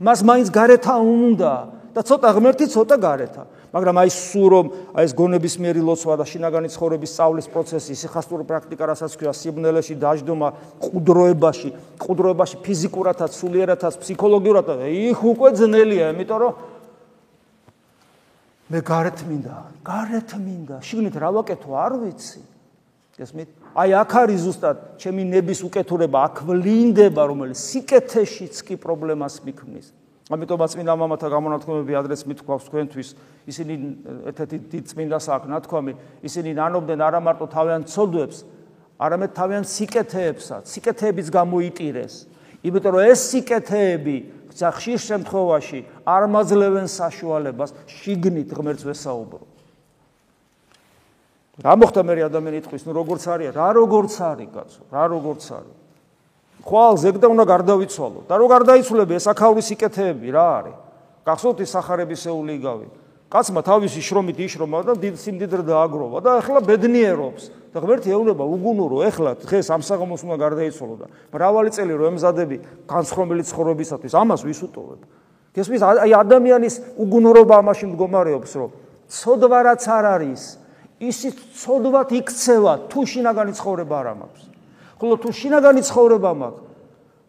მას 0.01 0.19
მაინც 0.25 0.49
გარეთა 0.49 0.95
უნდა 0.97 1.53
და 1.93 2.01
ცოტა 2.01 2.29
ღმერთი, 2.33 2.65
ცოტა 2.73 2.97
გარეთა. 2.97 3.43
მაგრამ 3.71 3.95
აი 4.03 4.09
სულ 4.11 4.47
რომ 4.51 4.65
აი 4.97 5.03
ეს 5.07 5.13
გონების 5.15 5.55
მიერი 5.63 5.81
ლოცვა 5.85 6.15
და 6.19 6.25
შინაგანი 6.27 6.67
ცხოვრების 6.75 7.11
სწავლის 7.15 7.47
პროცესი, 7.53 7.93
სიხასტური 8.01 8.43
პრაქტიკა, 8.43 8.83
რასაც 8.83 9.15
ქვია 9.15 9.31
სიბნელეში 9.31 9.95
დაждდომა, 9.95 10.49
ყუდროებაში, 10.83 11.69
ყუდროებაში 12.03 12.55
ფიზიკურათაც, 12.65 13.31
სულიერათაც, 13.31 13.93
ფსიქოლოგიურათაც, 14.03 14.79
იქ 14.91 15.19
უკვე 15.23 15.49
ძნელია, 15.55 16.11
იმიტომ 16.11 16.39
რომ 16.43 16.53
მე 18.71 18.79
გარეთ 18.91 19.19
მინდა, 19.27 19.55
გარეთ 19.87 20.29
მინდა, 20.35 20.75
შიგნით 20.83 21.15
რა 21.15 21.29
ვაკეთო, 21.39 21.69
არ 21.71 21.93
ვიცი. 22.01 22.41
გესმით? 23.19 23.60
აი 23.71 23.89
აქ 23.95 24.11
არის 24.21 24.39
ზუსტად 24.45 24.77
ჩემი 24.99 25.23
ნების 25.31 25.59
უკეთურება, 25.63 26.17
აქ 26.27 26.35
ვლინდება, 26.43 27.21
რომელიც 27.23 27.59
სიკეთეშიც 27.59 28.55
კი 28.67 28.75
პრობლემას 28.75 29.39
მიქმნის. 29.47 29.87
ამიტომაც 30.31 30.69
წმინდა 30.75 30.93
მამათა 30.95 31.27
გამონათქვამები 31.27 31.93
ადრეს 31.99 32.23
მithქვავს 32.23 32.63
თქვენთვის, 32.71 33.09
ისინი 33.51 33.73
ერთ-ერთი 34.31 34.57
დიდ 34.71 34.83
წმინდას 34.91 35.25
აქ 35.27 35.43
ნათქვამი, 35.51 35.93
ისინი 36.23 36.49
ნანობდნენ 36.55 36.99
არა 37.03 37.19
მარტო 37.19 37.45
თავიანთ 37.51 37.85
ცოდვებს, 37.91 38.37
არამედ 38.95 39.31
თავიანთ 39.35 39.67
სიკეთეებსაც, 39.67 40.63
სიკეთეების 40.71 41.27
გამოიტირეს. 41.35 42.13
იმიტომ 42.63 42.91
რომ 42.95 43.03
ეს 43.11 43.19
სიკეთეები 43.27 44.17
ხშირ 44.51 44.99
შემთხვევაში 44.99 45.79
არ 46.05 46.23
მაძლევენ 46.31 46.87
საშუალებას 46.91 47.71
შიგნით 47.87 48.49
ღმერთს 48.51 48.83
ვესაუბრო. 48.87 49.50
რა 51.61 51.73
მოხდა 51.77 52.01
მე 52.01 52.13
ადამიანი 52.25 52.57
იტყვის, 52.61 52.83
ნუ 52.89 52.91
როგორც 52.97 53.23
არის, 53.29 53.53
რა 53.53 53.67
როგორც 53.77 54.13
არის, 54.17 54.49
კაცო, 54.49 54.81
რა 54.89 55.03
როგორც 55.13 55.43
არის. 55.45 55.75
ხვალ 56.65 56.93
ზეგდა 56.97 57.27
უნდა 57.29 57.43
გარდავიცვალო. 57.45 58.19
და 58.29 58.33
რო 58.37 58.45
გარდაიცვლები, 58.49 59.13
ეს 59.17 59.25
აქაური 59.29 59.61
სიკეთეები 59.61 60.27
რა 60.33 60.47
არის? 60.57 60.75
გახსოვთ 61.25 61.57
ის 61.61 61.69
სახარების 61.69 62.21
ეული 62.29 62.53
იგავი? 62.57 62.87
კაცმა 63.31 63.61
თავისი 63.63 63.99
შრომით 64.03 64.37
იშრომა 64.43 64.77
და 64.83 64.93
დიდ 64.99 65.15
სიმდიდრე 65.15 65.63
დააგროვა 65.63 66.17
და 66.19 66.29
ახლა 66.43 66.59
ბედნიერობს. 66.67 67.43
და 67.71 67.79
ღმერთი 67.79 68.11
ეუბნება, 68.11 68.43
უგუნურო, 68.43 68.97
ახლა 69.07 69.31
დღეს 69.47 69.71
ამ 69.71 69.79
საღამოს 69.79 70.27
უნდა 70.27 70.35
გარდაიცვალო 70.43 70.95
და 70.99 71.07
მრავალი 71.31 71.69
წელი 71.71 71.93
რო 71.95 72.05
ემზადები 72.11 72.57
განსხრომელი 72.83 73.43
ცხოვრებისათვის, 73.47 74.11
ამას 74.11 74.43
ვის 74.43 74.59
უტოვებ? 74.67 75.01
გესმის, 75.55 75.79
აი 75.79 76.11
ადამიანის 76.11 76.75
უგუნურობა 76.99 77.55
ამაში 77.63 77.85
მდგომარეობს, 77.95 78.51
რომ 78.59 78.69
ცოდვა 79.07 79.59
რაც 79.71 79.83
არ 79.87 80.05
არის, 80.19 80.41
ისიც 81.01 81.35
ცოდვად 81.57 82.13
იქცევა 82.21 82.73
თუ 82.91 82.99
შინაგანი 83.09 83.53
ცხოვრება 83.57 83.95
არ 84.01 84.07
მაქვს. 84.21 84.43
ხოლო 85.01 85.15
თუ 85.17 85.29
შინაგანი 85.33 85.81
ცხოვრება 85.81 86.31
მაქვს, 86.41 86.67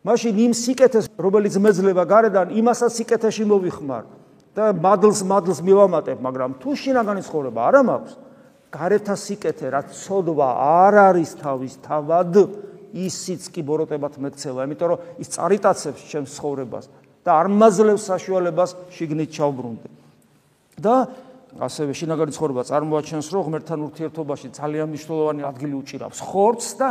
მაშინ 0.05 0.35
იმ 0.45 0.53
სიკეთეს, 0.53 1.05
რომელიც 1.17 1.55
მეძლება 1.57 2.05
გარედან, 2.05 2.47
იმასაც 2.53 2.91
სიკეთეში 3.01 3.45
მოვიხმარ 3.49 4.05
და 4.53 4.65
მადლს 4.77 5.21
მადლს 5.25 5.61
მივამატებ, 5.65 6.19
მაგრამ 6.21 6.51
თუ 6.61 6.71
შინაგანი 6.77 7.23
ცხოვრება 7.25 7.61
არ 7.73 7.77
მაქვს, 7.89 8.13
გარეთა 8.73 9.17
სიკეთე, 9.17 9.67
რაც 9.73 9.89
ცოდვა 9.97 10.49
არ 10.85 10.95
არის 11.09 11.31
თავის 11.41 11.75
თავად, 11.81 12.35
ისიც 12.93 13.49
კი 13.49 13.61
ბოროტებად 13.65 14.21
მექცევა, 14.21 14.69
იმიტომ 14.69 14.89
რომ 14.93 14.99
ის 15.17 15.29
წარიტაცებს 15.33 16.01
ჩემს 16.13 16.31
ცხოვრებას 16.37 16.85
და 17.25 17.31
არ 17.41 17.49
მაძლევს 17.49 18.05
საშუალებას 18.05 18.71
შიგნით 18.93 19.31
ჩავბრუნდე. 19.33 19.89
და 20.83 21.09
ასევე 21.61 21.93
შინაგანი 21.93 22.33
ცხოვრება 22.33 22.63
წარმოაჩენს, 22.65 23.27
რომ 23.33 23.43
ღმერთთან 23.49 23.79
ურთიერთობაში 23.93 24.49
ძალიან 24.57 24.87
მნიშვნელოვანი 24.93 25.43
ადგილი 25.45 25.75
უჭირავს 25.83 26.19
ხორცს 26.25 26.71
და 26.81 26.89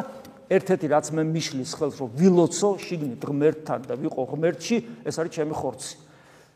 ერთ-ერთი 0.52 0.88
რაც 0.92 1.06
მე 1.16 1.24
მიშლის 1.32 1.72
ხელს, 1.80 1.96
რომ 1.98 2.10
ვილოცო 2.12 2.70
შიგნით 2.78 3.22
ღმერთთან 3.24 3.80
და 3.88 3.94
ვიყო 3.98 4.22
ღმერთში, 4.36 4.78
ეს 5.08 5.16
არის 5.18 5.32
ჩემი 5.34 5.54
ხორცი. 5.56 5.96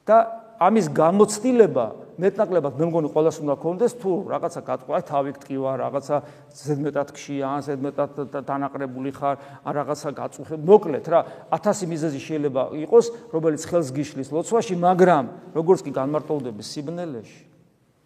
და 0.06 0.18
ამის 0.62 0.88
გამოცდილება 0.94 1.86
მეტნაკლებად 2.22 2.78
მე 2.80 2.86
მგონი 2.88 3.10
ყოველას 3.12 3.38
უნდა 3.42 3.56
კონდეს 3.60 3.94
თუ 4.00 4.12
რაღაცა 4.30 4.62
გატყვა 4.70 4.98
თავი 5.10 5.32
გტკივა, 5.36 5.72
რაღაცა 5.82 6.16
ზედმეტად 6.62 7.10
ქშია, 7.12 7.50
ზედმეტად 7.66 8.12
დანაყრებული 8.46 9.12
ხარ, 9.18 9.36
ან 9.66 9.74
რაღაცა 9.76 10.10
გაწუხებ. 10.16 10.60
მოკლედ 10.62 11.06
რა, 11.12 11.20
1000 11.52 11.90
მიზეზი 11.90 12.20
შეიძლება 12.22 12.62
იყოს, 12.86 13.06
რომელიც 13.34 13.62
ხელს 13.68 13.90
გიშლის 13.92 14.30
ლოცვაში, 14.32 14.76
მაგრამ 14.80 15.26
როგორც 15.58 15.80
კი 15.84 15.92
განმარტოვდები 15.92 16.62
სიბნელეში 16.64 17.55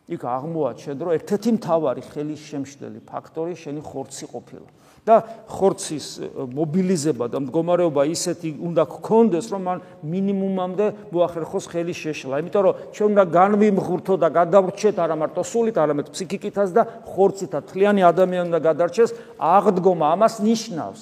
იქ 0.10 0.22
აღმოაჩენ, 0.26 0.96
რომ 1.06 1.16
ერთ-ერთი 1.20 1.50
მთავარი 1.58 2.02
ხელის 2.10 2.42
შემშლელი 2.50 3.00
ფაქტორი 3.06 3.54
შენი 3.54 3.82
ხორცი 3.86 4.26
ყოფილა. 4.34 4.68
და 5.10 5.16
ხორცის 5.50 6.08
მობილიზება 6.54 7.30
და 7.32 7.40
მდგომარეობა 7.42 8.04
ისეთი 8.14 8.50
უნდა 8.62 8.84
გქონდეს, 8.94 9.46
რომ 9.50 9.62
მან 9.66 9.80
მინიმუმამდე 10.06 10.86
მოახერხოს 11.10 11.66
ხელის 11.72 11.98
შეშლა. 12.04 12.42
იმიტომ 12.44 12.64
რომ 12.68 12.74
ჩვენ 12.94 13.10
უნდა 13.16 13.26
განვიმღვრთო 13.40 14.16
და 14.20 14.28
გადავრჩეთ 14.38 14.96
არა 15.00 15.16
მარტო 15.18 15.42
სულით, 15.42 15.76
არამედ 15.80 16.08
ფსიქიკითაც 16.14 16.70
და 16.76 16.84
ხორცითაც. 17.10 17.64
თლიანი 17.74 18.02
ადამიანი 18.06 18.48
უნდა 18.54 18.60
გადარჩეს, 18.70 19.10
აღდგომა 19.40 20.06
ამას 20.14 20.34
ნიშნავს. 20.46 21.00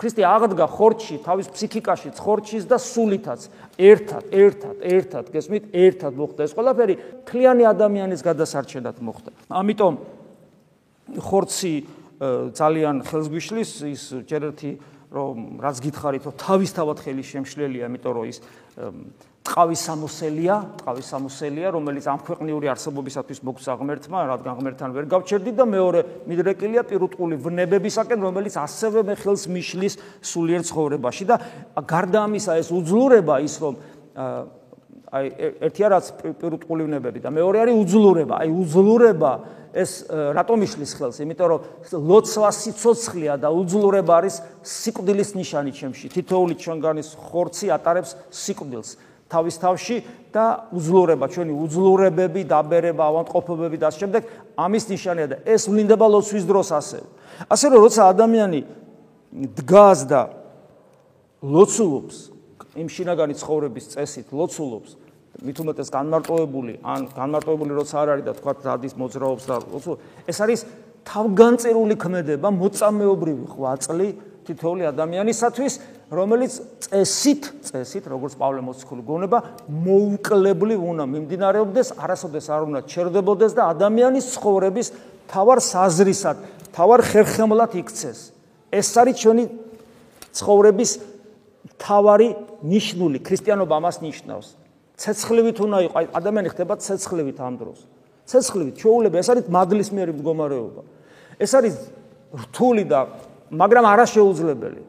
ქრისტე 0.00 0.24
აღდგა 0.24 0.66
ხორჩი 0.72 1.16
თავის 1.20 1.50
ფსიქიკაში 1.52 2.10
ხორჩის 2.16 2.64
და 2.64 2.80
სულითაც. 2.80 3.40
ერთად 3.76 4.24
ერთად 4.32 4.76
ერთად 4.80 5.24
გესმით? 5.28 5.68
ერთად 5.76 6.12
მოხდა 6.16 6.40
ეს 6.48 6.56
ყველაფერი. 6.56 6.94
ქლიანი 7.28 7.64
ადამიანის 7.68 8.24
გადასარჩენად 8.24 8.96
მოხდა. 8.96 9.30
ამიტომ 9.52 9.94
ხორცი 11.20 11.74
ძალიან 12.56 13.04
ხელსგვიშლის 13.04 13.70
ის 13.92 14.02
ჯერ 14.24 14.52
ერთი 14.52 14.70
რომ 15.10 15.60
რაც 15.60 15.76
გითხარით 15.84 16.22
რომ 16.28 16.34
თავისთავად 16.38 16.98
ხელი 17.02 17.24
შემშლელია 17.24 17.88
იმიტომ 17.90 18.12
რომ 18.14 18.24
ის 18.30 18.38
ტყავის 19.50 19.80
სამოსელია, 19.82 20.56
ტყავის 20.78 21.06
სამოსელია, 21.10 21.70
რომელიც 21.74 22.06
ამ 22.06 22.20
ქვეყნიური 22.22 22.70
არსებობისათვის 22.70 23.40
მოგცა 23.42 23.74
ღმერთმა, 23.80 24.18
რადგან 24.30 24.54
ღმერთთან 24.60 24.94
ვერ 24.94 25.08
გავჩერდით 25.10 25.56
და 25.58 25.66
მეორე 25.66 26.00
მიდრეკილია 26.30 26.82
პირუტყული 26.86 27.34
ვნებებისაკენ, 27.42 28.18
რომელიც 28.30 28.54
ასევე 28.62 29.02
მე 29.10 29.14
ხელს 29.18 29.44
მიშლის 29.50 29.98
სულიერ 30.22 30.62
ცხოვრებაში 30.70 31.24
და 31.26 31.36
გარდა 31.82 32.30
ამისა 32.30 32.62
ეს 32.62 32.70
უძლურება 32.70 33.42
ის 33.42 33.54
რომ 33.58 33.74
აი 35.10 35.26
ერთი 35.66 35.82
არის 35.82 36.06
პირუტყული 36.38 36.86
ვნებები 36.86 37.18
და 37.18 37.34
მეორე 37.34 37.66
არის 37.66 37.74
უძლურება, 37.82 38.34
აი 38.46 38.50
უძლურება 38.54 39.32
ეს 39.74 40.06
რატომ 40.06 40.62
იშლის 40.66 40.92
ხელს? 40.94 41.18
იმიტომ 41.26 41.46
რომ 41.50 41.60
ლოცვა 42.06 42.50
სიцоცხლია 42.54 43.34
და 43.42 43.50
უძლურება 43.50 44.12
არის 44.22 44.36
სიკვდილის 44.62 45.30
ნიშანი 45.34 45.72
ჩემში. 45.74 46.06
თითოეული 46.14 46.54
ჩვენგანის 46.62 47.08
ხორცი 47.26 47.66
ატარებს 47.74 48.14
სიკვდილს. 48.30 49.09
თავის 49.30 49.56
თავში 49.62 49.96
და 50.34 50.46
უძლურება, 50.74 51.26
ჩვენი 51.30 51.52
უძლურებები, 51.54 52.42
დაბერება, 52.50 53.02
ავანტყოფობები 53.10 53.76
და 53.78 53.86
ამ 53.90 53.96
შემდეგ 53.98 54.22
ამის 54.58 54.84
ნიშანია 54.90 55.26
და 55.30 55.36
ეს 55.46 55.62
ვლინდება 55.70 56.06
ლოცვის 56.10 56.44
დროს 56.50 56.68
ასევე. 56.74 57.06
ასე 57.48 57.66
რომ 57.70 57.80
როცა 57.86 58.02
ადამიანი 58.10 58.60
დგას 59.30 59.98
და 60.10 60.22
ლოცულობს 61.40 62.16
იმ 62.76 62.88
შინაგანი 62.90 63.34
ცხოვრების 63.38 63.86
წესით, 63.94 64.26
ლოცულობს 64.34 64.90
მით 65.40 65.60
უმეტეს 65.62 65.88
განმარტოებული 65.94 66.72
ან 66.84 67.06
განმარტოებული 67.16 67.72
როცა 67.78 67.96
არ 68.02 68.08
არის 68.14 68.24
და 68.28 68.32
თქვა 68.36 68.52
დადის 68.60 68.94
მოძრაობს 69.00 69.44
და 69.48 69.56
ეს 70.28 70.38
არის 70.44 70.60
თავგანწირული 71.08 71.96
ქმედება 71.96 72.48
მოწამეობრივი 72.60 73.44
ღვაწლი 73.54 74.08
თითოეული 74.44 74.84
ადამიანისათვის 74.90 75.72
რომელიც 76.10 76.52
წესით, 76.82 77.42
წესით, 77.70 78.04
როგორც 78.10 78.34
პავლე 78.34 78.60
მოციქული 78.66 79.02
გონება, 79.06 79.38
მოუკლებლი 79.70 80.74
უნდა 80.74 81.04
მიმდინარეობდეს, 81.06 81.94
არასოდეს 82.02 82.46
არ 82.50 82.62
უნდა 82.66 82.80
ჩერდებოდეს 82.90 83.54
და 83.54 83.62
ადამიანის 83.70 84.26
ცხოვრების 84.34 84.88
თავარ 85.30 85.58
საზრისად, 85.62 86.36
თავარ 86.74 87.00
ხერხემლად 87.06 87.72
იქცეს. 87.78 88.18
ეს 88.74 88.88
არის 88.98 89.16
ჩვენი 89.22 89.44
ცხოვრების 90.34 90.90
თავარი 91.78 92.28
ნიშნული, 92.66 93.18
ქრისტიანობა 93.22 93.74
ამას 93.78 93.96
ნიშნავს. 94.02 94.48
ცეცხლივით 95.00 95.58
უნდა 95.62 95.78
იყოს, 95.86 96.06
ადამიანი 96.12 96.48
ხდება 96.52 96.74
ცეცხლივით 96.76 97.38
ამ 97.40 97.54
დროს. 97.56 97.78
ცეცხლივით 98.26 98.74
ჩვეულები, 98.82 99.16
ეს 99.16 99.28
არის 99.30 99.44
მაგლისმიერი 99.46 100.12
მდგომარეობა. 100.18 100.82
ეს 101.40 101.50
არის 101.54 101.74
რთული 102.34 102.84
და 102.84 103.00
მაგრამ 103.50 103.84
არაშეუძლებელი. 103.94 104.82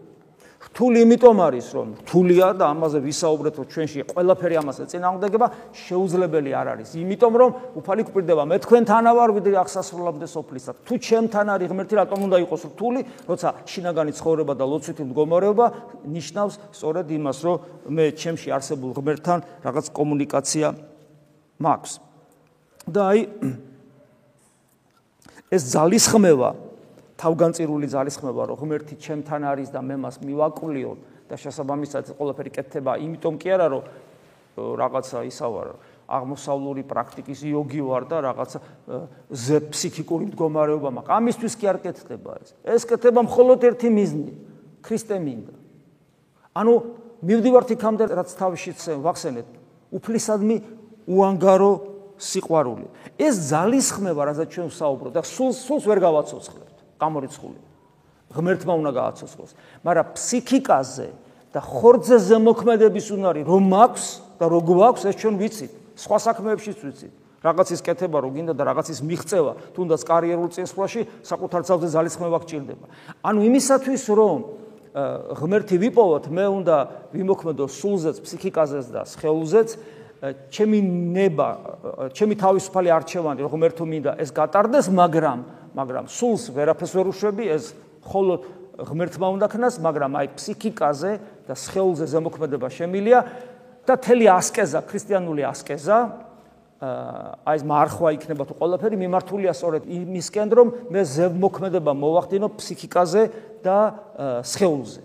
რთული 0.82 1.06
იმიტომ 1.06 1.38
არის, 1.46 1.68
რომ 1.78 1.88
რთულია 2.02 2.48
და 2.58 2.66
ამაზე 2.74 3.00
ვისაუბრეთ, 3.06 3.54
რომ 3.62 3.66
ჩვენში 3.70 4.00
ყველაფერი 4.18 4.56
ამაზე 4.66 4.84
წინააღმდეგება 4.90 5.48
შეუძლებელი 5.78 6.52
არ 6.58 6.68
არის. 6.74 6.90
იმიტომ 6.98 7.34
რომ 7.38 7.50
უფალი 7.78 8.02
გვპირდება, 8.10 8.44
მე 8.50 8.58
თქვენთანა 8.66 9.12
ვარ, 9.14 9.30
ვიდრე 9.38 9.56
აღსასრულამდე 9.62 10.26
სოფლისა. 10.26 10.72
თუ 10.82 10.94
ჩემთან 10.98 11.46
არის 11.54 11.70
ღმერთი, 11.70 11.94
რატომ 12.02 12.20
უნდა 12.26 12.38
იყოს 12.50 12.62
რთული, 12.74 13.00
როცა 13.30 13.50
შინაგანი 13.70 14.12
ცხოვრება 14.18 14.54
და 14.58 14.66
ლოცვითი 14.66 15.04
მდგომარეობა 15.06 15.66
ნიშნავს 16.02 16.54
სწორედ 16.74 17.08
იმას, 17.14 17.38
რომ 17.46 17.56
მე 17.94 18.06
ჩემში 18.18 18.50
არსებულ 18.50 18.92
ღმერთთან 18.98 19.40
რაღაც 19.62 19.86
კომუნიკაცია 19.94 20.68
მაქვს. 21.62 21.94
და 22.90 23.02
აი 23.14 23.20
ეს 25.54 25.62
ძალისხმევა 25.70 26.71
თავგანწირული 27.22 27.88
ძალისხმევა 27.94 28.44
რომ 28.50 28.58
ღმერთი 28.58 28.96
ჩემთან 28.98 29.42
არის 29.46 29.70
და 29.70 29.82
მე 29.86 29.96
მას 30.02 30.16
მივაკვლიო 30.26 30.92
და 31.30 31.36
შესაბამისად 31.38 32.16
ყველაფერი 32.18 32.52
კეთდება 32.58 32.98
იმიტომ 33.06 33.36
კი 33.38 33.54
არა 33.54 33.68
რომ 33.72 33.84
რაღაცა 34.58 35.22
ისა 35.30 35.48
ვარ 35.54 35.68
აღმოსავლური 36.12 36.84
პრაქტიკის 36.90 37.44
იოგი 37.48 37.82
ვარ 37.88 38.08
და 38.10 38.18
რაღაცა 38.26 38.60
ზე 39.32 39.58
ფსიქიკური 39.72 40.28
მდგომარეობა 40.32 40.90
მაქვს. 40.98 41.14
ამისთვის 41.18 41.54
კი 41.56 41.66
არ 41.72 41.78
კეთდება 41.86 42.32
ეს. 42.42 42.50
ეს 42.68 42.84
კეთდება 42.90 43.22
მხოლოდ 43.30 43.60
ერთი 43.70 43.90
მიზნი 43.96 44.34
ქრისტე 44.84 45.16
მინდა. 45.24 45.54
ანუ 46.58 46.74
მივდივართ 47.22 47.70
იქამდე 47.78 48.04
რაც 48.12 48.30
თავშიც 48.36 48.80
ვახსენეთ 49.00 49.48
უფლისადმი 49.94 50.58
უანგარო 51.08 51.72
სიყვარული. 52.20 52.86
ეს 53.16 53.36
ძალისხმევა 53.54 54.22
რასაც 54.36 54.48
ჩვენ 54.52 54.68
ვსაუბრობთ 54.68 55.16
და 55.16 55.24
სულ 55.24 55.52
სულს 55.56 55.86
ვერ 55.88 56.00
გავაცოცხლებ 56.02 56.71
გამორიცხული. 57.02 57.60
ღმერთმა 58.32 58.74
უნდა 58.80 58.92
გააცოცხლოს. 58.96 59.52
მაგრამ 59.84 60.08
ფსიქიკაზე 60.16 61.08
და 61.52 61.60
ხორძეზე 61.60 62.38
მოქმედების 62.40 63.08
უნარი 63.12 63.42
რომ 63.44 63.64
მაქვს 63.74 64.06
და 64.40 64.46
რო 64.48 64.60
გვაქვს 64.62 65.04
ეს 65.10 65.16
ჩვენ 65.20 65.36
ვიცით. 65.42 65.72
სხვა 66.00 66.18
საქმეებშიც 66.32 66.78
ვიცით. 66.80 67.14
რაღაცის 67.42 67.82
კეთება 67.82 68.22
რო 68.22 68.30
გინდა 68.38 68.54
და 68.54 68.64
რაღაცის 68.70 69.02
მიღწევა, 69.02 69.54
თუნდაც 69.74 70.02
კარიერულ 70.06 70.50
წესვლაში 70.54 71.02
საკუთარ 71.26 71.62
ძალზე 71.66 71.90
ძალისხმევა 71.90 72.38
გჭირდება. 72.46 72.86
ანუ 73.26 73.40
იმისათვის 73.50 74.04
რომ 74.14 74.40
ღმერთი 75.42 75.76
ვიპოვოთ, 75.82 76.26
მე 76.30 76.46
უნდა 76.62 76.78
ვიმოქმედო 77.16 77.66
სულზეც, 77.66 78.22
ფსიქიკაზეც 78.22 78.86
და 78.94 79.02
სხეულზეც. 79.10 79.70
ჩემი 80.54 80.80
ნება, 81.18 81.50
ჩემი 82.14 82.36
თავისუფალი 82.38 82.90
არჩევანი, 82.94 83.40
რომ 83.42 83.52
ღმერთო 83.58 83.84
მინდა 83.90 84.12
ეს 84.22 84.30
გატარდეს, 84.30 84.94
მაგრამ 84.94 85.40
მაგრამ 85.78 86.06
სულს 86.12 86.50
ვერაფერს 86.56 86.94
ვერ 86.98 87.08
უშვები 87.12 87.46
ეს 87.56 87.72
ხოლოდ 88.08 88.42
ღმერთმა 88.92 89.28
უნდა 89.36 89.48
ქნას 89.52 89.78
მაგრამ 89.84 90.12
აი 90.20 90.28
ფსიქიკაზე 90.36 91.12
და 91.48 91.54
სხეულზე 91.56 92.06
ზემოქმედება 92.12 92.68
შემილია 92.72 93.20
და 93.86 93.94
თელი 93.98 94.28
ასკეზა 94.32 94.80
ქრისტიანული 94.90 95.46
ასკეზა 95.48 95.98
აი 96.82 97.62
ეს 97.62 97.64
მარხვა 97.70 98.10
იქნება 98.18 98.48
თუ 98.50 98.58
ყველაფერი 98.58 98.98
მიმართულია 98.98 99.54
სწორედ 99.54 99.86
იმისკენ 99.86 100.48
რომ 100.58 100.68
მე 100.90 101.02
ზემოქმედება 101.14 101.94
მოვახდინო 101.94 102.48
ფსიქიკაზე 102.58 103.24
და 103.62 103.78
სხეულზე. 104.42 105.02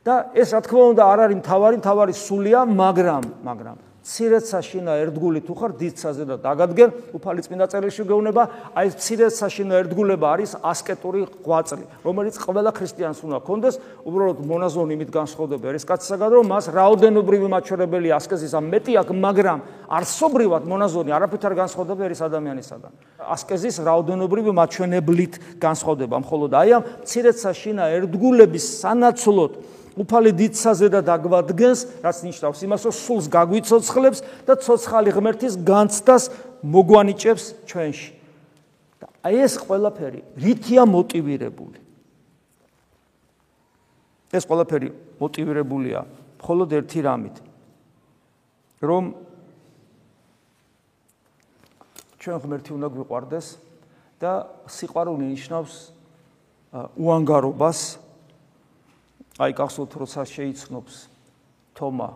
და 0.00 0.32
ეს 0.32 0.48
რა 0.56 0.60
თქმა 0.64 0.84
უნდა 0.96 1.02
არ 1.04 1.18
არის 1.28 1.36
მთავარი 1.44 1.76
მთავარი 1.84 2.12
სულია 2.16 2.64
მაგრამ 2.64 3.24
მაგრამ 3.44 3.76
ცირეცაშინა 4.00 4.92
ერთგული 5.04 5.40
თუ 5.44 5.54
ხარ 5.60 5.72
დიცაზე 5.76 6.24
და 6.24 6.36
დაგადგენ 6.40 6.90
უფალი 7.12 7.40
წმინდა 7.44 7.66
წერილში 7.68 8.02
გეუბნება. 8.08 8.42
აი 8.72 8.86
ეს 8.88 8.94
ცირეცაშინა 8.96 9.74
ერთგულება 9.84 10.26
არის 10.34 10.52
ასკეტური 10.64 11.20
ღვაწლი 11.44 11.84
რომელიც 12.00 12.34
ყველა 12.40 12.70
ქრისტიანს 12.72 13.20
უნდა 13.28 13.38
კონდეს 13.44 13.76
უბრალოდ 14.08 14.38
მონაზონი 14.40 14.92
იმით 14.96 15.10
განსხვავდება 15.12 15.76
ეს 15.76 15.84
კაცსაგან 15.84 16.30
რომ 16.32 16.44
მას 16.48 16.64
რაოდენობრივი 16.72 17.46
მაჩვენებელი 17.52 18.08
ასკეზისა 18.16 18.60
მეტი 18.72 18.92
აქვს 19.04 19.16
მაგრამ 19.20 19.58
არსობრივად 20.00 20.62
მონაზონი 20.64 21.10
არაფერთ 21.20 21.44
არ 21.44 21.54
განსხვავდება 21.60 22.02
ერის 22.08 22.22
ადამიანისაგან. 22.24 22.92
ასკეზის 23.20 23.76
რაოდენობრივი 23.84 24.52
მაჩვენებლით 24.56 25.34
განსხვავდება 25.60 26.16
მხოლოდ 26.24 26.50
აი 26.56 26.70
ამ 26.72 26.82
ცირეცაშინა 27.04 27.84
ერთგულების 28.00 28.64
სანაცვლოდ 28.80 29.52
უფალი 29.98 30.30
დიდსაზე 30.36 30.86
და 30.94 31.00
დაგვადგენს, 31.02 31.80
რაც 32.04 32.16
ნიშნავს 32.26 32.60
იმას, 32.66 32.80
რომ 32.86 32.94
სულს 32.94 33.26
გაგვიცოცხლებს 33.30 34.20
და 34.46 34.54
ცოცხალი 34.60 35.10
ღმერთის 35.16 35.54
განცდას 35.66 36.24
მოგვანიჭებს 36.62 37.44
ჩვენში. 37.66 38.10
და 39.00 39.06
აი 39.24 39.36
ეს 39.48 39.54
ყველაფერი 39.64 40.20
რითია 40.36 40.82
მოტივირებული? 40.84 41.78
ეს 44.30 44.44
ყველაფერი 44.46 44.88
მოტივირებულია 45.18 46.00
მხოლოდ 46.38 46.68
ერთი 46.78 47.00
რამით. 47.02 47.36
რომ 48.80 49.04
ჩვენ 52.20 52.36
ღმერთი 52.40 52.70
უნდა 52.76 52.88
გვიყვარდეს 52.92 53.46
და 54.20 54.32
სიყვარული 54.68 55.24
ნიშნავს 55.32 55.74
უანგარობას, 56.96 57.80
აი 59.40 59.54
გახსოვთ 59.56 59.94
როცა 60.04 60.22
შეიცნობს 60.28 60.96
თომა 61.72 62.08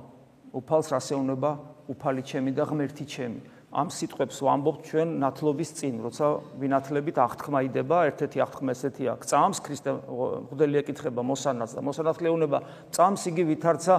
უფალს 0.61 0.89
რასეუნება 0.93 1.51
უფალი 1.89 2.23
ჩემი 2.23 2.53
და 2.53 2.65
ღმერთი 2.69 3.05
ჩემი. 3.09 3.41
ამ 3.75 3.89
სიტყვებს 3.91 4.39
ვამბობთ 4.39 4.81
ჩვენ 4.87 5.09
ნათლობის 5.19 5.71
წინ 5.75 5.95
როცა 6.07 6.27
ვინათლებით 6.63 7.17
აღთქმა 7.19 7.61
იდება 7.67 7.97
ერთ-ერთი 8.07 8.39
აღთქმა 8.45 8.71
ესეთია 8.71 9.13
წამს 9.27 9.59
ქრისტე 9.67 9.91
მღვდელი 9.99 10.79
ეკითხება 10.79 11.23
მოსანაც 11.27 11.75
და 11.75 11.83
მოსანათლეუნება 11.83 12.59
წამს 12.95 13.23
იგი 13.35 13.45
ვითარცა 13.51 13.95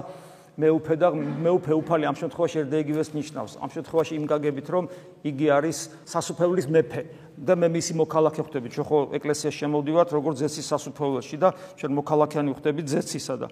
მეუფე 0.56 0.94
და 0.96 1.08
მეუფე 1.12 1.72
უფალი 1.76 2.04
ამ 2.08 2.16
შემთხვევაში 2.16 2.56
ერთ 2.64 2.72
იგივეს 2.80 3.08
ნიშნავს. 3.12 3.52
ამ 3.60 3.70
შემთხვევაში 3.76 4.12
იმ 4.16 4.24
გაგებით 4.24 4.66
რომ 4.72 4.84
იგი 5.24 5.46
არის 5.52 5.78
სასუფეველის 6.08 6.66
მეფე. 6.72 7.02
და 7.36 7.52
მე 7.52 7.68
მისი 7.68 7.92
მოქალაქე 8.00 8.40
ხვდები 8.48 8.68
ჩვენ 8.72 8.86
ხო 8.88 8.98
ეკლესიაში 9.12 9.58
შემოვდივართ 9.60 10.08
როგორც 10.16 10.36
ზეცის 10.40 10.66
სასუფეველში 10.72 11.36
და 11.36 11.48
ჩვენ 11.76 11.92
მოქალაქიანი 12.00 12.50
ხვდებით 12.56 12.86
ზეცისა 12.88 13.34
და 13.36 13.48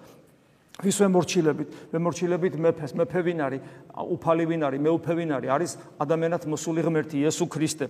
ვის 0.83 0.97
ვემორჩილებით? 0.99 1.69
ვემორჩილებით 1.93 2.55
მეფეს. 2.59 2.91
მეფე 2.99 3.19
ვინ 3.23 3.39
არის? 3.47 3.61
უფალი 3.95 4.43
ვინ 4.49 4.61
არის? 4.67 4.79
მეუფე 4.83 5.13
ვინ 5.15 5.31
არის? 5.37 5.49
არის 5.55 5.71
ადამიანად 6.03 6.43
მოსული 6.51 6.81
ღმერთი 6.83 7.15
იესო 7.23 7.45
ქრისტე. 7.47 7.87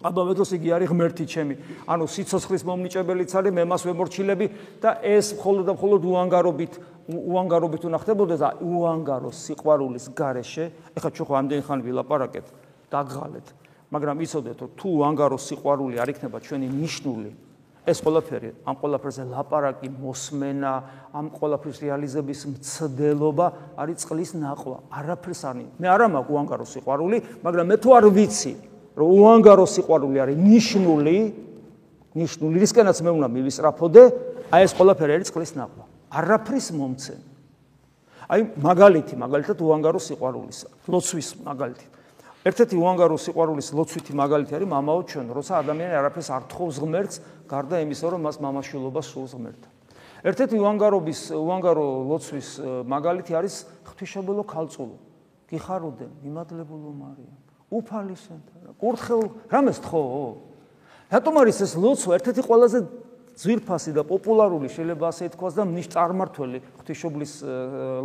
აბა 0.00 0.22
მეტოს 0.28 0.50
იგი 0.56 0.68
არის 0.76 0.88
ღმერთი 0.92 1.24
ჩემი. 1.28 1.54
ანუ 1.88 2.04
სიცოცხლის 2.08 2.62
მომნიჭებელიც 2.68 3.30
არის 3.36 3.52
მე 3.52 3.64
მას 3.68 3.82
ვემორჩილები 3.84 4.46
და 4.80 4.90
ეს 5.04 5.36
მხოლოდ 5.36 5.64
და 5.68 5.72
მხოლოდ 5.76 6.02
უანგარობით 6.04 6.72
უანგარობით 7.06 7.82
უნდა 7.86 7.98
ხდებოდეს 8.02 8.40
და 8.42 8.50
უანგარო 8.62 9.30
სიყვარულის 9.30 10.06
გარეშე. 10.18 10.64
ეხლა 10.98 11.10
ჩვენ 11.14 11.26
ხო 11.26 11.34
ამდენ 11.40 11.60
ხან 11.66 11.78
ვილაპარაკეთ 11.86 12.46
დაგღალეთ. 12.90 13.46
მაგრამ 13.90 14.16
იცოდეთ 14.26 14.58
რომ 14.62 14.70
თუ 14.74 14.86
უანგარო 14.98 15.38
სიყვარული 15.38 15.96
არ 16.02 16.10
იქნება 16.10 16.38
ჩვენი 16.42 16.66
ნიშნული 16.74 17.30
ეს 17.86 18.02
ყველაფერი 18.02 18.50
ამ 18.66 18.74
ყველაფერზე 18.82 19.24
ლაპარაკი 19.30 19.88
მოსმენა 19.94 20.72
ამ 21.14 21.26
ყველაფრის 21.30 21.78
რეალიზების 21.86 22.40
მცდელობა 22.50 23.46
არის 23.78 23.96
წყლის 24.02 24.30
ნახვა 24.42 24.78
არაფერს 24.90 25.42
არ 25.46 25.56
მე 25.78 25.86
არა 25.86 26.06
მაქვს 26.18 26.34
უანგარო 26.34 26.66
სიყვარული 26.66 27.18
მაგრამ 27.46 27.66
მე 27.70 27.76
თუ 27.78 27.88
არ 27.94 28.04
ვიცი 28.10 28.52
რომ 28.98 29.08
უანგარო 29.22 29.66
სიყვარული 29.70 30.18
არის 30.18 30.36
ნიშნული 30.50 31.16
ნიშნული 32.18 32.56
რისკენაც 32.66 32.98
მე 33.06 33.10
უნდა 33.22 33.28
მივისწრაფოდე 33.38 34.02
აი 34.50 34.60
ეს 34.66 34.72
ყველაფერი 34.74 35.12
არის 35.14 35.30
წყლის 35.30 35.52
ნახვა 35.54 35.84
არაფრის 36.10 36.68
მომცენ 36.76 37.20
აი 38.26 38.40
მაგალითი 38.62 39.14
მაგალითად 39.22 39.58
უანგარო 39.62 40.00
სიყვარულისა 40.02 40.68
ლოცვის 40.90 41.28
მაგალითი 41.46 41.86
ერთ-ერთი 42.46 42.76
უანგარო 42.78 43.16
სიყვარულის 43.18 43.68
ლოცვითი 43.74 44.12
მაგალითი 44.14 44.54
არის 44.54 44.68
მამაო 44.70 45.00
ჩვენ, 45.10 45.26
როცა 45.34 45.52
ადამიანი 45.66 45.94
არაფერს 45.98 46.28
არ 46.30 46.42
თხოვს 46.46 46.76
ღმერთს, 46.78 47.16
გარდა 47.50 47.76
იმისა, 47.82 48.06
რომ 48.14 48.20
მას 48.22 48.36
მამაშვილობა 48.38 49.02
სულს 49.02 49.32
ღმერთთან. 49.34 49.72
ერთ-ერთი 50.30 50.56
უანგარობის 50.62 51.20
უანგარო 51.34 51.86
ლოცვის 52.06 52.48
მაგალითი 52.86 53.32
არის 53.34 53.54
ღვთისმშობელო 53.82 54.42
ქალწულო. 54.46 54.96
გიხარუდენ, 55.50 56.12
იმადლებულო 56.22 56.90
მარია. 56.94 57.34
უფალისენთან, 57.66 58.60
კურთხეულ 58.78 59.26
რამეს 59.50 59.78
თხოვო? 59.82 60.26
რატომ 61.10 61.34
არის 61.42 61.56
ეს 61.66 61.72
ლოცვა 61.74 62.12
ერთ-ერთი 62.18 62.42
ყველაზე 62.46 62.78
ძვირფასი 63.36 63.92
და 63.92 64.02
პოპულარული 64.08 64.68
შეიძლება 64.72 65.12
ასე 65.12 65.28
ითქვას 65.28 65.54
და 65.56 65.64
მის 65.68 65.86
წარმართველი 65.92 66.58
ღვთისმშობლის 66.80 67.32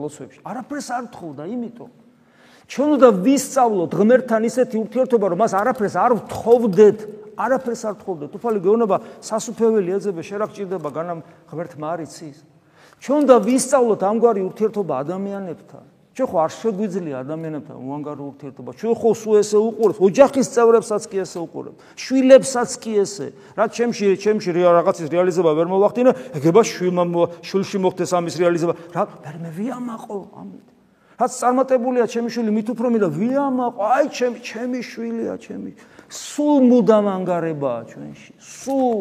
ლოცვებში. 0.01 0.39
არაფერს 0.43 0.87
არ 0.91 1.05
თხოვდა, 1.15 1.43
იმიტომ 1.47 1.91
ჩვენ 2.71 2.89
უნდა 2.95 3.09
ვისწავლოთ 3.19 3.91
ღმერთთან 3.99 4.41
ისეთი 4.47 4.75
ურთიერთობა, 4.79 5.25
რომ 5.31 5.39
მას 5.43 5.53
არაფერს 5.59 5.95
არ 5.99 6.11
ვთხოვდეთ, 6.23 6.99
არაფერს 7.35 7.81
არ 7.83 7.95
თხოვდეთ. 7.99 8.31
უფალი 8.31 8.59
გეუბნება, 8.63 8.97
სასუფეველი 9.19 9.89
ეძებე, 9.91 10.21
შენ 10.23 10.37
რა 10.39 10.47
გჭირდება 10.51 10.89
განამ 10.95 11.19
ღმერთმა 11.51 11.87
არიცის? 11.99 12.37
ჩვენ 13.03 13.17
უნდა 13.27 13.35
ვისწავლოთ 13.43 14.01
ამგვარი 14.07 14.41
ურთიერთობა 14.47 14.93
ადამიანებთან. 15.03 15.83
ჩვენ 16.11 16.27
ხო 16.27 16.37
არ 16.43 16.51
შეგვიძლია 16.51 17.15
ადამიანებთან 17.23 17.75
უანგარო 17.87 18.23
ურთიერთობა. 18.35 18.71
ჩვენ 18.75 18.93
ხო 18.99 19.09
სულ 19.15 19.35
ესე 19.39 19.57
უყურებთ, 19.63 19.97
ოჯახის 20.03 20.47
წევრებსაც 20.51 21.03
კი 21.07 21.17
ესე 21.23 21.39
უყურებთ, 21.39 21.77
შვილებსაც 21.95 22.71
კი 22.83 22.91
ესე. 22.99 23.27
რა 23.55 23.65
ჩემში 23.71 24.05
ჩემში 24.19 24.49
რაღაცის 24.51 25.07
რეალიზება 25.07 25.51
ვერ 25.55 25.67
მოვახდინე, 25.71 26.11
ეგება 26.35 26.61
შვილმა 26.67 27.03
შვილში 27.47 27.77
მოხდეს 27.79 28.11
ამის 28.11 28.35
რეალიზება. 28.43 28.73
რა 28.91 29.03
მე 29.39 29.49
ვიამაყო 29.55 30.17
ამით. 30.35 30.65
რაც 31.15 31.31
წარმატებულია 31.31 32.05
ჩემი 32.11 32.29
შვილი 32.33 32.51
მით 32.59 32.67
უფრო 32.75 32.87
მინდა 32.91 33.07
ვიამაყო, 33.07 33.79
აი 33.79 34.05
ჩემი 34.11 34.37
ჩემი 34.41 34.79
შვილია, 34.83 35.33
ჩემი 35.39 35.71
სულ 36.11 36.57
მუდამ 36.67 37.05
ანგარებაა 37.07 37.81
ჩვენში. 37.87 38.33
სულ 38.35 38.99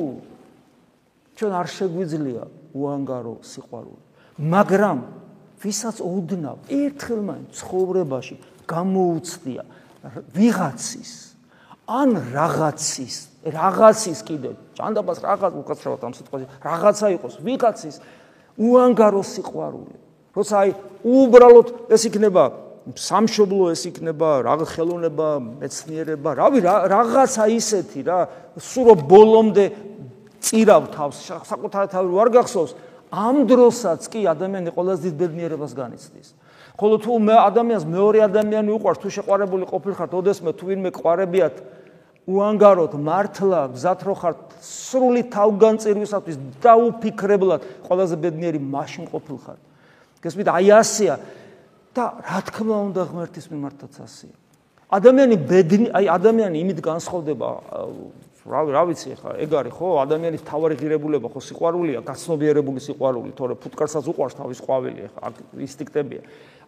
ჩვენ 1.34 1.52
არ 1.58 1.66
შეგვიძლია 1.74 2.44
უანგარო 2.70 3.34
სიყვარული. 3.42 4.02
მაგრამ 4.38 4.98
ვისაც 5.61 5.96
ოდნავ 6.00 6.56
ერთხელ 6.72 7.20
მაინც 7.28 7.48
ცხოვრებაში 7.61 8.36
გამოუცდია 8.70 9.62
ვიღაცის 10.36 11.12
ან 11.90 12.11
რაღაცის 12.32 13.16
რაღაცის 13.44 14.20
კიდე 14.28 14.50
ჭანდაბას 14.78 15.18
რაღაც 15.24 15.52
უკაცრავად 15.61 16.00
ამ 16.06 16.14
სიტყვაზე 16.16 16.46
რაღაცა 16.64 17.06
იყოს 17.16 17.34
ვიღაცის 17.44 17.96
უანგარო 18.61 19.22
სიყვარული. 19.24 19.96
როცა 20.36 20.54
აი 20.62 20.70
უბრალოდ 21.04 21.68
ეს 21.90 22.02
იქნება 22.08 22.44
სამშობლო 22.96 23.64
ეს 23.74 23.82
იქნება 23.90 24.28
რაღაც 24.46 24.68
ხელოვნება 24.74 25.28
მეცნიერება 25.61 26.30
რავი 26.40 26.58
რაღაცა 26.64 27.44
ისეთი 27.61 28.00
რა 28.08 28.18
სურო 28.56 28.94
ბოლომდე 29.11 29.64
წირავ 30.40 30.82
თავს 30.94 31.16
საკუთარ 31.44 31.84
თავი 31.92 32.08
ვარ 32.16 32.28
გახსოვს 32.36 32.72
ამ 33.11 33.46
დროსაც 33.46 34.06
კი 34.06 34.24
ადამიანი 34.30 34.70
ყველაზე 34.70 35.11
დიდ 35.11 35.14
ბედნიერებას 35.18 35.72
განიცდის. 35.74 36.28
ხოლო 36.80 36.96
თუ 37.02 37.12
მე 37.20 37.34
ადამიანს 37.50 37.84
მეორე 37.84 38.18
ადამიანი 38.30 38.70
უყვარს, 38.72 39.00
თუ 39.02 39.08
შეყვარებული 39.20 39.64
ყოფილხართ, 39.68 40.11
ოდესმე 40.16 40.50
თუ 40.56 40.64
ვინმე 40.70 40.90
ყვარებიათ 40.96 41.56
უანგაროდ 42.30 42.92
მართლა 42.94 43.61
გზათ 43.74 44.00
რო 44.06 44.14
ხართ 44.16 44.38
სრული 44.62 45.22
თავგანწირვისათვის 45.34 46.36
დაუფიქრებლად 46.62 47.61
ყველაზე 47.84 48.16
ბედნიერი 48.16 48.61
მაშინ 48.61 49.04
ყოფილხართ. 49.11 49.61
გესმით, 50.22 50.48
აი 50.48 50.68
ასეა 50.80 51.14
და 51.96 52.04
რა 52.22 52.40
თქმა 52.46 52.76
უნდა 52.92 53.02
ღმერთის 53.11 53.46
მიმართაც 53.50 53.94
ასეა. 54.04 54.36
ადამიანი 54.90 55.36
ბედნი, 55.36 55.86
აი 55.90 56.06
ადამიანი 56.06 56.56
იმით 56.61 56.78
განსხვავდება 56.82 57.48
რა 58.49 58.61
რა 58.72 58.82
ვიცი 58.88 59.16
ხა 59.20 59.34
ეგ 59.45 59.53
არის 59.53 59.74
ხო 59.76 59.88
ადამიანის 60.01 60.43
თავარი 60.49 60.76
ღირებულება 60.80 61.28
ხო 61.28 61.41
სიყვარულია 61.45 62.01
გაცნობიერებული 62.09 62.80
სიყვარული 62.80 63.32
თორე 63.36 63.55
ფუტკარსაც 63.61 64.05
უყვარს 64.09 64.36
თავის 64.41 64.59
ყვავილი 64.64 65.09
ხა 65.12 65.32
ინსტინქტებია 65.61 66.22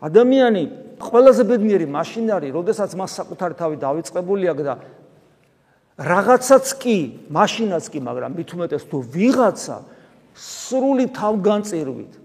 ადამიანი 0.05 0.63
ყველაზე 1.01 1.43
ბედნიერი 1.49 1.87
მაშინ 1.89 2.29
არის 2.37 2.53
როდესაც 2.53 2.91
მას 2.93 3.11
საკუთარი 3.23 3.55
თავი 3.57 3.77
დავიწყებული 3.81 4.45
აქვს 4.53 4.67
და 4.69 4.75
რაღაცაც 6.13 6.67
კი 6.83 6.97
მაშინაც 7.33 7.85
კი 7.89 7.99
მაგრამ 8.05 8.31
მით 8.37 8.51
უმეტეს 8.53 8.85
თუ 8.93 8.99
ვიღაცა 9.17 9.77
სრული 10.37 11.07
თავგანწირვით 11.17 12.22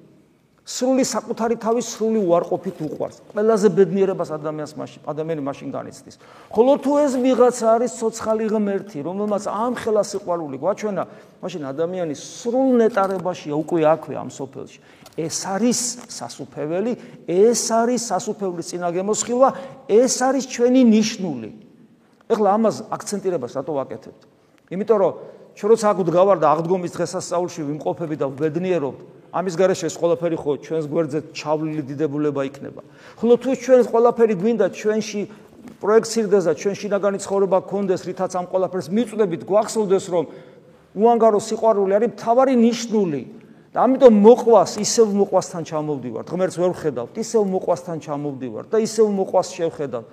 სრული 0.67 1.03
საკუთარი 1.07 1.55
თავის 1.63 1.85
სრული 1.95 2.19
უარყოფით 2.27 2.77
უყვარს. 2.83 3.17
ყველაზე 3.31 3.67
ბედნიერებას 3.71 4.29
ადამიანს 4.35 4.73
მაშინ 4.75 5.01
ადამიანი 5.07 5.41
მაშინ 5.47 5.69
განიცდის. 5.71 6.15
ხოლო 6.51 6.73
თუ 6.83 6.91
ეს 7.07 7.13
ვიღაცა 7.23 7.67
არის 7.79 7.91
ცოცხალი 7.95 8.45
ღმერთი, 8.51 8.99
რომელმაც 8.99 9.43
ამ 9.47 9.73
ხელა 9.79 10.03
სიყვარული 10.03 10.59
გვაჩვენა, 10.59 11.03
მაშინ 11.39 11.61
ადამიანის 11.71 12.19
სრულ 12.19 12.67
ნეტარებაშია 12.83 13.55
უკვე 13.55 13.81
აქვე 13.95 14.13
ამ 14.19 14.27
სოფელში. 14.27 14.79
ეს 15.17 15.37
არის 15.47 15.79
სასუფეველი, 16.11 16.93
ეს 17.25 17.61
არის 17.71 18.01
სასუფევლის 18.11 18.69
წინაგემოსხილვა, 18.69 19.49
ეს 19.87 20.13
არის 20.19 20.45
ჩვენი 20.51 20.81
ნიშნული. 20.83 21.49
ეხლა 22.27 22.47
ამას 22.59 22.75
აქცენტირებას 22.91 23.55
რატო 23.55 23.71
ვაკეთებთ? 23.71 24.21
იმიტომ 24.75 24.97
რომ 24.99 25.13
ჩვენ 25.57 25.69
როცა 25.73 25.85
აქ 25.89 25.97
ვდგავარ 26.03 26.37
და 26.43 26.47
აღდგომის 26.53 26.91
დღესასწაულში 26.91 27.61
ვიმყოფები 27.65 28.15
და 28.19 28.25
ვბედნიერობთ, 28.29 28.99
ამის 29.37 29.53
garaშე 29.53 29.85
ეს 29.85 29.95
ყველაფერი 30.01 30.37
ხო 30.41 30.51
ჩვენს 30.65 30.85
გვერდზე 30.89 31.19
ჩავლილი 31.37 31.83
დიდებულება 31.85 32.41
იქნება. 32.49 32.81
ხოლო 33.21 33.33
თუ 33.37 33.49
ჩვენს 33.53 33.85
ყველაფერი 33.93 34.33
გვინდა 34.33 34.65
ჩვენში 34.73 35.21
პროექცირდეს 35.77 36.43
და 36.49 36.53
ჩვენ 36.57 36.73
შინაგანი 36.73 37.17
ცხოვრება 37.21 37.57
გქონდეს, 37.69 38.01
რითაც 38.09 38.31
ამ 38.33 38.45
ყველაფერს 38.49 38.87
მიწვდებით, 38.89 39.41
გვახსოვდეს 39.45 40.05
რომ 40.09 40.25
უანგარო 40.97 41.39
სიყვარული 41.43 41.93
არის 41.93 42.09
მთავარი 42.17 42.53
ნიშნული. 42.57 43.21
და 43.77 43.83
ამიტომ 43.85 44.13
მოყვას 44.25 44.71
ისევ 44.81 45.07
მოყვასთან 45.21 45.61
ჩამოვდივარ. 45.69 46.23
ღმერთს 46.25 46.57
ვერ 46.57 46.71
ვხედავთ, 46.73 47.13
ისევ 47.21 47.43
მოყვასთან 47.45 47.97
ჩამოვდივარ 48.01 48.63
და 48.73 48.77
ისევ 48.81 49.05
მოყვას 49.13 49.47
შევხედავ. 49.53 50.03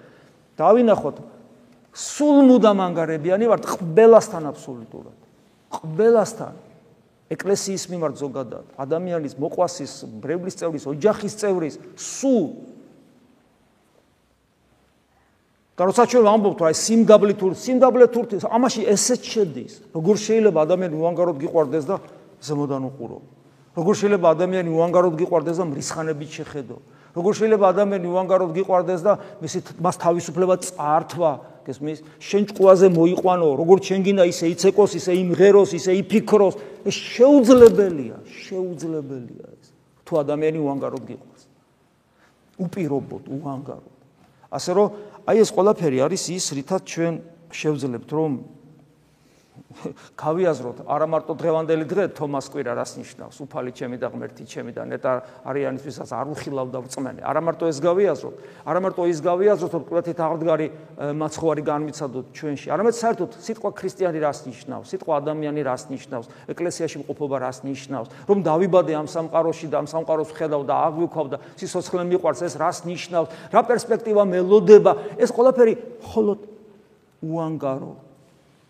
დავინახოთ 0.58 1.16
სულ 1.94 2.36
მუდამ 2.50 2.78
ანგარებიანი 2.84 3.44
ვარ 3.48 3.60
ყველასთან 3.64 4.42
აბსოლუტურად. 4.52 5.16
ყველასთან 5.70 6.52
ეკლესიის 7.34 7.84
მიმართ 7.90 8.14
ზოგადად 8.22 8.64
ადამიანის 8.78 9.34
მოყვასის 9.40 9.92
ბრევლის 10.22 10.58
წევრის 10.60 10.84
ოჯახის 10.94 11.34
წევრის 11.40 11.78
სულ 11.98 12.46
და 15.74 15.82
როცა 15.90 16.02
ჩვენ 16.06 16.24
ვამბობთ 16.30 16.60
რა 16.62 16.70
სიმდაბლე 16.78 17.34
თუ 17.34 17.46
სიმდაბლე 17.58 18.06
თუ 18.14 18.20
ამაში 18.46 18.86
ესეც 18.94 19.22
შედის 19.26 19.72
როგორ 19.90 20.14
შეიძლება 20.22 20.58
ადამიანი 20.62 20.94
უანგაროდ 20.94 21.36
გიყვარდეს 21.42 21.84
და 21.90 21.96
ზემოდან 22.44 22.82
უყურო. 22.92 23.18
როგორ 23.74 23.94
შეიძლება 23.98 24.28
ადამიანი 24.38 24.70
უანგაროდ 24.70 25.14
გიყვარდეს 25.18 25.56
და 25.58 25.64
მრისხანებით 25.66 26.30
შეხედო. 26.38 26.76
როგორ 27.14 27.32
შეიძლება 27.38 27.66
ადამიანი 27.74 28.06
უანგაროდ 28.06 28.50
გიყვარდეს 28.54 29.00
და 29.02 29.12
მისი 29.42 29.58
მას 29.82 29.96
თავისუფლება 29.98 30.54
წართვა 30.62 31.30
გესმის? 31.64 31.98
შენ 32.20 32.42
ჭკუაზე 32.52 32.88
მოიყვანო, 32.92 33.48
როგორც 33.58 33.82
შენ 33.90 34.00
გინდა 34.04 34.24
ისე 34.28 34.46
იცეკოს, 34.54 34.92
ისე 35.00 35.12
იმღეროს, 35.24 35.70
ისე 35.74 35.92
იფიქროს. 36.04 36.54
ეს 36.84 36.94
შეუძლებელია, 36.94 38.16
შეუძლებელია 38.24 39.46
ეს. 39.58 39.66
თუ 40.04 40.12
ადამიანი 40.20 40.58
უანგაროდ 40.60 41.04
გიყვარს. 41.08 41.44
უპირობოდ, 42.60 43.24
უანგაროდ. 43.34 43.94
ასე 44.52 44.70
რომ, 44.76 44.88
აი 45.26 45.36
ეს 45.42 45.50
ყველაფერი 45.50 45.98
არის 46.04 46.24
ის, 46.30 46.44
რითაც 46.54 46.82
ჩვენ 46.84 47.14
შევძლებთ, 47.50 48.08
რომ 48.14 48.30
გავიაზროთ. 50.18 50.86
არა 50.86 51.06
მარტო 51.10 51.34
დღევანდელი 51.38 51.84
დღე 51.86 52.04
თომას 52.14 52.46
კვირა 52.50 52.74
რას 52.78 52.94
ნიშნავს? 52.98 53.36
უფალი 53.42 53.70
ჩემი 53.74 53.96
და 53.98 54.10
ღმერთი 54.10 54.44
ჩემი 54.46 54.70
და 54.74 54.82
ნეტა 54.86 55.12
არიანისთვისაც 55.46 56.10
არ 56.14 56.26
უხილავ 56.34 56.68
და 56.74 56.78
ვწმენე 56.82 57.22
არა 57.22 57.40
მარტო 57.42 57.64
ეს 57.70 57.78
გავიაზროთ. 57.82 58.34
არა 58.66 58.80
მარტო 58.82 59.02
ის 59.10 59.18
გავიაზროთ 59.22 59.72
რომ 59.74 59.84
კლათით 59.90 60.18
აღდგარი 60.26 60.66
მაცხოვარი 61.22 61.62
განმიცადოთ 61.70 62.26
ჩვენში. 62.34 62.66
არამედ 62.70 62.94
საერთოდ 62.98 63.30
სიტყვა 63.34 63.70
ქრისტიანი 63.78 64.18
რას 64.22 64.38
ნიშნავს? 64.46 64.86
სიტყვა 64.94 65.12
ადამიანი 65.22 65.60
რას 65.66 65.82
ნიშნავს? 65.90 66.26
ეკლესიაში 66.50 66.96
მყოფობა 67.02 67.36
რას 67.42 67.58
ნიშნავს? 67.66 68.08
რომ 68.30 68.38
დავიბადე 68.46 68.92
ამ 68.94 69.06
სამყაროში 69.10 69.66
და 69.70 69.76
ამ 69.82 69.86
სამყაროს 69.90 70.30
ხედავ 70.34 70.62
და 70.66 70.74
აღვიქავ 70.86 71.26
და 71.34 71.38
სიცოცხლე 71.58 72.02
მიყვარს 72.14 72.40
ეს 72.46 72.54
რას 72.58 72.78
ნიშნავს? 72.86 73.28
რა 73.54 73.60
პერსპექტივა 73.70 74.22
მელოდება? 74.22 74.92
ეს 75.18 75.30
ყველაფერი 75.34 75.74
მხოლოდ 76.02 76.38
უანგარო 77.24 78.03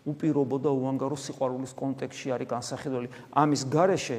უპირობო 0.05 0.57
და 0.61 0.71
უანგარო 0.71 1.17
სიყვარულის 1.17 1.73
კონტექსში 1.73 2.27
არის 2.35 2.47
განსახედველი. 2.49 3.07
ამის 3.33 3.61
გარეშე 3.65 4.17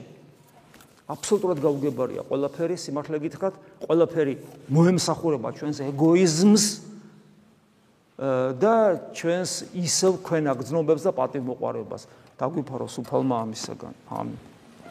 აბსოლუტურად 1.07 1.59
გაუგებარია 1.63 2.23
ყველაფერი, 2.27 2.75
სიმართლე 2.75 3.17
გითხრათ, 3.23 3.55
ყველაფერი 3.87 4.35
მოემსახურება 4.75 5.49
ჩვენს 5.55 5.79
ეგოიზმს 5.87 6.65
და 8.59 8.75
ჩვენს 9.15 9.53
ისევ 9.77 10.13
ქვენაგზნობებს 10.27 11.03
და 11.07 11.13
პატივმოყვარეობას. 11.15 12.03
დაგვიფაროს 12.37 12.95
უფალმა 13.01 13.37
ამისაგან. 13.47 13.95
ამინ. 14.11 14.39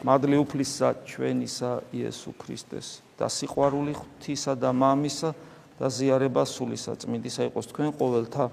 მადლი 0.04 0.36
უფლისა 0.44 0.88
ჩვენისა 1.08 1.70
იესო 1.92 2.30
ქრისტეს 2.36 3.00
და 3.18 3.26
სიყვარული 3.32 3.92
ღვთისა 3.96 4.52
და 4.60 4.70
მამისა 4.72 5.30
და 5.80 5.86
ზიარება 5.88 6.42
სულისა 6.44 6.96
წმინდისა 7.00 7.48
იყოს 7.48 7.66
თქვენ 7.72 7.90
ყოველთა 7.96 8.44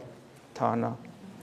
თანა. 0.56 0.92